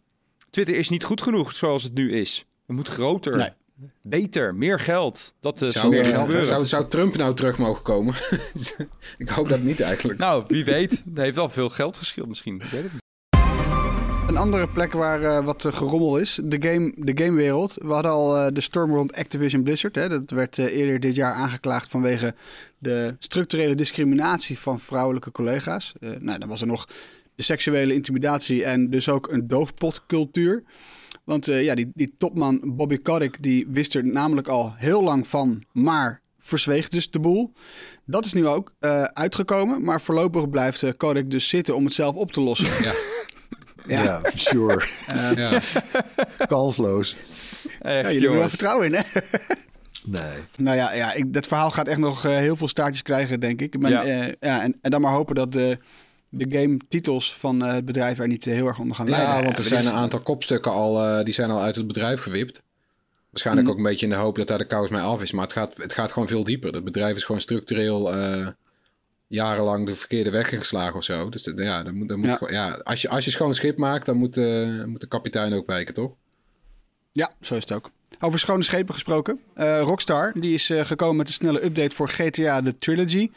Twitter 0.51 0.75
is 0.75 0.88
niet 0.88 1.05
goed 1.05 1.22
genoeg 1.22 1.53
zoals 1.53 1.83
het 1.83 1.94
nu 1.94 2.12
is. 2.12 2.44
Het 2.66 2.77
moet 2.77 2.88
groter, 2.88 3.37
Nee. 3.37 3.51
beter, 4.03 4.55
meer 4.55 4.81
geld. 4.81 5.35
Dat 5.40 5.59
Zou, 5.59 5.85
er 5.96 6.03
meer 6.03 6.14
geld, 6.14 6.46
zou, 6.46 6.66
zou 6.66 6.88
Trump 6.88 7.16
nou 7.16 7.35
terug 7.35 7.59
mogen 7.59 7.83
komen? 7.83 8.14
ik 9.18 9.29
hoop 9.29 9.48
dat 9.48 9.61
niet 9.62 9.81
eigenlijk. 9.81 10.18
Nou, 10.18 10.44
wie 10.48 10.64
weet. 10.64 11.05
Hij 11.14 11.25
heeft 11.25 11.37
wel 11.37 11.48
veel 11.48 11.68
geld 11.68 11.96
geschild 11.96 12.29
misschien. 12.29 12.55
Ik 12.55 12.62
weet 12.62 12.83
het 12.83 12.92
niet. 12.92 13.02
Een 14.29 14.37
andere 14.37 14.69
plek 14.69 14.93
waar 14.93 15.23
eh, 15.23 15.45
wat 15.45 15.65
eh, 15.65 15.73
gerommel 15.73 16.17
is, 16.17 16.41
de, 16.45 16.69
game, 16.69 16.93
de 16.97 17.25
gamewereld. 17.25 17.75
We 17.81 17.93
hadden 17.93 18.13
al 18.13 18.37
eh, 18.37 18.47
de 18.53 18.61
storm 18.61 18.95
rond 18.95 19.15
Activision 19.15 19.63
Blizzard. 19.63 19.95
Hè. 19.95 20.09
Dat 20.09 20.31
werd 20.31 20.59
eerder 20.59 21.01
dit 21.01 21.15
jaar 21.15 21.35
aangeklaagd 21.35 21.91
vanwege 21.91 22.35
de 22.79 23.15
structurele 23.19 23.75
discriminatie 23.75 24.59
van 24.59 24.81
vrouwelijke 24.81 25.31
collega's. 25.31 25.93
Nou, 26.19 26.39
dan 26.39 26.49
was 26.49 26.61
er 26.61 26.67
nog 26.67 26.89
de 27.35 27.43
seksuele 27.43 27.95
intimidatie 27.95 28.65
en 28.65 28.91
dus 28.91 29.09
ook 29.09 29.29
een 29.31 29.47
doofpotcultuur. 29.47 30.63
Want 31.25 31.47
ja, 31.47 31.75
die, 31.75 31.91
die 31.95 32.15
topman 32.19 32.61
Bobby 32.65 32.99
Kotick 32.99 33.43
die 33.43 33.67
wist 33.69 33.95
er 33.95 34.05
namelijk 34.05 34.49
al 34.49 34.75
heel 34.77 35.03
lang 35.03 35.27
van, 35.27 35.63
maar 35.73 36.21
verzweeg 36.39 36.89
dus 36.89 37.11
de 37.11 37.21
boel. 37.21 37.53
Dat 38.05 38.25
is 38.25 38.33
nu 38.33 38.47
ook 38.47 38.73
uitgekomen, 39.13 39.85
maar 39.85 40.01
voorlopig 40.01 40.51
blijft 40.51 40.97
Kotick 40.97 41.31
dus 41.31 41.49
zitten 41.49 41.77
om 41.77 41.85
het 41.85 41.95
zelf 41.95 42.15
op 42.15 42.33
te 42.33 42.41
lossen. 42.41 42.83
Ja. 42.85 43.12
Ja. 43.87 44.21
Sure. 44.35 44.85
Ja. 45.37 45.61
Kansloos. 46.47 47.16
Echt, 47.81 47.83
Ja, 47.83 48.01
jullie 48.01 48.12
hebben 48.12 48.31
er 48.31 48.38
wel 48.38 48.49
vertrouwen 48.49 48.87
in, 48.87 48.95
hè? 48.95 49.03
Nee. 50.07 50.38
Nou 50.57 50.77
ja, 50.77 50.92
ja 50.95 51.12
ik, 51.12 51.33
dat 51.33 51.47
verhaal 51.47 51.71
gaat 51.71 51.88
echt 51.88 51.99
nog 51.99 52.25
eh, 52.25 52.37
heel 52.37 52.57
veel 52.57 52.68
staartjes 52.68 53.03
krijgen, 53.03 53.40
denk 53.40 53.61
ik. 53.61 53.79
Maar, 53.79 53.90
Ja. 53.90 54.03
ja. 54.03 54.29
ja, 54.40 54.62
en, 54.62 54.79
en 54.83 54.90
dan 54.90 55.01
maar 55.01 55.12
hopen 55.12 55.35
dat 55.35 55.53
de, 55.53 55.79
de 56.29 56.59
game 56.59 56.77
titels 56.88 57.35
van 57.35 57.64
eh, 57.64 57.73
het 57.73 57.85
bedrijf 57.85 58.18
er 58.18 58.29
niet 58.29 58.47
eh, 58.47 58.53
heel 58.55 58.66
erg 58.66 58.79
onder 58.79 58.97
gaan 58.97 59.09
leiden. 59.09 59.35
Ja, 59.37 59.42
want 59.42 59.59
er 59.59 59.64
Eh, 59.64 59.71
zijn 59.71 59.87
een 59.87 59.92
aantal 59.92 60.21
kopstukken 60.21 60.73
al, 60.73 61.05
eh, 61.05 61.25
die 61.25 61.35
zijn 61.35 61.51
al 61.51 61.61
uit 61.62 61.77
het 61.77 61.87
bedrijf 61.87 62.21
gewipt. 62.23 62.62
Waarschijnlijk 63.31 63.66
Mhm. 63.66 63.77
ook 63.77 63.83
een 63.85 63.90
beetje 63.90 64.07
in 64.07 64.12
de 64.12 64.18
hoop 64.18 64.37
dat 64.37 64.47
daar 64.47 64.59
de 64.59 64.66
kous 64.66 64.88
mee 64.90 65.01
af 65.01 65.23
is. 65.23 65.33
Maar 65.33 65.45
het 65.45 65.53
gaat, 65.53 65.77
het 65.77 65.92
gaat 65.92 66.12
gewoon 66.12 66.29
veel 66.29 66.45
dieper. 66.45 66.73
Het 66.75 66.85
bedrijf 66.85 67.16
is 67.16 67.25
gewoon 67.25 67.40
structureel 67.40 68.14
eh, 68.14 68.47
jarenlang 69.33 69.87
de 69.87 69.95
verkeerde 69.95 70.31
weg 70.31 70.53
ingeslagen 70.53 70.95
of 70.97 71.05
zo. 71.05 71.29
Dus 71.29 71.42
dat- 71.42 71.59
ja, 71.59 71.83
dan 71.83 71.95
moet, 71.97 72.09
dan 72.09 72.18
moet 72.18 72.29
Ja. 72.29 72.37
gewoon- 72.37 72.53
ja, 72.53 72.71
als, 72.85 73.03
je, 73.03 73.09
als 73.09 73.25
je 73.25 73.31
schoon 73.31 73.55
schip 73.55 73.79
maakt, 73.79 74.07
dan 74.07 74.16
moet, 74.16 74.37
eh, 74.37 74.85
moet 74.85 75.01
de 75.01 75.09
kapitein 75.09 75.53
ook 75.53 75.66
wijken, 75.66 75.95
toch? 75.95 76.12
Ja, 77.12 77.31
zo 77.40 77.55
is 77.55 77.61
het 77.61 77.73
ook. 77.73 77.90
Over 78.21 78.38
schone 78.38 78.62
schepen 78.62 78.95
gesproken. 78.95 79.40
Eh, 79.55 79.81
Rockstar 79.81 80.33
die 80.40 80.55
is 80.55 80.71
eh, 80.71 80.85
gekomen 80.85 81.16
met 81.16 81.27
een 81.27 81.33
snelle 81.33 81.64
update 81.64 81.95
voor 81.95 82.09
GTA 82.09 82.62
The 82.62 82.79
Trilogy. 82.79 83.31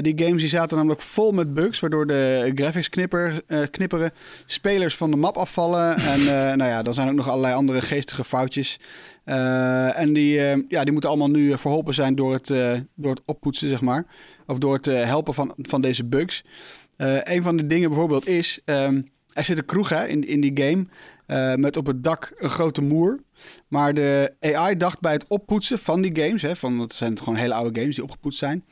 Die 0.00 0.12
games 0.24 0.40
die 0.40 0.48
zaten 0.48 0.76
namelijk 0.76 1.00
vol 1.02 1.32
met 1.32 1.54
bugs, 1.54 1.80
waardoor 1.80 2.06
de 2.06 2.52
graphics 2.54 2.88
knipper, 2.88 3.40
knipperen, 3.70 4.12
spelers 4.46 4.96
van 4.96 5.10
de 5.10 5.16
map 5.16 5.36
afvallen. 5.36 5.96
En 6.12 6.24
nou 6.56 6.64
ja, 6.70 6.82
dan 6.82 6.94
zijn 6.94 7.08
ook 7.08 7.14
nog 7.14 7.28
allerlei 7.28 7.54
andere 7.54 7.80
geestige 7.80 8.24
foutjes. 8.24 8.78
En 9.24 10.12
die, 10.12 10.32
ja, 10.68 10.82
die 10.84 10.92
moeten 10.92 11.10
allemaal 11.10 11.30
nu 11.30 11.58
verholpen 11.58 11.94
zijn 11.94 12.14
door 12.14 12.32
het, 12.32 12.46
door 12.94 13.10
het 13.14 13.22
oppoetsen, 13.24 13.68
zeg 13.68 13.80
maar. 13.80 14.06
Of 14.50 14.58
door 14.58 14.74
het 14.74 14.86
eh, 14.86 15.04
helpen 15.04 15.34
van, 15.34 15.54
van 15.56 15.80
deze 15.80 16.04
bugs. 16.04 16.44
Eh, 16.96 17.16
een 17.22 17.42
van 17.42 17.56
de 17.56 17.66
dingen 17.66 17.88
bijvoorbeeld 17.88 18.26
is, 18.26 18.60
ehm, 18.64 19.02
er 19.32 19.44
zit 19.44 19.58
een 19.58 19.64
kroeg 19.64 19.88
hè, 19.88 20.06
in, 20.06 20.26
in 20.26 20.40
die 20.40 20.62
game 20.62 20.86
eh, 21.26 21.54
met 21.54 21.76
op 21.76 21.86
het 21.86 22.04
dak 22.04 22.32
een 22.36 22.50
grote 22.50 22.80
moer. 22.80 23.20
Maar 23.68 23.94
de 23.94 24.34
AI 24.40 24.76
dacht 24.76 25.00
bij 25.00 25.12
het 25.12 25.24
oppoetsen 25.28 25.78
van 25.78 26.00
die 26.00 26.24
games, 26.24 26.42
hè, 26.42 26.56
van, 26.56 26.78
het 26.78 26.92
zijn 26.92 27.18
gewoon 27.18 27.34
hele 27.34 27.54
oude 27.54 27.80
games 27.80 27.94
die 27.94 28.04
opgepoetst 28.04 28.38
zijn, 28.38 28.64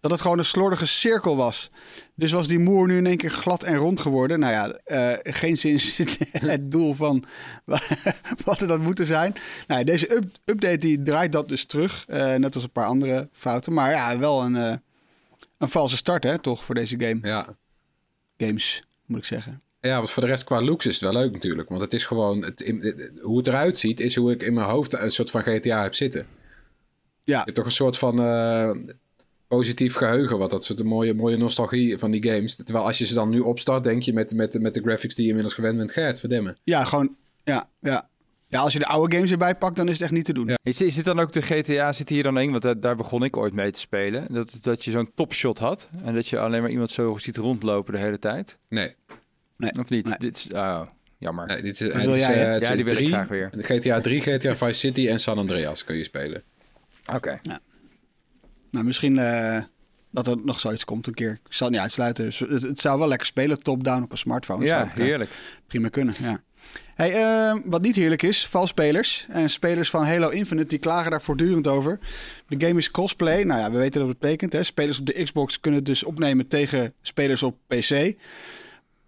dat 0.00 0.10
het 0.10 0.20
gewoon 0.20 0.38
een 0.38 0.44
slordige 0.44 0.86
cirkel 0.86 1.36
was. 1.36 1.70
Dus 2.14 2.32
was 2.32 2.48
die 2.48 2.58
moer 2.58 2.86
nu 2.86 2.96
in 2.96 3.06
één 3.06 3.16
keer 3.16 3.30
glad 3.30 3.62
en 3.62 3.76
rond 3.76 4.00
geworden. 4.00 4.38
Nou 4.38 4.52
ja, 4.52 5.18
geen 5.22 5.56
zin 5.56 5.78
het 6.32 6.70
doel 6.70 6.94
van 6.94 7.24
wat 8.44 8.60
er 8.60 8.68
dat 8.68 8.80
moeten 8.80 9.06
zijn. 9.06 9.34
Nou, 9.66 9.84
deze 9.84 10.14
up- 10.14 10.38
update 10.44 10.78
die 10.78 11.02
draait 11.02 11.32
dat 11.32 11.48
dus 11.48 11.64
terug, 11.64 12.04
net 12.36 12.54
als 12.54 12.64
een 12.64 12.72
paar 12.72 12.86
andere 12.86 13.28
fouten. 13.32 13.72
Maar 13.72 13.90
ja, 13.90 14.18
wel 14.18 14.42
een, 14.42 14.80
een 15.58 15.68
valse 15.68 15.96
start 15.96 16.24
hè, 16.24 16.38
toch, 16.38 16.64
voor 16.64 16.74
deze 16.74 17.00
game. 17.00 17.18
Ja. 17.22 17.56
Games, 18.36 18.84
moet 19.06 19.18
ik 19.18 19.24
zeggen. 19.24 19.62
Ja, 19.80 19.96
want 19.96 20.10
voor 20.10 20.22
de 20.22 20.28
rest 20.28 20.44
qua 20.44 20.62
looks 20.62 20.86
is 20.86 21.00
het 21.00 21.12
wel 21.12 21.22
leuk 21.22 21.32
natuurlijk. 21.32 21.68
Want 21.68 21.80
het 21.80 21.94
is 21.94 22.04
gewoon, 22.04 22.44
het, 22.44 22.72
hoe 23.22 23.36
het 23.36 23.46
eruit 23.46 23.78
ziet, 23.78 24.00
is 24.00 24.16
hoe 24.16 24.32
ik 24.32 24.42
in 24.42 24.54
mijn 24.54 24.68
hoofd 24.68 24.92
een 24.92 25.10
soort 25.10 25.30
van 25.30 25.42
GTA 25.42 25.82
heb 25.82 25.94
zitten. 25.94 26.26
Ja. 27.22 27.38
Je 27.38 27.44
hebt 27.44 27.54
toch 27.54 27.64
een 27.64 27.70
soort 27.70 27.98
van 27.98 28.20
eh, 28.20 28.70
positief 29.48 29.94
geheugen, 29.94 30.38
wat 30.38 30.50
dat 30.50 30.64
soort 30.64 30.84
mooie, 30.84 31.14
mooie 31.14 31.36
nostalgie 31.36 31.98
van 31.98 32.10
die 32.10 32.30
games. 32.30 32.56
Terwijl 32.56 32.86
als 32.86 32.98
je 32.98 33.06
ze 33.06 33.14
dan 33.14 33.28
nu 33.28 33.40
opstart, 33.40 33.84
denk 33.84 34.02
je 34.02 34.12
met, 34.12 34.34
met, 34.34 34.60
met 34.60 34.74
de 34.74 34.80
graphics 34.80 35.14
die 35.14 35.22
je 35.22 35.28
inmiddels 35.28 35.54
gewend 35.54 35.76
bent, 35.76 35.92
Gert, 35.92 36.20
verdemmen. 36.20 36.56
Ja, 36.64 36.84
gewoon, 36.84 37.16
ja, 37.44 37.70
ja. 37.80 38.08
Ja, 38.48 38.60
als 38.60 38.72
je 38.72 38.78
de 38.78 38.86
oude 38.86 39.14
games 39.16 39.30
erbij 39.30 39.54
pakt, 39.56 39.76
dan 39.76 39.86
is 39.86 39.92
het 39.92 40.02
echt 40.02 40.10
niet 40.10 40.24
te 40.24 40.32
doen. 40.32 40.50
Is, 40.62 40.80
is 40.80 40.94
dit 40.94 41.04
dan 41.04 41.20
ook 41.20 41.32
de 41.32 41.42
GTA, 41.42 41.92
zit 41.92 42.08
hier 42.08 42.22
dan 42.22 42.38
in? 42.38 42.50
Want 42.50 42.62
daar, 42.62 42.80
daar 42.80 42.96
begon 42.96 43.22
ik 43.24 43.36
ooit 43.36 43.52
mee 43.52 43.70
te 43.70 43.78
spelen. 43.78 44.26
Dat, 44.32 44.58
dat 44.60 44.84
je 44.84 44.90
zo'n 44.90 45.10
topshot 45.14 45.58
had. 45.58 45.88
En 46.04 46.14
dat 46.14 46.28
je 46.28 46.38
alleen 46.38 46.60
maar 46.62 46.70
iemand 46.70 46.90
zo 46.90 47.16
ziet 47.18 47.36
rondlopen 47.36 47.92
de 47.92 47.98
hele 47.98 48.18
tijd. 48.18 48.58
Nee. 48.68 48.94
Nee. 49.56 49.70
Of 49.78 49.88
niet? 49.88 50.04
Nee. 50.08 50.18
Dit 50.18 50.36
is, 50.36 50.48
oh, 50.52 50.82
jammer. 51.18 51.46
Nee, 51.46 51.62
dit 51.62 51.80
is, 51.80 51.92
wil 51.92 52.00
het 52.00 52.14
is, 52.14 52.18
jij, 52.20 52.46
eh, 52.46 52.52
het 52.52 52.62
Ja, 52.62 52.70
is 52.70 52.76
die 52.76 52.84
wil 52.84 52.96
ik 52.96 53.08
graag 53.08 53.28
weer. 53.28 53.50
GTA 53.58 54.00
3, 54.00 54.20
GTA 54.20 54.56
Vice 54.56 54.72
City 54.78 55.08
en 55.08 55.18
San 55.20 55.38
Andreas 55.38 55.84
kun 55.84 55.96
je 55.96 56.04
spelen. 56.04 56.42
Oké. 57.14 57.40
Nou, 58.70 58.84
misschien 58.84 59.18
eh, 59.18 59.62
dat 60.10 60.26
er 60.26 60.36
nog 60.44 60.60
zoiets 60.60 60.84
komt 60.84 61.06
een 61.06 61.14
keer. 61.14 61.30
Ik 61.46 61.52
zal 61.52 61.66
het 61.66 61.74
niet 61.74 61.84
uitsluiten. 61.84 62.24
Het, 62.24 62.62
het 62.62 62.80
zou 62.80 62.98
wel 62.98 63.08
lekker 63.08 63.26
spelen, 63.26 63.62
top-down 63.62 64.02
op 64.02 64.10
een 64.12 64.18
smartphone. 64.18 64.66
Zou 64.66 64.80
Ja, 64.80 64.86
ik, 64.90 64.96
eh, 64.98 65.04
heerlijk. 65.04 65.30
prima 65.66 65.88
kunnen, 65.88 66.14
ja. 66.18 66.42
Hey, 66.96 67.14
eh, 67.14 67.58
wat 67.64 67.82
niet 67.82 67.96
heerlijk 67.96 68.22
is, 68.22 68.46
valspelers 68.46 69.26
en 69.28 69.50
spelers 69.50 69.90
van 69.90 70.06
Halo 70.06 70.28
Infinite 70.28 70.68
die 70.68 70.78
klagen 70.78 71.10
daar 71.10 71.22
voortdurend 71.22 71.66
over. 71.66 71.98
De 72.48 72.66
game 72.66 72.78
is 72.78 72.90
crossplay. 72.90 73.42
Nou 73.42 73.60
ja, 73.60 73.70
we 73.70 73.78
weten 73.78 74.00
dat 74.00 74.08
het 74.08 74.18
betekent. 74.18 74.52
Hè? 74.52 74.62
Spelers 74.62 74.98
op 74.98 75.06
de 75.06 75.22
Xbox 75.22 75.60
kunnen 75.60 75.80
het 75.80 75.88
dus 75.88 76.04
opnemen 76.04 76.48
tegen 76.48 76.94
spelers 77.02 77.42
op 77.42 77.56
PC. 77.66 78.14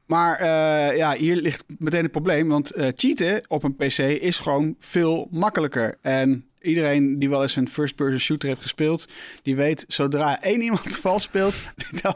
Maar 0.06 0.38
eh, 0.38 0.96
ja, 0.96 1.14
hier 1.14 1.36
ligt 1.36 1.64
meteen 1.78 2.02
het 2.02 2.10
probleem. 2.10 2.48
Want 2.48 2.70
eh, 2.70 2.88
cheaten 2.94 3.42
op 3.46 3.62
een 3.62 3.76
PC 3.76 3.98
is 3.98 4.38
gewoon 4.38 4.76
veel 4.78 5.28
makkelijker. 5.30 5.98
En 6.02 6.44
iedereen 6.60 7.18
die 7.18 7.28
wel 7.28 7.42
eens 7.42 7.56
een 7.56 7.68
first-person 7.68 8.20
shooter 8.20 8.48
heeft 8.48 8.62
gespeeld, 8.62 9.08
die 9.42 9.56
weet, 9.56 9.84
zodra 9.88 10.40
één 10.40 10.60
iemand 10.68 10.98
vals 10.98 11.22
speelt, 11.22 11.60
dan, 12.02 12.14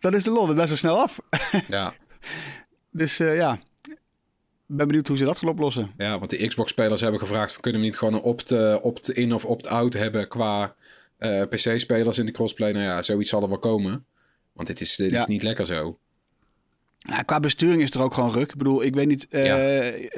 dan 0.00 0.14
is 0.14 0.24
de 0.24 0.30
lol 0.30 0.48
er 0.48 0.54
best 0.54 0.68
wel 0.68 0.76
snel 0.76 1.00
af. 1.00 1.20
Ja, 1.68 1.94
Dus 2.90 3.20
eh, 3.20 3.36
ja, 3.36 3.58
ben 4.76 4.86
benieuwd 4.86 5.06
hoe 5.08 5.16
ze 5.16 5.24
dat 5.24 5.38
gaan 5.38 5.48
oplossen. 5.48 5.90
ja 5.98 6.18
want 6.18 6.30
de 6.30 6.46
Xbox-spelers 6.46 7.00
hebben 7.00 7.20
gevraagd... 7.20 7.60
kunnen 7.60 7.80
we 7.80 7.86
niet 7.86 7.98
gewoon 7.98 8.14
een 8.14 8.20
opt, 8.22 8.50
eh, 8.50 8.76
opt-in 8.82 9.32
of 9.34 9.44
opt-out 9.44 9.92
hebben 9.92 10.28
qua 10.28 10.74
eh, 11.18 11.42
PC-spelers 11.42 12.18
in 12.18 12.26
de 12.26 12.32
crossplay? 12.32 12.72
Nou 12.72 12.84
ja, 12.84 13.02
zoiets 13.02 13.30
zal 13.30 13.42
er 13.42 13.48
wel 13.48 13.58
komen. 13.58 14.04
Want 14.52 14.68
dit 14.68 14.80
is, 14.80 14.96
dit 14.96 15.10
Ja. 15.12 15.18
is 15.18 15.26
niet 15.26 15.42
lekker 15.42 15.66
zo. 15.66 15.98
Nou, 16.98 17.22
qua 17.24 17.40
besturing 17.40 17.82
is 17.82 17.94
er 17.94 18.02
ook 18.02 18.14
gewoon 18.14 18.32
ruk. 18.32 18.50
Ik 18.50 18.56
bedoel, 18.56 18.82
ik 18.82 18.94
weet 18.94 19.06
niet. 19.06 19.26
eh, 19.30 19.44
Ja. 19.46 19.56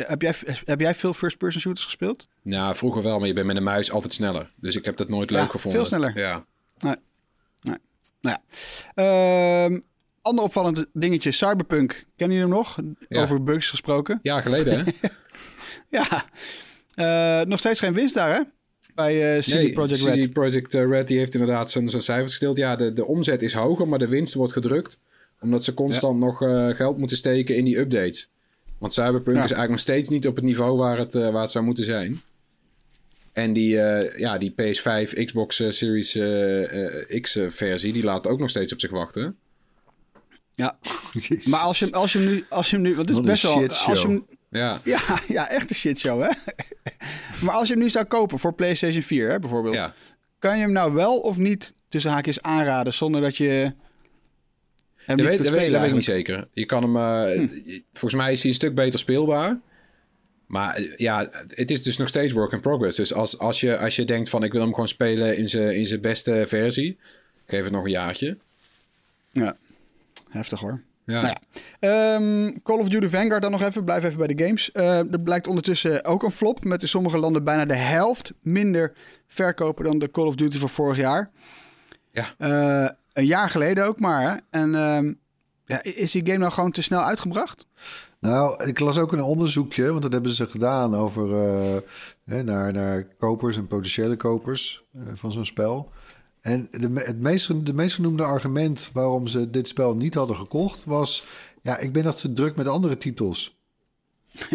heb, 0.06 0.22
jij, 0.22 0.34
heb 0.64 0.80
jij 0.80 0.94
veel 0.94 1.12
first-person 1.12 1.60
shooters 1.60 1.84
gespeeld? 1.84 2.28
Nou, 2.42 2.76
vroeger 2.76 3.02
wel, 3.02 3.18
maar 3.18 3.28
je 3.28 3.34
bent 3.34 3.46
met 3.46 3.56
een 3.56 3.62
muis 3.62 3.90
altijd 3.92 4.12
sneller. 4.12 4.52
Dus 4.56 4.76
ik 4.76 4.84
heb 4.84 4.96
dat 4.96 5.08
nooit 5.08 5.30
leuk 5.30 5.40
Ja, 5.40 5.46
gevonden. 5.48 5.80
veel 5.80 5.88
sneller. 5.90 6.18
Ja. 6.18 6.44
Nou 6.78 6.96
ja. 8.20 8.42
Ehm, 8.94 9.78
ander 10.24 10.44
opvallend 10.44 10.86
dingetje, 10.92 11.32
Cyberpunk. 11.32 12.04
Kennen 12.16 12.36
jullie 12.36 12.52
hem 12.52 12.62
nog? 12.62 12.78
Ja. 13.08 13.22
Over 13.22 13.42
bugs 13.42 13.70
gesproken. 13.70 14.18
ja, 14.22 14.40
geleden 14.40 14.78
hè? 14.78 14.92
Ja. 15.90 16.24
Eh, 16.94 17.46
nog 17.46 17.58
steeds 17.58 17.78
geen 17.78 17.94
winst 17.94 18.14
daar, 18.14 18.34
hè? 18.34 18.40
Bij 18.94 19.36
eh 19.36 19.40
CD 19.40 19.72
Projekt 19.72 20.00
Red. 20.02 20.26
CD 20.26 20.32
Projekt 20.32 20.74
eh, 20.74 20.88
Red 20.88 21.08
die 21.08 21.18
heeft 21.18 21.34
inderdaad 21.34 21.70
zijn, 21.70 21.88
zijn 21.88 22.02
cijfers 22.02 22.30
gesteld. 22.30 22.56
Ja, 22.56 22.76
de, 22.76 22.92
de 22.92 23.04
omzet 23.04 23.42
is 23.42 23.52
hoger, 23.52 23.88
maar 23.88 23.98
de 23.98 24.08
winst 24.08 24.34
wordt 24.34 24.52
gedrukt. 24.52 24.98
Omdat 25.40 25.64
ze 25.64 25.74
constant 25.74 26.18
nog 26.18 26.38
geld 26.76 26.98
moeten 26.98 27.16
steken 27.16 27.56
in 27.56 27.64
die 27.64 27.78
updates. 27.78 28.30
Want 28.78 28.92
Cyberpunk 28.92 29.36
Ja. 29.36 29.44
is 29.44 29.50
eigenlijk 29.50 29.70
nog 29.70 29.80
steeds 29.80 30.08
niet 30.08 30.26
op 30.26 30.36
het 30.36 30.44
niveau 30.44 30.76
waar 30.76 30.98
het, 30.98 31.14
waar 31.14 31.42
het 31.42 31.50
zou 31.50 31.64
moeten 31.64 31.84
zijn. 31.84 32.20
En 33.32 33.52
die, 33.52 33.68
ja, 34.16 34.38
die 34.38 34.52
PS5, 34.52 35.24
Xbox 35.24 35.62
Series 35.68 36.14
eh, 36.14 37.10
eh, 37.10 37.20
X 37.20 37.36
eh, 37.36 37.48
versie, 37.48 37.92
die 37.92 38.04
laat 38.04 38.26
ook 38.26 38.38
nog 38.38 38.50
steeds 38.50 38.72
op 38.72 38.80
zich 38.80 38.90
wachten. 38.90 39.36
Ja. 40.54 40.78
Maar 41.50 41.60
als 41.60 41.78
je, 41.78 41.92
als 41.92 42.12
je 42.12 42.18
hem 42.18 42.28
nu... 42.28 42.44
Als 42.48 42.70
je 42.70 42.76
hem 42.76 42.84
nu 42.84 42.94
want 42.94 43.08
het 43.08 43.18
is 43.18 43.24
best 43.24 43.42
wel... 43.42 43.62
Als 43.62 44.00
je 44.00 44.06
hem, 44.06 44.26
Ja, 44.50 44.80
ja, 44.84 45.00
ja, 45.28 45.48
echt 45.48 45.70
een 45.70 45.76
shitshow, 45.76 46.22
hè? 46.22 46.28
maar 47.44 47.54
als 47.54 47.68
je 47.68 47.74
hem 47.74 47.82
nu 47.82 47.90
zou 47.90 48.04
kopen 48.04 48.38
voor 48.38 48.54
PlayStation 48.54 49.02
4, 49.02 49.30
hè, 49.30 49.38
bijvoorbeeld. 49.38 49.74
ja. 49.74 49.94
Kan 50.38 50.56
je 50.56 50.62
hem 50.62 50.72
nou 50.72 50.92
wel 50.92 51.18
of 51.18 51.36
niet 51.36 51.74
tussen 51.88 52.10
haakjes 52.10 52.42
aanraden 52.42 52.92
zonder 52.92 53.20
dat 53.20 53.36
je 53.36 53.72
hem 55.04 55.16
Dat 55.16 55.16
niet 55.16 55.26
weet, 55.26 55.36
kunt 55.36 55.48
dat, 55.48 55.58
weet, 55.58 55.60
spelen 55.60 55.72
dat 55.72 55.80
weet 55.80 55.90
ik 55.90 55.94
niet 55.94 56.04
zeker. 56.04 56.48
Je 56.52 56.66
kan 56.66 56.82
hem, 56.82 56.96
eh, 56.96 57.48
volgens 57.92 58.22
mij 58.22 58.32
is 58.32 58.40
hij 58.40 58.50
een 58.50 58.56
stuk 58.56 58.74
beter 58.74 58.98
speelbaar. 58.98 59.60
Maar 60.46 60.74
eh, 60.74 60.96
ja, 60.96 61.28
het 61.48 61.70
is 61.70 61.82
dus 61.82 61.96
nog 61.96 62.08
steeds 62.08 62.32
work 62.32 62.52
in 62.52 62.60
progress. 62.60 62.96
Dus 62.96 63.12
als, 63.14 63.38
als, 63.38 63.60
je, 63.60 63.78
als 63.78 63.96
je 63.96 64.04
denkt 64.04 64.28
van 64.28 64.44
ik 64.44 64.52
wil 64.52 64.60
hem 64.60 64.70
gewoon 64.70 64.88
spelen 64.88 65.36
in 65.36 65.48
zijn 65.48 65.76
in 65.76 65.86
zijn 65.86 66.00
beste 66.00 66.44
versie, 66.46 66.98
geef 67.46 67.62
het 67.62 67.72
nog 67.72 67.84
een 67.84 67.90
jaartje. 67.90 68.36
Ja, 69.32 69.56
heftig 70.34 70.60
hoor. 70.60 70.82
Ja. 71.04 71.20
Nou 71.20 71.34
ja. 71.34 71.60
Ehm, 71.80 72.58
Call 72.62 72.78
of 72.78 72.88
Duty 72.88 73.08
Vanguard 73.08 73.42
dan 73.42 73.50
nog 73.50 73.62
even. 73.62 73.84
Blijf 73.84 74.04
even 74.04 74.18
bij 74.18 74.34
de 74.34 74.44
games. 74.44 74.72
Eh 74.72 74.98
er 74.98 75.20
blijkt 75.20 75.46
ondertussen 75.46 76.04
ook 76.04 76.22
een 76.22 76.30
flop. 76.30 76.64
Met 76.64 76.82
in 76.82 76.88
sommige 76.88 77.18
landen 77.18 77.44
bijna 77.44 77.64
de 77.64 77.76
helft 77.76 78.32
minder 78.42 78.92
verkopen 79.26 79.84
dan 79.84 79.98
de 79.98 80.10
Call 80.10 80.26
of 80.26 80.34
Duty 80.34 80.58
van 80.58 80.68
vorig 80.68 80.96
jaar. 80.96 81.30
Ja. 82.10 82.24
Eh, 82.38 82.90
een 83.12 83.26
jaar 83.26 83.50
geleden 83.50 83.86
ook 83.86 84.00
maar. 84.00 84.20
Hè? 84.20 84.36
En 84.50 84.74
ehm, 84.74 85.12
ja, 85.64 85.82
is 85.82 86.12
die 86.12 86.26
game 86.26 86.38
nou 86.38 86.52
gewoon 86.52 86.70
te 86.70 86.82
snel 86.82 87.02
uitgebracht? 87.02 87.66
Nou, 88.20 88.64
ik 88.64 88.80
las 88.80 88.98
ook 88.98 89.12
een 89.12 89.22
onderzoekje, 89.22 89.90
want 89.90 90.02
dat 90.02 90.12
hebben 90.12 90.30
ze 90.30 90.46
gedaan 90.46 90.94
over 90.94 91.32
eh, 91.32 91.76
hè, 92.24 92.42
naar, 92.42 92.72
naar 92.72 93.04
kopers 93.04 93.56
en 93.56 93.66
potentiële 93.66 94.16
kopers 94.16 94.84
eh, 94.94 95.02
van 95.14 95.32
zo'n 95.32 95.44
spel. 95.44 95.92
En 96.44 96.68
de, 96.70 96.90
het 96.94 97.20
meest, 97.20 97.66
de 97.66 97.74
meest 97.74 97.94
genoemde 97.94 98.22
argument 98.22 98.90
waarom 98.92 99.26
ze 99.26 99.50
dit 99.50 99.68
spel 99.68 99.94
niet 99.94 100.14
hadden 100.14 100.36
gekocht 100.36 100.84
was: 100.84 101.26
ja, 101.62 101.78
ik 101.78 101.92
ben 101.92 102.02
dat 102.02 102.16
te 102.20 102.32
druk 102.32 102.56
met 102.56 102.68
andere 102.68 102.98
titels. 102.98 103.56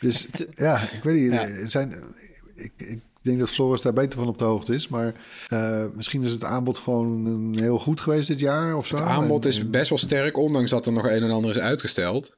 dus 0.00 0.28
ja, 0.54 0.80
ik 0.80 1.00
weet 1.02 1.20
niet. 1.20 1.32
Ja. 1.32 1.40
er 1.40 1.68
Zijn, 1.68 1.92
ik, 2.54 2.72
ik 2.76 3.00
denk 3.22 3.38
dat 3.38 3.50
Floris 3.50 3.80
daar 3.80 3.92
beter 3.92 4.18
van 4.18 4.28
op 4.28 4.38
de 4.38 4.44
hoogte 4.44 4.74
is, 4.74 4.88
maar 4.88 5.14
eh, 5.48 5.84
misschien 5.94 6.22
is 6.22 6.32
het 6.32 6.44
aanbod 6.44 6.78
gewoon 6.78 7.26
een 7.26 7.58
heel 7.58 7.78
goed 7.78 8.00
geweest 8.00 8.28
dit 8.28 8.40
jaar 8.40 8.76
of 8.76 8.86
zo. 8.86 8.94
Het 8.96 9.04
aanbod 9.04 9.44
En- 9.44 9.50
is 9.50 9.70
best 9.70 9.88
wel 9.88 9.98
sterk, 9.98 10.36
ondanks 10.36 10.70
dat 10.70 10.86
er 10.86 10.92
nog 10.92 11.04
een 11.04 11.22
en 11.22 11.30
ander 11.30 11.50
is 11.50 11.58
uitgesteld. 11.58 12.36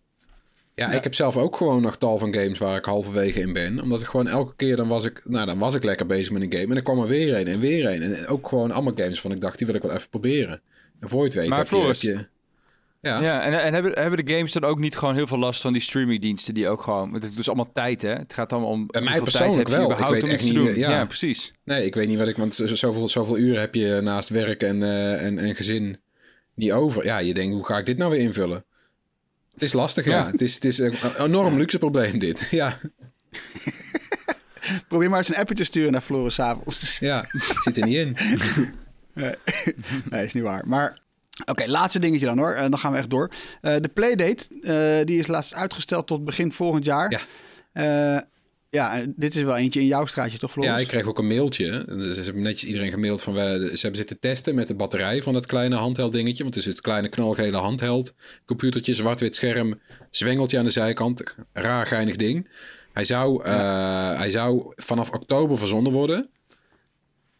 Ja, 0.74 0.92
ik 0.92 1.02
heb 1.02 1.14
zelf 1.14 1.36
ook 1.36 1.56
gewoon 1.56 1.82
nog 1.82 1.96
tal 1.96 2.18
van 2.18 2.34
games 2.34 2.58
waar 2.58 2.76
ik 2.76 2.84
halverwege 2.84 3.40
in 3.40 3.52
ben. 3.52 3.80
Omdat 3.80 4.00
ik 4.00 4.06
gewoon 4.06 4.28
elke 4.28 4.54
keer, 4.56 4.76
dan 4.76 4.88
was 4.88 5.04
ik, 5.04 5.20
nou, 5.24 5.46
dan 5.46 5.58
was 5.58 5.74
ik 5.74 5.84
lekker 5.84 6.06
bezig 6.06 6.32
met 6.32 6.42
een 6.42 6.52
game. 6.52 6.66
En 6.66 6.74
dan 6.74 6.82
kwam 6.82 7.00
er 7.00 7.06
weer 7.06 7.36
een 7.36 7.46
en 7.46 7.60
weer 7.60 7.86
een. 7.86 8.02
En 8.02 8.26
ook 8.26 8.48
gewoon 8.48 8.70
allemaal 8.70 8.92
games 8.96 9.20
van 9.20 9.32
ik 9.32 9.40
dacht, 9.40 9.58
die 9.58 9.66
wil 9.66 9.76
ik 9.76 9.82
wel 9.82 9.92
even 9.92 10.08
proberen. 10.08 10.60
En 11.00 11.08
voor 11.08 11.18
je 11.18 11.24
het 11.24 11.34
weet 11.34 11.48
Maar 11.48 11.58
heb 11.58 11.68
je, 11.68 11.76
Floris, 11.76 12.02
heb 12.02 12.12
je... 12.16 12.26
Ja. 13.00 13.20
Ja, 13.20 13.42
en, 13.42 13.60
en 13.60 13.74
hebben, 13.74 13.92
hebben 13.92 14.24
de 14.24 14.32
games 14.34 14.52
dan 14.52 14.64
ook 14.64 14.78
niet 14.78 14.96
gewoon 14.96 15.14
heel 15.14 15.26
veel 15.26 15.38
last 15.38 15.60
van 15.60 15.72
die 15.72 15.82
streamingdiensten 15.82 16.54
die 16.54 16.68
ook 16.68 16.82
gewoon... 16.82 17.14
Het 17.14 17.24
is 17.24 17.34
dus 17.34 17.46
allemaal 17.46 17.70
tijd, 17.72 18.02
hè? 18.02 18.12
Het 18.12 18.32
gaat 18.34 18.52
allemaal 18.52 18.70
om 18.70 18.86
Bij 18.86 19.00
mij 19.00 19.20
persoonlijk 19.20 19.68
wel. 19.68 19.90
Ik 19.90 20.06
weet 20.06 20.28
echt 20.28 20.52
niet, 20.52 20.76
ja. 20.76 20.90
ja, 20.90 21.04
precies. 21.04 21.52
Nee, 21.64 21.84
ik 21.84 21.94
weet 21.94 22.08
niet 22.08 22.18
wat 22.18 22.28
ik... 22.28 22.36
Want 22.36 22.54
zoveel, 22.54 23.08
zoveel 23.08 23.38
uren 23.38 23.60
heb 23.60 23.74
je 23.74 24.00
naast 24.02 24.28
werk 24.28 24.62
en, 24.62 24.82
eh, 24.82 25.24
en, 25.24 25.38
en 25.38 25.54
gezin 25.54 26.00
niet 26.54 26.72
over. 26.72 27.04
Ja, 27.04 27.18
je 27.18 27.34
denkt, 27.34 27.54
hoe 27.54 27.64
ga 27.64 27.78
ik 27.78 27.86
dit 27.86 27.98
nou 27.98 28.10
weer 28.10 28.20
invullen? 28.20 28.64
Het 29.54 29.62
is 29.62 29.72
lastig, 29.72 30.04
ja. 30.04 30.16
Ja. 30.18 30.30
Het 30.30 30.42
is, 30.42 30.54
het 30.54 30.64
is 30.64 30.78
een 30.78 30.94
een 31.02 31.24
enorm 31.24 31.56
luxe 31.56 31.78
probleem, 31.78 32.18
dit. 32.18 32.48
Ja, 32.50 32.76
Probeer 34.88 35.08
maar 35.10 35.18
eens 35.18 35.28
een 35.28 35.36
appje 35.36 35.54
te 35.54 35.64
sturen 35.64 35.92
naar 35.92 36.00
Floris 36.00 36.40
avonds. 36.40 36.98
ja. 36.98 37.24
Zit 37.58 37.76
er 37.76 37.86
niet 37.86 37.96
in. 37.96 38.16
Nee, 40.10 40.24
is 40.24 40.32
niet 40.32 40.42
waar. 40.42 40.66
Maar 40.66 40.98
oké, 41.44 41.66
laatste 41.66 41.98
dingetje 41.98 42.26
dan 42.26 42.38
hoor. 42.38 42.52
En 42.52 42.70
dan 42.70 42.80
gaan 42.80 42.92
we 42.92 42.98
echt 42.98 43.10
door. 43.10 43.30
Eh, 43.60 43.76
de 43.80 43.88
playdate, 43.88 44.46
eh, 44.62 45.06
die 45.06 45.18
is 45.18 45.26
laatst 45.26 45.54
uitgesteld 45.54 46.06
tot 46.06 46.24
begin 46.24 46.52
volgend 46.52 46.84
jaar. 46.84 47.26
Ja. 47.72 48.26
Ja, 48.74 49.00
en 49.00 49.14
dit 49.16 49.34
is 49.34 49.42
wel 49.42 49.56
eentje 49.56 49.80
in 49.80 49.86
jouw 49.86 50.06
straatje 50.06 50.38
toch, 50.38 50.52
Floris? 50.52 50.70
Ja, 50.70 50.78
ik 50.78 50.86
kreeg 50.86 51.06
ook 51.06 51.18
een 51.18 51.26
mailtje. 51.26 51.84
Ze 51.98 52.14
ze 52.14 52.20
hebben 52.22 52.42
netjes 52.42 52.64
iedereen 52.64 52.90
gemaild 52.90 53.22
van... 53.22 53.34
We, 53.34 53.40
ze 53.72 53.80
hebben 53.80 53.96
zitten 53.96 54.18
testen 54.18 54.54
met 54.54 54.68
de 54.68 54.74
batterij 54.74 55.22
van 55.22 55.32
dat 55.32 55.46
kleine 55.46 55.74
handheld 55.74 56.12
dingetje. 56.12 56.42
Want 56.42 56.54
het 56.54 56.64
is 56.66 56.70
het 56.70 56.80
kleine 56.80 57.08
knalgele 57.08 57.56
handheld. 57.56 58.14
Computertje, 58.46 58.94
zwart-wit 58.94 59.34
scherm, 59.34 59.80
zwengeltje 60.10 60.58
aan 60.58 60.64
de 60.64 60.70
zijkant. 60.70 61.22
Raar 61.52 61.86
geinig 61.86 62.16
ding. 62.16 62.48
Hij 62.92 63.04
zou, 63.04 63.44
eh, 63.44 64.18
hij 64.18 64.30
zou 64.30 64.72
vanaf 64.76 65.10
oktober 65.10 65.58
verzonden 65.58 65.92
worden. 65.92 66.28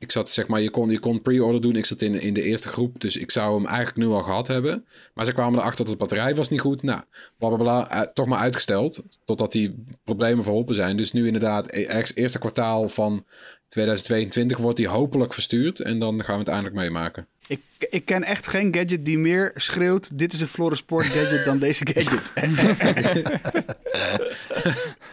Ik 0.05 0.13
zat, 0.13 0.31
zeg 0.31 0.47
maar, 0.47 0.61
je 0.61 0.71
kon, 0.71 0.89
je 0.89 0.99
kon 0.99 1.23
pre-order 1.23 1.61
doen. 1.61 1.77
Ik 1.77 1.87
zat 1.87 2.03
in, 2.03 2.21
in 2.21 2.35
de 2.35 2.43
eerste 2.43 2.69
groep, 2.69 3.01
dus 3.01 3.17
ik 3.17 3.31
zou 3.31 3.57
hem 3.57 3.67
eigenlijk 3.67 3.97
nu 3.97 4.07
al 4.07 4.23
gehad 4.23 4.47
hebben. 4.47 4.87
Maar 5.15 5.25
ze 5.25 5.33
kwamen 5.33 5.59
erachter 5.59 5.85
dat 5.85 5.93
de 5.93 5.99
batterij 5.99 6.35
was 6.35 6.51
niet 6.51 6.61
goed. 6.61 6.83
Nou, 6.83 7.01
bla 7.39 7.49
bla 7.49 7.57
bla, 7.57 7.91
eh, 7.91 8.01
toch 8.01 8.27
maar 8.27 8.39
uitgesteld. 8.39 9.03
Totdat 9.25 9.53
die 9.53 9.85
problemen 10.05 10.45
verholpen 10.45 10.75
zijn. 10.75 10.97
Dus 10.97 11.13
nu 11.13 11.27
inderdaad, 11.27 11.73
e- 11.73 11.85
ergens 11.85 12.15
eerste 12.15 12.39
kwartaal 12.39 12.89
van 12.89 13.25
2022 13.69 14.57
wordt 14.57 14.77
die 14.77 14.89
hopelijk 14.89 15.35
verstuurd. 15.35 15.81
En 15.81 15.99
dan 15.99 16.25
gaan 16.25 16.35
we 16.35 16.41
het 16.41 16.49
eindelijk 16.49 16.77
meemaken. 16.77 17.27
Ik, 17.47 17.61
ik 17.91 18.05
ken 18.05 18.23
echt 18.23 18.47
geen 18.47 18.75
gadget 18.75 19.05
die 19.05 19.19
meer 19.19 19.53
schreeuwt... 19.55 20.19
dit 20.19 20.33
is 20.33 20.41
een 20.41 20.47
Floris 20.47 20.79
Sport 20.79 21.07
gadget 21.07 21.45
dan 21.45 21.59
deze 21.59 21.87
gadget. 21.87 22.33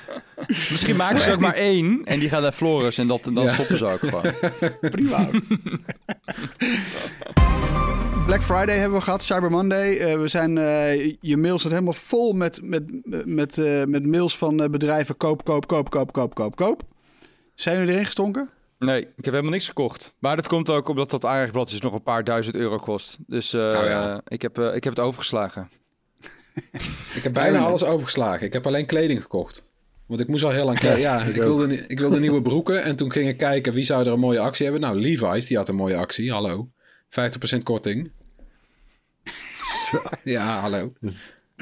Misschien 0.72 0.96
maken 0.96 1.22
ze 1.22 1.32
ook 1.32 1.40
maar 1.40 1.54
één 1.54 2.02
en 2.06 2.20
die 2.20 2.30
gaat 2.30 2.42
naar 2.42 2.52
Floris 2.52 2.98
en 2.98 3.08
dat, 3.08 3.24
dan 3.24 3.44
Ja. 3.44 3.54
stoppen 3.54 3.78
ze 3.78 3.86
ook 3.86 4.00
gewoon. 4.00 4.24
Prima. 4.92 5.30
Black 8.26 8.44
Friday 8.44 8.78
hebben 8.78 8.98
we 8.98 9.04
gehad, 9.04 9.24
Cyber 9.24 9.52
Monday. 9.52 9.98
Eh, 9.98 10.20
we 10.20 10.28
zijn, 10.28 10.58
eh, 10.58 11.14
je 11.22 11.38
mail 11.38 11.60
zit 11.60 11.72
helemaal 11.72 11.94
vol 11.94 12.34
met, 12.34 12.60
met, 12.64 12.84
met, 13.26 13.58
eh, 13.58 13.84
met 13.84 14.06
mails 14.06 14.38
van 14.38 14.62
eh, 14.64 14.70
bedrijven. 14.70 15.18
Koop, 15.18 15.44
koop, 15.44 15.68
koop, 15.68 15.90
koop, 15.90 16.12
koop, 16.12 16.34
koop, 16.34 16.56
koop. 16.56 16.84
Zijn 17.56 17.78
jullie 17.78 17.94
erin 17.94 18.06
gestonken? 18.06 18.50
Nee, 18.80 19.02
ik 19.02 19.08
heb 19.26 19.26
helemaal 19.26 19.52
niks 19.52 19.68
gekocht. 19.68 20.14
Maar 20.20 20.36
dat 20.36 20.48
komt 20.48 20.70
ook 20.70 20.88
omdat 20.88 21.10
dat 21.10 21.26
aardigblad 21.26 21.70
dus 21.70 21.82
nog 21.82 21.94
een 21.94 22.04
paar 22.04 22.24
duizend 22.24 22.56
euro 22.56 22.78
kost. 22.78 23.18
Dus 23.28 23.54
eh, 23.54 23.62
Oh 23.62 23.86
ja. 23.86 24.22
ik, 24.28 24.42
heb, 24.42 24.58
eh, 24.60 24.76
ik 24.76 24.84
heb 24.84 24.96
het 24.96 25.06
overgeslagen. 25.06 25.70
Ik 27.16 27.24
heb 27.24 27.34
bijna 27.34 27.60
alles 27.60 27.84
overgeslagen. 27.84 28.46
Ik 28.46 28.54
heb 28.54 28.68
alleen 28.68 28.86
kleding 28.86 29.22
gekocht. 29.22 29.71
Want 30.12 30.24
ik 30.24 30.30
moest 30.30 30.44
al 30.44 30.52
heel 30.52 30.66
lang... 30.66 30.82
Ja, 30.82 30.96
ja 31.08 31.22
ik, 31.24 31.36
wilde, 31.36 31.88
ik 31.88 32.00
wilde 32.00 32.20
nieuwe 32.20 32.42
broeken. 32.42 32.84
En 32.84 32.96
toen 32.96 33.12
ging 33.12 33.28
ik 33.28 33.38
kijken 33.38 33.74
wie 33.74 33.84
zou 33.84 34.06
er 34.06 34.12
een 34.12 34.20
mooie 34.20 34.40
actie 34.40 34.64
hebben. 34.64 34.82
Nou, 34.82 35.00
Levi's, 35.00 35.46
die 35.46 35.58
had 35.58 35.70
een 35.70 35.76
mooie 35.76 35.96
actie. 35.96 36.32
Hallo. 36.32 36.70
50% 37.56 37.58
korting. 37.64 38.12
Ja, 40.24 40.60
hallo. 40.60 40.94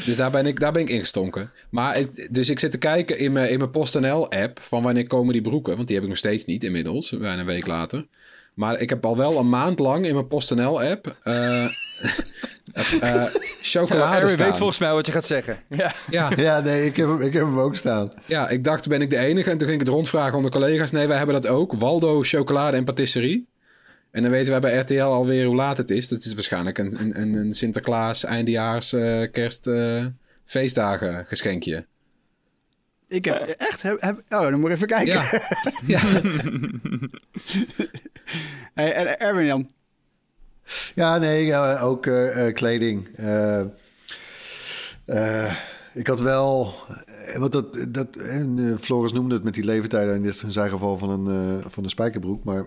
Dus 0.06 0.18
daar 0.18 0.32
ben 0.32 0.46
ik, 0.46 0.60
daar 0.60 0.72
ben 0.72 0.82
ik 0.82 0.90
ingestonken. 0.90 1.52
Maar 1.70 1.96
het, 1.96 2.28
dus 2.32 2.50
ik 2.50 2.60
zit 2.60 2.72
te 2.72 2.78
kijken 2.78 3.20
in 3.20 3.32
mijn, 3.32 3.50
in 3.50 3.58
mijn 3.58 3.72
PostNL-app... 3.72 4.60
van 4.62 4.84
wanneer 4.84 5.08
komen 5.08 5.34
die 5.34 5.42
broeken. 5.42 5.76
Want 5.76 5.88
die 5.88 5.96
heb 5.96 6.04
ik 6.04 6.12
nog 6.12 6.20
steeds 6.20 6.46
niet 6.46 6.64
inmiddels. 6.64 7.10
Bijna 7.10 7.40
een 7.40 7.46
week 7.46 7.68
later. 7.68 8.08
Maar 8.54 8.80
ik 8.80 8.90
heb 8.90 9.06
al 9.06 9.18
wel 9.18 9.38
een 9.38 9.50
maand 9.50 9.80
lang 9.80 10.06
in 10.06 10.14
mijn 10.14 10.28
PostNL-app... 10.28 11.18
eh 11.24 11.66
eh, 12.74 13.24
chocolade 13.62 14.16
Erwin 14.16 14.30
staan. 14.30 14.48
weet 14.48 14.58
volgens 14.58 14.80
mij 14.80 14.92
wat 14.94 15.06
je 15.06 15.12
gaat 15.12 15.26
zeggen. 15.26 15.58
Ja. 15.70 15.94
Ja, 16.10 16.32
Ja, 16.36 16.60
nee, 16.60 16.86
ik 16.86 16.96
heb, 16.98 17.08
hem, 17.08 17.22
ik 17.22 17.34
heb 17.34 17.42
hem 17.44 17.60
ook 17.60 17.76
staan. 17.76 18.12
ja, 18.26 18.50
ik 18.50 18.64
dacht, 18.64 18.88
ben 18.88 19.02
ik 19.02 19.10
de 19.10 19.18
enige? 19.18 19.50
En 19.50 19.58
toen 19.58 19.68
ging 19.68 19.80
ik 19.82 19.88
het 19.88 19.96
rondvragen 19.96 20.36
onder 20.36 20.52
collega's. 20.52 20.92
Nee, 20.92 21.08
wij 21.08 21.18
hebben 21.18 21.36
dat 21.42 21.48
ook. 21.48 21.74
Waldo 21.74 22.24
chocolade 22.24 22.78
en 22.78 22.84
patisserie. 22.84 23.48
En 24.12 24.22
dan 24.22 24.32
weten 24.32 24.52
wij 24.52 24.60
bij 24.60 24.78
RTL 24.78 25.02
alweer 25.02 25.46
hoe 25.46 25.56
laat 25.56 25.78
het 25.78 25.90
is. 25.90 26.08
Dat 26.08 26.24
is 26.24 26.34
waarschijnlijk 26.34 26.78
een, 26.78 26.96
een, 27.22 27.34
een 27.36 27.52
Sinterklaas, 27.52 28.24
eindejaars, 28.24 28.94
eh, 28.94 29.32
kerst, 29.32 29.68
eh, 29.68 30.06
feestdagen 30.46 31.26
geschenkje. 31.28 31.86
Ik 33.08 33.26
heb 33.26 33.36
echt... 33.58 33.82
Heb, 33.82 34.02
heb- 34.02 34.22
oh, 34.30 34.42
dan 34.42 34.60
moet 34.60 34.70
ik 34.70 34.76
even 34.76 34.88
kijken. 34.88 35.14
Ja, 35.14 35.42
ja. 35.86 36.02
Hey, 38.74 38.94
en 38.94 39.20
Erwin 39.20 39.46
Jan. 39.46 39.70
Ja, 40.96 41.18
nee, 41.18 41.56
ook 41.80 42.06
eh, 42.06 42.48
eh, 42.48 42.54
kleding. 42.54 43.08
Eh, 45.06 45.54
ik 45.94 46.08
had 46.08 46.20
wel, 46.20 46.74
want 47.38 47.52
dat, 47.52 47.86
dat 47.90 48.08
Floris 48.80 49.12
noemde 49.12 49.36
het 49.36 49.44
met 49.44 49.54
die 49.54 49.64
leeftijden, 49.64 50.16
in 50.16 50.22
dit 50.22 50.42
in 50.42 50.52
zijn 50.52 50.70
geval 50.70 50.98
van 50.98 51.10
een, 51.10 51.64
van 51.68 51.84
een 51.84 51.90
spijkerbroek, 51.90 52.44
maar 52.44 52.66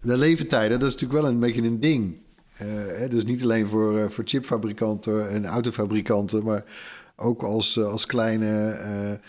de 0.00 0.16
leeftijden, 0.16 0.78
dat 0.80 0.88
is 0.88 0.94
natuurlijk 0.94 1.20
wel 1.22 1.30
een 1.30 1.40
beetje 1.40 1.62
een 1.62 1.80
ding. 1.80 2.16
Hè, 2.52 3.08
dus 3.08 3.24
niet 3.24 3.42
alleen 3.42 3.66
voor, 3.66 4.10
voor 4.10 4.24
chipfabrikanten 4.26 5.30
en 5.30 5.46
autofabrikanten, 5.46 6.44
maar 6.44 6.64
ook 7.16 7.42
als, 7.42 7.78
als 7.78 8.06
kleine 8.06 9.20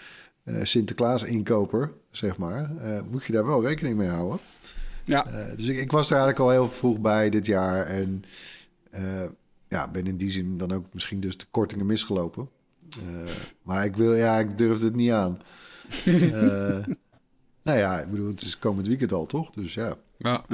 Sinterklaas-inkoper, 0.46 1.92
zeg 2.12 2.38
maar, 2.38 2.72
moet 3.12 3.26
je 3.26 3.34
daar 3.34 3.46
wel 3.46 3.64
rekening 3.64 3.98
mee 3.98 4.10
houden. 4.10 4.40
Ja. 5.08 5.26
Eh, 5.26 5.56
dus 5.56 5.68
ik, 5.68 5.78
ik 5.78 5.92
was 5.92 6.10
er 6.10 6.18
eigenlijk 6.18 6.46
al 6.46 6.50
heel 6.50 6.70
vroeg 6.70 7.00
bij 7.00 7.30
dit 7.30 7.46
jaar. 7.46 7.86
En 7.86 8.24
eh, 8.92 9.26
ja, 9.68 9.92
ben 9.92 10.06
in 10.06 10.18
die 10.18 10.32
zin 10.32 10.58
dan 10.58 10.72
ook 10.72 10.86
misschien 10.94 11.20
dus 11.20 11.38
de 11.38 11.46
kortingen 11.52 11.86
misgelopen. 11.86 12.50
Eh, 12.90 13.32
maar 13.62 13.86
ik 13.86 13.96
wil, 13.96 14.14
ja, 14.14 14.40
ik 14.40 14.58
durfde 14.58 14.86
het 14.86 14.96
niet 14.96 15.12
aan. 15.12 15.40
Eh, 16.06 17.74
nou 17.74 17.80
ja, 17.80 18.00
ik 18.00 18.12
bedoel, 18.12 18.28
het 18.28 18.42
is 18.42 18.60
komend 18.60 18.88
weekend 18.88 19.12
al, 19.12 19.26
toch? 19.26 19.50
Dus 19.50 19.74
ja, 19.74 19.96
ja. 20.18 20.46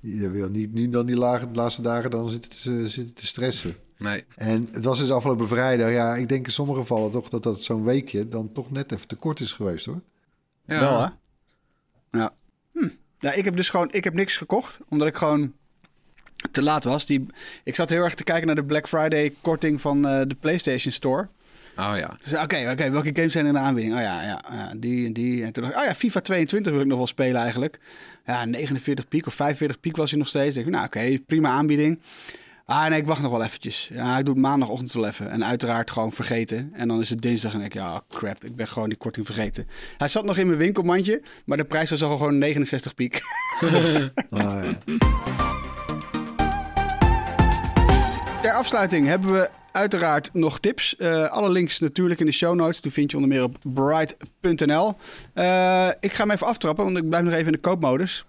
je 0.00 0.30
wil 0.30 0.50
niet 0.50 0.72
nu 0.72 0.88
dan 0.88 1.06
die 1.06 1.16
lage, 1.16 1.50
de 1.50 1.54
laatste 1.54 1.82
dagen 1.82 2.10
dan 2.10 2.30
zitten 2.30 2.50
te, 2.50 2.88
zitten 2.88 3.14
te 3.14 3.26
stressen. 3.26 3.74
Nee. 3.98 4.24
En 4.36 4.68
het 4.70 4.84
was 4.84 4.98
dus 4.98 5.10
afgelopen 5.10 5.48
vrijdag. 5.48 5.90
Ja, 5.90 6.14
ik 6.14 6.28
denk 6.28 6.46
in 6.46 6.52
sommige 6.52 6.80
gevallen 6.80 7.10
toch 7.10 7.28
dat 7.28 7.42
dat 7.42 7.62
zo'n 7.62 7.84
weekje 7.84 8.28
dan 8.28 8.52
toch 8.52 8.70
net 8.70 8.92
even 8.92 9.08
te 9.08 9.16
kort 9.16 9.40
is 9.40 9.52
geweest, 9.52 9.86
hoor. 9.86 10.02
Ja. 10.66 10.80
Wel, 10.80 11.00
hè? 11.00 11.08
Ja. 12.18 12.34
Hm. 12.72 12.88
Ja, 13.22 13.32
ik 13.32 13.44
heb 13.44 13.56
dus 13.56 13.68
gewoon... 13.68 13.88
Ik 13.90 14.04
heb 14.04 14.14
niks 14.14 14.36
gekocht, 14.36 14.78
omdat 14.88 15.08
ik 15.08 15.16
gewoon 15.16 15.52
te 16.50 16.62
laat 16.62 16.84
was. 16.84 17.06
Die, 17.06 17.26
ik 17.64 17.74
zat 17.74 17.88
heel 17.88 18.02
erg 18.02 18.14
te 18.14 18.24
kijken 18.24 18.46
naar 18.46 18.56
de 18.56 18.64
Black 18.64 18.88
Friday 18.88 19.34
korting 19.40 19.80
van 19.80 20.06
eh, 20.06 20.20
de 20.26 20.34
PlayStation 20.40 20.92
Store. 20.92 21.28
Oh 21.76 21.92
ja. 21.96 22.16
Dus 22.22 22.34
oké, 22.34 22.70
oké, 22.70 22.90
welke 22.90 23.10
games 23.14 23.32
zijn 23.32 23.44
er 23.44 23.50
in 23.50 23.56
de 23.56 23.64
aanbieding? 23.64 23.94
Oh 23.94 24.00
ja, 24.00 24.22
ja, 24.22 24.42
ja, 24.50 24.72
die 24.76 25.06
en 25.06 25.12
die. 25.12 25.44
En 25.44 25.52
toen 25.52 25.62
dacht 25.62 25.74
ik, 25.74 25.80
oh 25.80 25.86
ja, 25.86 25.94
FIFA 25.94 26.20
22 26.20 26.72
wil 26.72 26.80
ik 26.80 26.86
nog 26.86 26.96
wel 26.96 27.06
spelen 27.06 27.40
eigenlijk. 27.40 27.80
Ja, 28.26 28.44
49 28.44 29.08
piek 29.08 29.26
of 29.26 29.34
45 29.34 29.80
piek 29.80 29.96
was 29.96 30.10
hij 30.10 30.18
nog 30.18 30.28
steeds. 30.28 30.54
Denk 30.54 30.66
ik, 30.66 30.72
nou 30.72 30.84
oké, 30.84 31.18
prima 31.26 31.48
aanbieding. 31.48 32.00
Ah 32.64 32.86
nee, 32.86 32.98
ik 33.00 33.06
wacht 33.06 33.22
nog 33.22 33.30
wel 33.30 33.42
eventjes. 33.42 33.90
Ja, 33.92 34.18
ik 34.18 34.24
doe 34.24 34.34
het 34.34 34.42
maandagochtend 34.42 34.92
wel 34.92 35.06
even. 35.06 35.30
En 35.30 35.44
uiteraard 35.44 35.90
gewoon 35.90 36.12
vergeten. 36.12 36.70
En 36.72 36.88
dan 36.88 37.00
is 37.00 37.10
het 37.10 37.20
dinsdag 37.20 37.54
en 37.54 37.60
ik, 37.60 37.72
ja, 37.72 38.02
crap, 38.08 38.44
ik 38.44 38.56
ben 38.56 38.68
gewoon 38.68 38.88
die 38.88 38.98
korting 38.98 39.26
vergeten. 39.26 39.66
Hij 39.98 40.08
zat 40.08 40.24
nog 40.24 40.36
in 40.36 40.46
mijn 40.46 40.58
winkelmandje, 40.58 41.22
maar 41.44 41.56
de 41.56 41.64
prijs 41.64 41.90
was 41.90 42.02
al 42.02 42.16
gewoon 42.16 42.38
69 42.38 42.94
piek. 42.94 43.20
Ah, 44.30 44.64
ja. 44.64 44.78
Ter 48.42 48.52
afsluiting 48.52 49.06
hebben 49.06 49.32
we 49.32 49.50
uiteraard 49.72 50.30
nog 50.32 50.60
tips. 50.60 50.96
Eh, 50.96 51.28
alle 51.28 51.50
links 51.50 51.78
natuurlijk 51.78 52.20
in 52.20 52.26
de 52.26 52.32
show 52.32 52.54
notes. 52.54 52.80
Die 52.80 52.92
vind 52.92 53.10
je 53.10 53.16
onder 53.16 53.32
meer 53.32 53.42
op 53.42 53.56
bright.nl. 53.62 54.96
Eh, 55.34 55.88
ik 56.00 56.12
ga 56.12 56.22
hem 56.22 56.30
even 56.30 56.46
aftrappen, 56.46 56.84
want 56.84 56.96
ik 56.96 57.06
blijf 57.06 57.24
nog 57.24 57.32
even 57.32 57.46
in 57.46 57.52
de 57.52 57.58
koopmodus. 57.58 58.24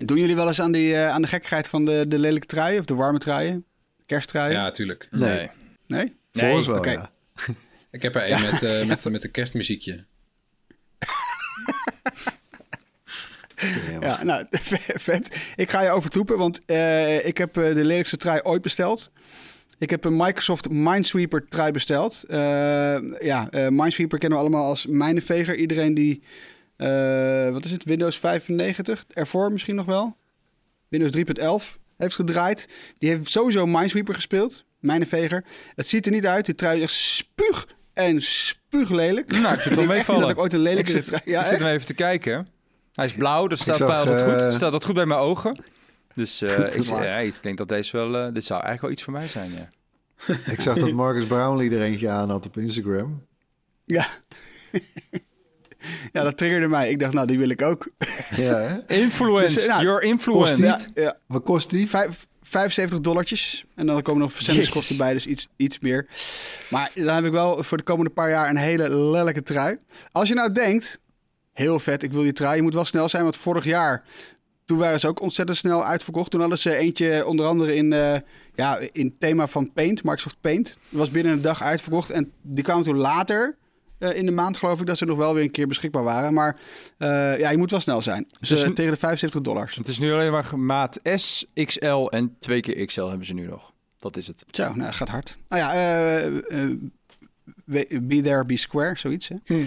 Doen 0.00 0.18
jullie 0.18 0.34
wel 0.36 0.48
eens 0.48 0.60
aan, 0.60 0.72
die, 0.72 0.94
eh, 0.94 1.08
aan 1.08 1.22
de 1.22 1.28
gekkigheid 1.28 1.68
van 1.68 1.84
de, 1.84 2.04
de 2.08 2.18
lelijke 2.18 2.46
truien 2.46 2.78
of 2.78 2.84
de 2.84 2.94
warme 2.94 3.18
truien? 3.18 3.64
Kersttruien? 4.06 4.52
Ja, 4.52 4.70
tuurlijk. 4.70 5.08
Nee, 5.10 5.50
Nee? 5.86 6.16
volgens 6.32 6.66
wel, 6.66 6.78
Oké. 6.78 6.90
ja. 6.90 7.10
Ik 7.90 8.02
heb 8.02 8.14
er 8.14 8.32
een 8.32 8.40
met, 8.40 8.62
eh, 8.62 8.84
met, 8.86 9.10
met 9.10 9.24
een 9.24 9.30
kerstmuziekje. 9.30 10.04
Ja, 14.00 14.24
nou, 14.24 14.46
vet. 15.08 15.52
Ik 15.56 15.70
ga 15.70 15.82
je 15.82 15.90
overtoepen, 15.90 16.38
want 16.38 16.60
eh, 16.64 17.26
ik 17.26 17.38
heb 17.38 17.56
eh, 17.56 17.74
de 17.74 17.84
lelijkste 17.84 18.16
trui 18.16 18.40
ooit 18.42 18.62
besteld. 18.62 19.10
Ik 19.78 19.90
heb 19.90 20.04
een 20.04 20.16
Microsoft 20.16 20.70
Minesweeper 20.70 21.48
trui 21.48 21.72
besteld. 21.72 22.24
Eh, 22.28 22.38
ja, 23.20 23.50
eh, 23.50 23.68
Minesweeper 23.68 24.18
kennen 24.18 24.38
we 24.38 24.44
allemaal 24.44 24.64
als 24.68 24.86
mijnenveger. 24.86 25.56
Iedereen 25.56 25.94
die, 25.94 26.22
eh, 26.22 26.28
wat 27.52 27.64
is 27.64 27.70
het, 27.70 27.84
Windows 27.84 28.18
95 28.18 29.04
ervoor 29.08 29.52
misschien 29.52 29.74
nog 29.74 29.86
wel. 29.86 30.16
Windows 30.88 31.16
3.11 31.16 31.80
heeft 31.96 32.14
gedraaid. 32.14 32.68
Die 32.98 33.08
heeft 33.08 33.30
sowieso 33.30 33.66
Minesweeper 33.66 34.14
gespeeld. 34.14 34.64
Mijnenveger. 34.78 35.44
Het 35.74 35.88
ziet 35.88 36.06
er 36.06 36.12
niet 36.12 36.26
uit. 36.26 36.44
Die 36.44 36.54
trui 36.54 36.76
is 36.76 36.82
echt 36.82 36.92
spuug 36.92 37.66
en 37.92 38.22
spuuglelijk. 38.22 39.30
Nou, 39.30 39.54
ik 39.54 39.60
vind 39.60 39.64
het 39.64 39.74
wel 39.74 39.94
meevallen. 39.96 40.20
Dat 40.20 40.30
ik 40.30 40.38
ooit 40.38 40.52
een 40.52 40.58
Ik 40.58 40.64
lelijke 40.66 40.90
zit, 40.90 41.04
trui... 41.04 41.20
ik 41.24 41.28
Ja, 41.28 41.46
zit 41.46 41.58
hem 41.58 41.68
even 41.68 41.86
te 41.86 41.94
kijken. 41.94 42.48
Hij 42.92 43.04
is 43.04 43.12
blauw, 43.12 43.46
dus 43.46 43.60
staat, 43.60 43.76
zag, 43.76 43.88
bij 43.88 44.14
dat 44.14 44.20
goed, 44.22 44.42
eh, 44.42 44.52
staat 44.52 44.72
dat 44.72 44.84
goed 44.84 44.94
bij 44.94 45.06
mijn 45.06 45.20
ogen. 45.20 45.64
Dus 46.14 46.42
eh, 46.42 46.74
ik, 46.76 46.84
ja, 46.84 47.16
ik 47.18 47.42
denk 47.42 47.58
dat 47.58 47.68
deze 47.68 47.96
wel... 47.96 48.16
eh, 48.16 48.32
dit 48.32 48.44
zou 48.44 48.62
eigenlijk 48.62 48.80
wel 48.82 48.90
iets 48.90 49.02
voor 49.02 49.12
mij 49.12 49.28
zijn, 49.28 49.50
ja. 49.52 49.70
Ik 50.52 50.60
zag 50.60 50.78
dat 50.78 50.92
Marcus 50.92 51.24
Brownlee 51.24 51.70
er 51.70 51.82
eentje 51.82 52.08
aan 52.08 52.30
had 52.30 52.46
op 52.46 52.56
Instagram. 52.56 53.26
Ja. 53.84 54.06
Ja, 56.12 56.22
dat 56.22 56.36
triggerde 56.36 56.68
mij. 56.68 56.90
Ik 56.90 56.98
dacht, 56.98 57.12
nou, 57.12 57.26
die 57.26 57.38
wil 57.38 57.48
ik 57.48 57.62
ook. 57.62 57.88
Ja, 58.36 58.82
Dus, 59.54 59.66
nou, 59.66 59.82
you're 59.82 60.04
influenced. 60.04 60.58
kost 60.58 60.88
Ja, 60.94 61.02
ja. 61.02 61.16
Wat 61.26 61.42
kost 61.42 61.70
die? 61.70 61.88
Vijf, 61.88 62.26
75 62.42 63.00
dollartjes. 63.00 63.64
En 63.74 63.86
dan 63.86 64.02
komen 64.02 64.20
nog 64.22 64.32
verzendingskosten 64.32 64.96
bij, 64.96 65.12
dus 65.12 65.26
iets, 65.26 65.48
iets 65.56 65.78
meer. 65.78 66.06
Maar 66.68 66.90
dan 66.94 67.14
heb 67.14 67.24
ik 67.24 67.32
wel 67.32 67.62
voor 67.62 67.76
de 67.76 67.84
komende 67.84 68.10
paar 68.10 68.30
jaar 68.30 68.50
een 68.50 68.56
hele 68.56 68.96
lelijke 68.96 69.42
trui. 69.42 69.78
Als 70.12 70.28
je 70.28 70.34
nou 70.34 70.52
denkt, 70.52 70.98
heel 71.52 71.80
vet, 71.80 72.02
ik 72.02 72.12
wil 72.12 72.22
die 72.22 72.32
trui. 72.32 72.56
Je 72.56 72.62
moet 72.62 72.74
wel 72.74 72.84
snel 72.84 73.08
zijn, 73.08 73.22
want 73.22 73.36
vorig 73.36 73.64
jaar... 73.64 74.04
Toen 74.64 74.78
waren 74.78 75.00
ze 75.00 75.08
ook 75.08 75.20
ontzettend 75.20 75.58
snel 75.58 75.84
uitverkocht. 75.84 76.30
Toen 76.30 76.40
hadden 76.40 76.58
ze 76.58 76.76
eentje 76.76 77.26
onder 77.26 77.46
andere 77.46 77.74
in, 77.74 77.92
eh 77.92 78.16
ja, 78.54 78.78
in 78.92 79.06
het 79.06 79.20
thema 79.20 79.46
van 79.46 79.72
Paint, 79.72 80.04
Microsoft 80.04 80.36
Paint. 80.40 80.66
Dat 80.66 80.98
was 80.98 81.10
binnen 81.10 81.32
een 81.32 81.42
dag 81.42 81.62
uitverkocht. 81.62 82.10
En 82.10 82.32
die 82.42 82.64
kwamen 82.64 82.84
toen 82.84 82.96
later 82.96 83.56
eh, 84.02 84.16
in 84.16 84.26
de 84.26 84.32
maand, 84.32 84.56
geloof 84.56 84.80
ik, 84.80 84.86
dat 84.86 84.98
ze 84.98 85.04
nog 85.04 85.16
wel 85.16 85.34
weer 85.34 85.42
een 85.42 85.50
keer 85.50 85.66
beschikbaar 85.66 86.02
waren. 86.02 86.32
Maar 86.32 86.60
eh, 86.98 87.38
ja, 87.38 87.50
je 87.50 87.56
moet 87.56 87.70
wel 87.70 87.80
snel 87.80 88.02
zijn. 88.02 88.26
Dus 88.40 88.50
eh, 88.50 88.70
tegen 88.70 88.92
de 88.92 88.98
75 88.98 89.40
dollars. 89.40 89.74
Het 89.74 89.88
is 89.88 89.98
nu 89.98 90.12
alleen 90.12 90.32
maar 90.32 90.58
maat 90.58 91.00
S, 91.02 91.46
XL 91.54 92.06
en 92.06 92.36
twee 92.38 92.60
keer 92.60 92.86
XL 92.86 93.06
hebben 93.06 93.26
ze 93.26 93.34
nu 93.34 93.46
nog. 93.46 93.72
Dat 93.98 94.16
is 94.16 94.26
het. 94.26 94.44
Zo, 94.50 94.74
nou, 94.74 94.92
gaat 94.92 95.08
hard. 95.08 95.38
Nou 95.48 95.62
ja, 95.62 95.72
eh, 95.74 96.26
eh, 96.26 96.76
be 98.02 98.20
there, 98.20 98.44
be 98.44 98.56
square, 98.56 98.98
zoiets. 98.98 99.28
Hè? 99.28 99.64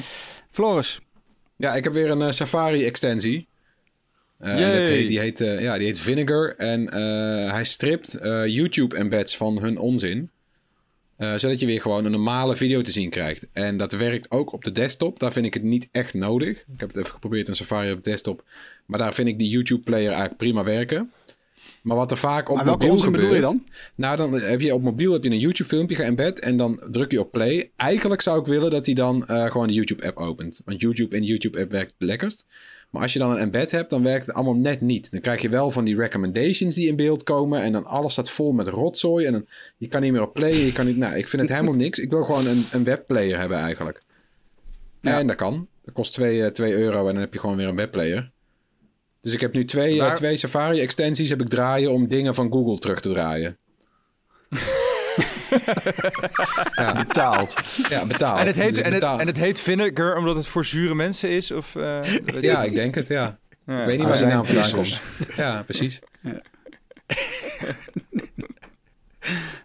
Floris. 0.51 0.99
Ja, 1.55 1.75
ik 1.75 1.83
heb 1.83 1.93
weer 1.93 2.11
een 2.11 2.33
Safari-extensie. 2.33 3.47
Eh, 4.38 4.55
heet, 4.55 5.07
die, 5.07 5.19
heet, 5.19 5.41
eh, 5.41 5.61
ja, 5.61 5.77
die 5.77 5.88
heet 5.88 5.99
Vinegar. 5.99 6.55
En 6.57 6.89
eh, 6.89 7.51
hij 7.51 7.63
stript 7.63 8.13
eh, 8.13 8.47
YouTube-embeds 8.47 9.38
van 9.38 9.59
hun 9.59 9.77
onzin. 9.77 10.29
Eh, 11.18 11.36
zodat 11.36 11.59
je 11.59 11.66
weer 11.66 11.82
gewoon 11.82 12.05
een 12.05 12.11
normale 12.11 12.55
video 12.55 12.82
te 12.82 12.91
zien 12.91 13.09
krijgt. 13.09 13.47
En 13.53 13.78
dat 13.78 13.91
werkt 13.91 14.32
ook 14.32 14.51
op 14.51 14.63
de 14.63 14.72
desktop. 14.72 15.20
Daar 15.20 15.34
vind 15.34 15.45
ik 15.45 15.53
het 15.53 15.63
niet 15.63 15.88
echt 15.91 16.13
nodig. 16.13 16.49
Ik 16.49 16.80
heb 16.80 16.88
het 16.88 16.97
even 16.97 17.11
geprobeerd 17.11 17.47
in 17.47 17.55
Safari 17.55 17.91
op 17.91 18.03
de 18.03 18.09
desktop. 18.09 18.43
Maar 18.86 18.99
daar 18.99 19.13
vind 19.13 19.28
ik 19.28 19.38
die 19.38 19.49
YouTube-player 19.49 20.07
eigenlijk 20.07 20.38
prima 20.38 20.63
werken. 20.63 21.11
Maar 21.82 21.97
wat 21.97 22.11
er 22.11 22.18
vaak 22.18 22.49
op 22.49 22.55
Maar 22.55 22.66
welke 22.66 22.86
mobiel 22.86 23.03
gebeurt... 23.03 23.22
bedoel 23.22 23.36
je 23.36 23.41
dan? 23.41 23.63
Nou, 23.95 24.18
dan 24.18 24.34
heb 24.34 24.61
je 24.61 24.74
op 24.74 24.82
mobiel 24.82 25.13
heb 25.13 25.24
je 25.24 25.30
een 25.30 25.39
YouTube-filmpje 25.39 25.95
geëmbed 25.95 26.39
en 26.39 26.57
dan 26.57 26.82
druk 26.91 27.11
je 27.11 27.20
op 27.20 27.32
play. 27.32 27.72
Eigenlijk 27.76 28.22
zou 28.22 28.39
ik 28.39 28.45
willen 28.45 28.72
dat 28.72 28.86
hij 28.86 28.95
dan 28.95 29.28
eh, 29.28 29.51
gewoon 29.51 29.68
de 29.68 29.74
YouTube-app 29.74 30.18
opent. 30.18 30.61
Want 30.66 30.82
YouTube 30.82 31.16
in 31.16 31.22
de 31.22 31.28
YouTube-app 31.28 31.72
werkt 31.72 31.93
het 31.97 32.07
lekkerst. 32.07 32.45
Maar 32.95 33.03
als 33.03 33.13
je 33.13 33.19
dan 33.19 33.31
een 33.31 33.37
embed 33.37 33.71
hebt, 33.71 33.89
dan 33.89 34.03
werkt 34.03 34.25
het 34.25 34.35
allemaal 34.35 34.55
net 34.55 34.81
niet. 34.81 35.11
Dan 35.11 35.21
krijg 35.21 35.41
je 35.41 35.49
wel 35.49 35.71
van 35.71 35.85
die 35.85 35.95
recommendations 35.95 36.75
die 36.75 36.87
in 36.87 36.95
beeld 36.95 37.23
komen. 37.23 37.61
En 37.61 37.71
dan 37.71 37.85
alles 37.85 38.11
staat 38.11 38.31
vol 38.31 38.51
met 38.51 38.67
rotzooi. 38.67 39.25
En 39.25 39.31
dan, 39.31 39.45
je 39.77 39.87
kan 39.87 40.01
niet 40.01 40.11
meer 40.11 40.21
op 40.21 40.33
playen. 40.33 40.65
Je 40.65 40.71
kan 40.71 40.85
niet, 40.85 40.97
nou, 40.97 41.15
ik 41.15 41.27
vind 41.27 41.41
het 41.41 41.51
helemaal 41.51 41.73
niks. 41.73 41.99
Ik 41.99 42.09
wil 42.09 42.23
gewoon 42.23 42.47
een, 42.47 42.65
een 42.71 42.83
webplayer 42.83 43.39
hebben 43.39 43.57
eigenlijk. 43.57 44.03
Ja. 45.01 45.19
En 45.19 45.27
dat 45.27 45.35
kan. 45.35 45.67
Dat 45.83 45.93
kost 45.93 46.13
2 46.13 46.51
euro 46.59 47.07
en 47.07 47.13
dan 47.13 47.21
heb 47.23 47.33
je 47.33 47.39
gewoon 47.39 47.55
weer 47.55 47.67
een 47.67 47.75
webplayer. 47.75 48.31
Dus 49.21 49.33
ik 49.33 49.41
heb 49.41 49.53
nu 49.53 49.65
twee, 49.65 50.01
eh, 50.01 50.11
twee 50.11 50.37
Safari-extensies 50.37 51.29
heb 51.29 51.41
ik 51.41 51.49
draaien 51.49 51.91
om 51.91 52.07
dingen 52.07 52.35
van 52.35 52.51
Google 52.51 52.79
terug 52.79 52.99
te 52.99 53.09
draaien. 53.09 53.57
ja, 56.82 56.93
Betaald. 56.93 57.56
ja, 57.89 58.06
betaald. 58.06 58.39
En 58.39 58.47
het, 58.47 58.56
heet, 58.56 58.82
en, 58.82 58.93
het, 58.93 59.03
en 59.03 59.28
het 59.28 59.38
heet 59.38 59.62
vinegar 59.62 60.18
omdat 60.18 60.36
het 60.36 60.47
voor 60.47 60.66
zure 60.66 60.95
mensen 60.95 61.30
is? 61.30 61.51
Of, 61.51 61.76
eh, 61.76 61.99
Ja, 62.41 62.64
ik 62.64 62.74
denk 62.74 62.95
het, 62.95 63.08
ja. 63.08 63.38
Ja. 63.66 63.82
Ik 63.82 63.88
weet 63.89 63.97
niet 63.97 64.08
waar 64.08 64.18
die 64.18 64.26
naam 64.26 64.45
vandaan 64.45 64.72
komt. 64.72 65.01
Ja, 65.36 65.64
precies. 65.64 66.01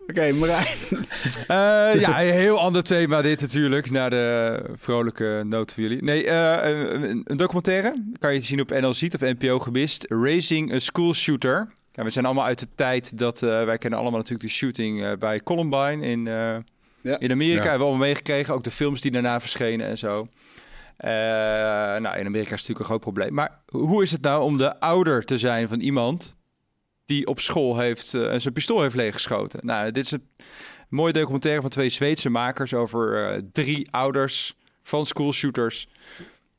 Oké, 0.09 0.33
Marijn. 0.33 0.67
Eh, 1.41 2.01
ja, 2.01 2.23
een 2.23 2.33
heel 2.33 2.61
ander 2.61 2.83
thema 2.83 3.23
dit 3.23 3.41
natuurlijk, 3.41 3.91
naar 3.91 4.11
de 4.11 4.63
vrolijke 4.75 5.43
noot 5.47 5.73
van 5.73 5.83
jullie. 5.83 6.03
Nee, 6.03 6.27
eh, 6.27 6.91
een, 6.93 7.23
een 7.25 7.37
documentaire, 7.37 8.03
kan 8.19 8.35
je 8.35 8.41
zien 8.41 8.61
op 8.61 8.71
NLZ 8.71 9.03
of 9.03 9.21
NPO 9.21 9.59
gemist. 9.59 10.07
Raising 10.09 10.73
a 10.73 10.79
School 10.79 11.15
Shooter. 11.15 11.69
Ja, 11.93 12.05
we 12.05 12.11
zijn 12.11 12.25
allemaal 12.25 12.45
uit 12.45 12.59
de 12.59 12.69
tijd 12.75 13.19
dat, 13.19 13.43
eh, 13.43 13.65
wij 13.65 13.79
kennen 13.79 13.99
allemaal 13.99 14.19
natuurlijk 14.19 14.49
de 14.49 14.55
shooting 14.55 15.03
eh, 15.05 15.13
bij 15.19 15.41
Columbine 15.41 16.07
in, 16.07 16.27
eh, 16.27 16.57
Ja. 17.01 17.19
in 17.19 17.31
Amerika. 17.31 17.57
Ja. 17.63 17.69
Hebben 17.69 17.79
we 17.79 17.85
allemaal 17.85 18.07
meegekregen, 18.07 18.55
ook 18.55 18.65
de 18.65 18.71
films 18.71 19.01
die 19.01 19.11
daarna 19.11 19.41
verschenen 19.41 19.87
en 19.87 19.99
zo. 19.99 20.27
Eh, 20.97 21.11
nou, 21.11 22.19
in 22.19 22.27
Amerika 22.27 22.55
is 22.55 22.61
het 22.61 22.69
natuurlijk 22.69 22.79
een 22.79 22.85
groot 22.85 23.01
probleem. 23.01 23.35
Maar 23.35 23.61
hoe 23.67 24.03
is 24.03 24.11
het 24.11 24.21
nou 24.21 24.43
om 24.43 24.59
de 24.59 24.81
ouder 24.81 25.25
te 25.25 25.39
zijn 25.39 25.69
van 25.69 25.81
iemand 25.81 26.37
die 27.05 27.27
op 27.27 27.41
school 27.41 27.79
heeft 27.79 28.15
eh, 28.15 28.35
zijn 28.39 28.53
pistool 28.55 28.81
heeft 28.83 28.95
leeggeschoten? 28.95 29.61
Nou, 29.63 29.91
dit 29.93 30.05
is 30.05 30.11
een 30.11 30.29
mooie 30.89 31.13
documentaire 31.13 31.61
van 31.61 31.71
twee 31.71 31.89
Zweedse 31.91 32.31
makers 32.31 32.75
over 32.75 33.31
eh, 33.33 33.41
drie 33.53 33.89
ouders 33.91 34.55
van 34.83 35.07
schoolshooters. 35.07 35.89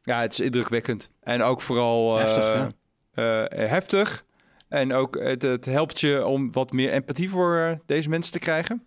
Ja, 0.02 0.22
het 0.22 0.32
is 0.32 0.40
indrukwekkend. 0.40 1.10
En 1.20 1.42
ook 1.44 1.62
vooral 1.62 2.20
eh, 2.20 2.26
Heftig, 2.26 2.72
eh, 3.14 3.70
heftig. 3.70 4.24
En 4.72 4.94
ook 4.94 5.20
het, 5.20 5.42
het 5.42 5.66
helpt 5.66 6.00
je 6.00 6.26
om 6.26 6.52
wat 6.52 6.72
meer 6.72 6.92
empathie 6.92 7.30
voor 7.30 7.58
eh, 7.58 7.78
deze 7.86 8.10
mensen 8.10 8.32
te 8.34 8.40
krijgen. 8.40 8.86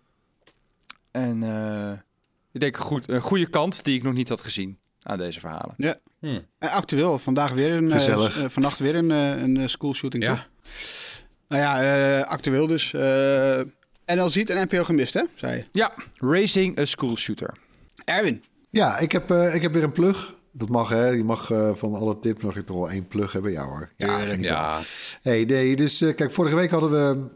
En 1.11 1.43
eh, 1.43 1.91
ik 2.51 2.59
denk 2.59 2.75
een, 2.77 2.81
goed, 2.83 3.09
een 3.09 3.21
goede 3.21 3.49
kant 3.49 3.83
die 3.83 3.95
ik 3.97 4.03
nog 4.03 4.13
niet 4.13 4.29
had 4.29 4.41
gezien 4.41 4.77
aan 5.01 5.17
deze 5.17 5.39
verhalen. 5.39 5.73
Ja. 5.77 5.99
Hm. 6.19 6.39
En 6.59 6.69
actueel, 6.69 7.19
vandaag 7.19 7.51
weer 7.51 7.71
een, 7.71 7.91
eh, 7.91 8.07
eh, 8.07 8.49
vannacht 8.49 8.79
weer 8.79 8.95
een, 8.95 9.09
een 9.09 9.57
eh, 9.57 9.67
schoolshooting, 9.67 10.23
Ja. 10.23 10.29
toch? 10.29 10.49
Nou 11.47 11.61
ja, 11.61 11.81
eh, 12.19 12.27
actueel 12.27 12.67
dus. 12.67 12.93
eh 12.93 13.59
NL 14.15 14.29
ziet 14.29 14.49
en 14.49 14.67
NPO 14.67 14.83
gemist, 14.83 15.13
hè? 15.13 15.21
Zei 15.35 15.55
je. 15.57 15.65
Ja, 15.71 15.93
Racing 16.15 16.79
a 16.79 16.85
School 16.85 17.17
Shooter. 17.17 17.57
Erwin. 18.03 18.43
Ja, 18.69 18.97
ik 18.97 19.11
heb, 19.11 19.31
eh, 19.31 19.55
ik 19.55 19.61
heb 19.61 19.73
weer 19.73 19.83
een 19.83 19.91
plug. 19.91 20.33
Dat 20.57 20.69
mag, 20.69 20.89
hè? 20.89 21.07
Je 21.07 21.23
mag 21.23 21.51
eh, 21.51 21.75
van 21.75 21.93
alle 21.95 22.19
tips 22.19 22.43
nog 22.43 22.57
toch 22.65 22.77
wel 22.77 22.89
één 22.89 23.07
plug 23.07 23.31
hebben. 23.31 23.51
Ja 23.51 23.63
hoor. 23.65 23.91
Ja. 23.95 24.19
Ja, 24.37 24.81
Hey, 25.21 25.43
nee, 25.45 25.75
dus 25.75 26.01
eh, 26.01 26.15
kijk, 26.15 26.31
vorige 26.31 26.55
week 26.55 26.69
hadden 26.71 26.91
we 26.91 27.27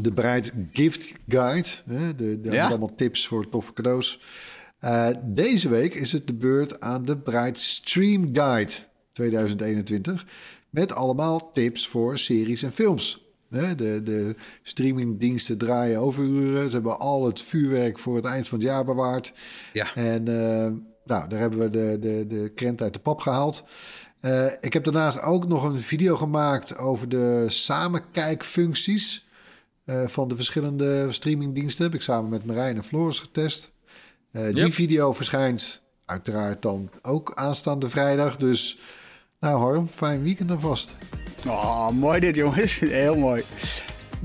de 0.00 0.12
Breid 0.12 0.52
Gift 0.72 1.12
Guide. 1.28 1.68
Hè? 1.86 2.14
De, 2.14 2.40
de 2.40 2.50
Ja. 2.50 2.66
allemaal 2.68 2.94
tips 2.94 3.26
voor 3.28 3.48
toffe 3.48 3.72
cadeaus. 3.72 4.20
Eh, 4.78 5.08
deze 5.24 5.68
week 5.68 5.94
is 5.94 6.12
het 6.12 6.26
de 6.26 6.34
beurt 6.34 6.80
aan 6.80 7.02
de 7.02 7.18
Breid 7.18 7.58
Stream 7.58 8.28
Guide 8.32 8.72
2021. 9.12 10.24
Met 10.70 10.94
allemaal 10.94 11.52
tips 11.52 11.88
voor 11.88 12.18
series 12.18 12.62
en 12.62 12.72
films. 12.72 13.22
De, 13.48 14.00
de 14.02 14.34
streamingdiensten 14.62 15.58
draaien 15.58 16.00
overuren. 16.00 16.68
Ze 16.68 16.74
hebben 16.74 16.98
al 16.98 17.24
het 17.26 17.42
vuurwerk 17.42 17.98
voor 17.98 18.16
het 18.16 18.24
eind 18.24 18.48
van 18.48 18.58
het 18.58 18.66
jaar 18.68 18.84
bewaard. 18.84 19.32
Ja. 19.72 19.94
En 19.94 20.28
eh, 20.28 20.72
nou, 21.04 21.28
daar 21.28 21.40
hebben 21.40 21.58
we 21.58 21.70
de, 21.70 21.96
de, 22.00 22.26
de 22.26 22.48
krent 22.54 22.82
uit 22.82 22.92
de 22.92 22.98
pap 22.98 23.20
gehaald. 23.20 23.64
Eh, 24.20 24.46
ik 24.60 24.72
heb 24.72 24.84
daarnaast 24.84 25.22
ook 25.22 25.48
nog 25.48 25.64
een 25.64 25.82
video 25.82 26.16
gemaakt 26.16 26.76
over 26.76 27.08
de 27.08 27.44
samenkijkfuncties 27.48 29.26
eh, 29.84 30.06
van 30.06 30.28
de 30.28 30.36
verschillende 30.36 31.12
streamingdiensten. 31.12 31.84
Heb 31.84 31.94
ik 31.94 32.02
samen 32.02 32.30
met 32.30 32.44
Marijn 32.44 32.76
en 32.76 32.84
Floris 32.84 33.18
getest. 33.18 33.70
Eh, 34.30 34.52
Die 34.52 34.72
video 34.72 35.12
verschijnt 35.12 35.82
uiteraard 36.04 36.62
dan 36.62 36.90
ook 37.02 37.32
aanstaande 37.34 37.88
vrijdag. 37.88 38.36
Dus 38.36 38.78
nou 39.40 39.58
Harm, 39.58 39.88
fijn 39.88 40.22
weekend 40.22 40.50
alvast. 40.50 40.94
Oh, 41.46 41.90
mooi 41.90 42.20
dit, 42.20 42.34
jongens. 42.34 42.78
Heel 43.04 43.16
mooi. 43.16 43.44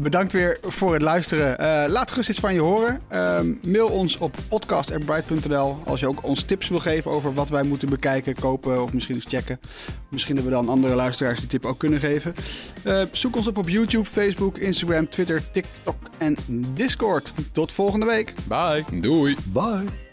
Bedankt 0.02 0.34
weer 0.34 0.58
voor 0.62 0.94
het 0.94 1.02
luisteren. 1.02 1.58
Eh, 1.58 1.90
laat 1.92 2.12
gerust 2.12 2.30
iets 2.30 2.40
van 2.40 2.54
je 2.54 2.60
horen. 2.60 3.02
Ehm, 3.08 3.54
mail 3.62 3.88
ons 3.90 4.18
op 4.18 4.36
podcast.bright.nl 4.48 5.82
als 5.86 6.00
je 6.00 6.08
ook 6.08 6.24
ons 6.24 6.44
tips 6.44 6.70
wil 6.70 6.80
geven 6.80 7.12
over 7.12 7.34
wat 7.34 7.50
wij 7.50 7.64
moeten 7.64 7.90
bekijken, 7.90 8.36
kopen 8.36 8.84
of 8.84 8.94
misschien 8.94 9.16
eens 9.16 9.26
checken. 9.26 9.60
Misschien 10.10 10.36
dat 10.36 10.44
we 10.44 10.50
dan 10.50 10.70
andere 10.70 10.96
luisteraars 10.96 11.40
die 11.40 11.48
tip 11.48 11.66
ook 11.66 11.80
kunnen 11.80 12.00
geven. 12.00 12.34
Eh, 12.84 13.02
zoek 13.12 13.36
ons 13.36 13.48
op 13.48 13.58
op 13.58 13.70
YouTube, 13.70 14.10
Facebook, 14.10 14.58
Instagram, 14.58 15.10
Twitter, 15.10 15.52
TikTok 15.52 15.96
en 16.18 16.38
Discord. 16.74 17.34
Tot 17.52 17.72
volgende 17.72 18.06
week. 18.06 18.34
Bye. 18.48 18.84
doei. 19.00 19.36
Bye. 19.54 20.09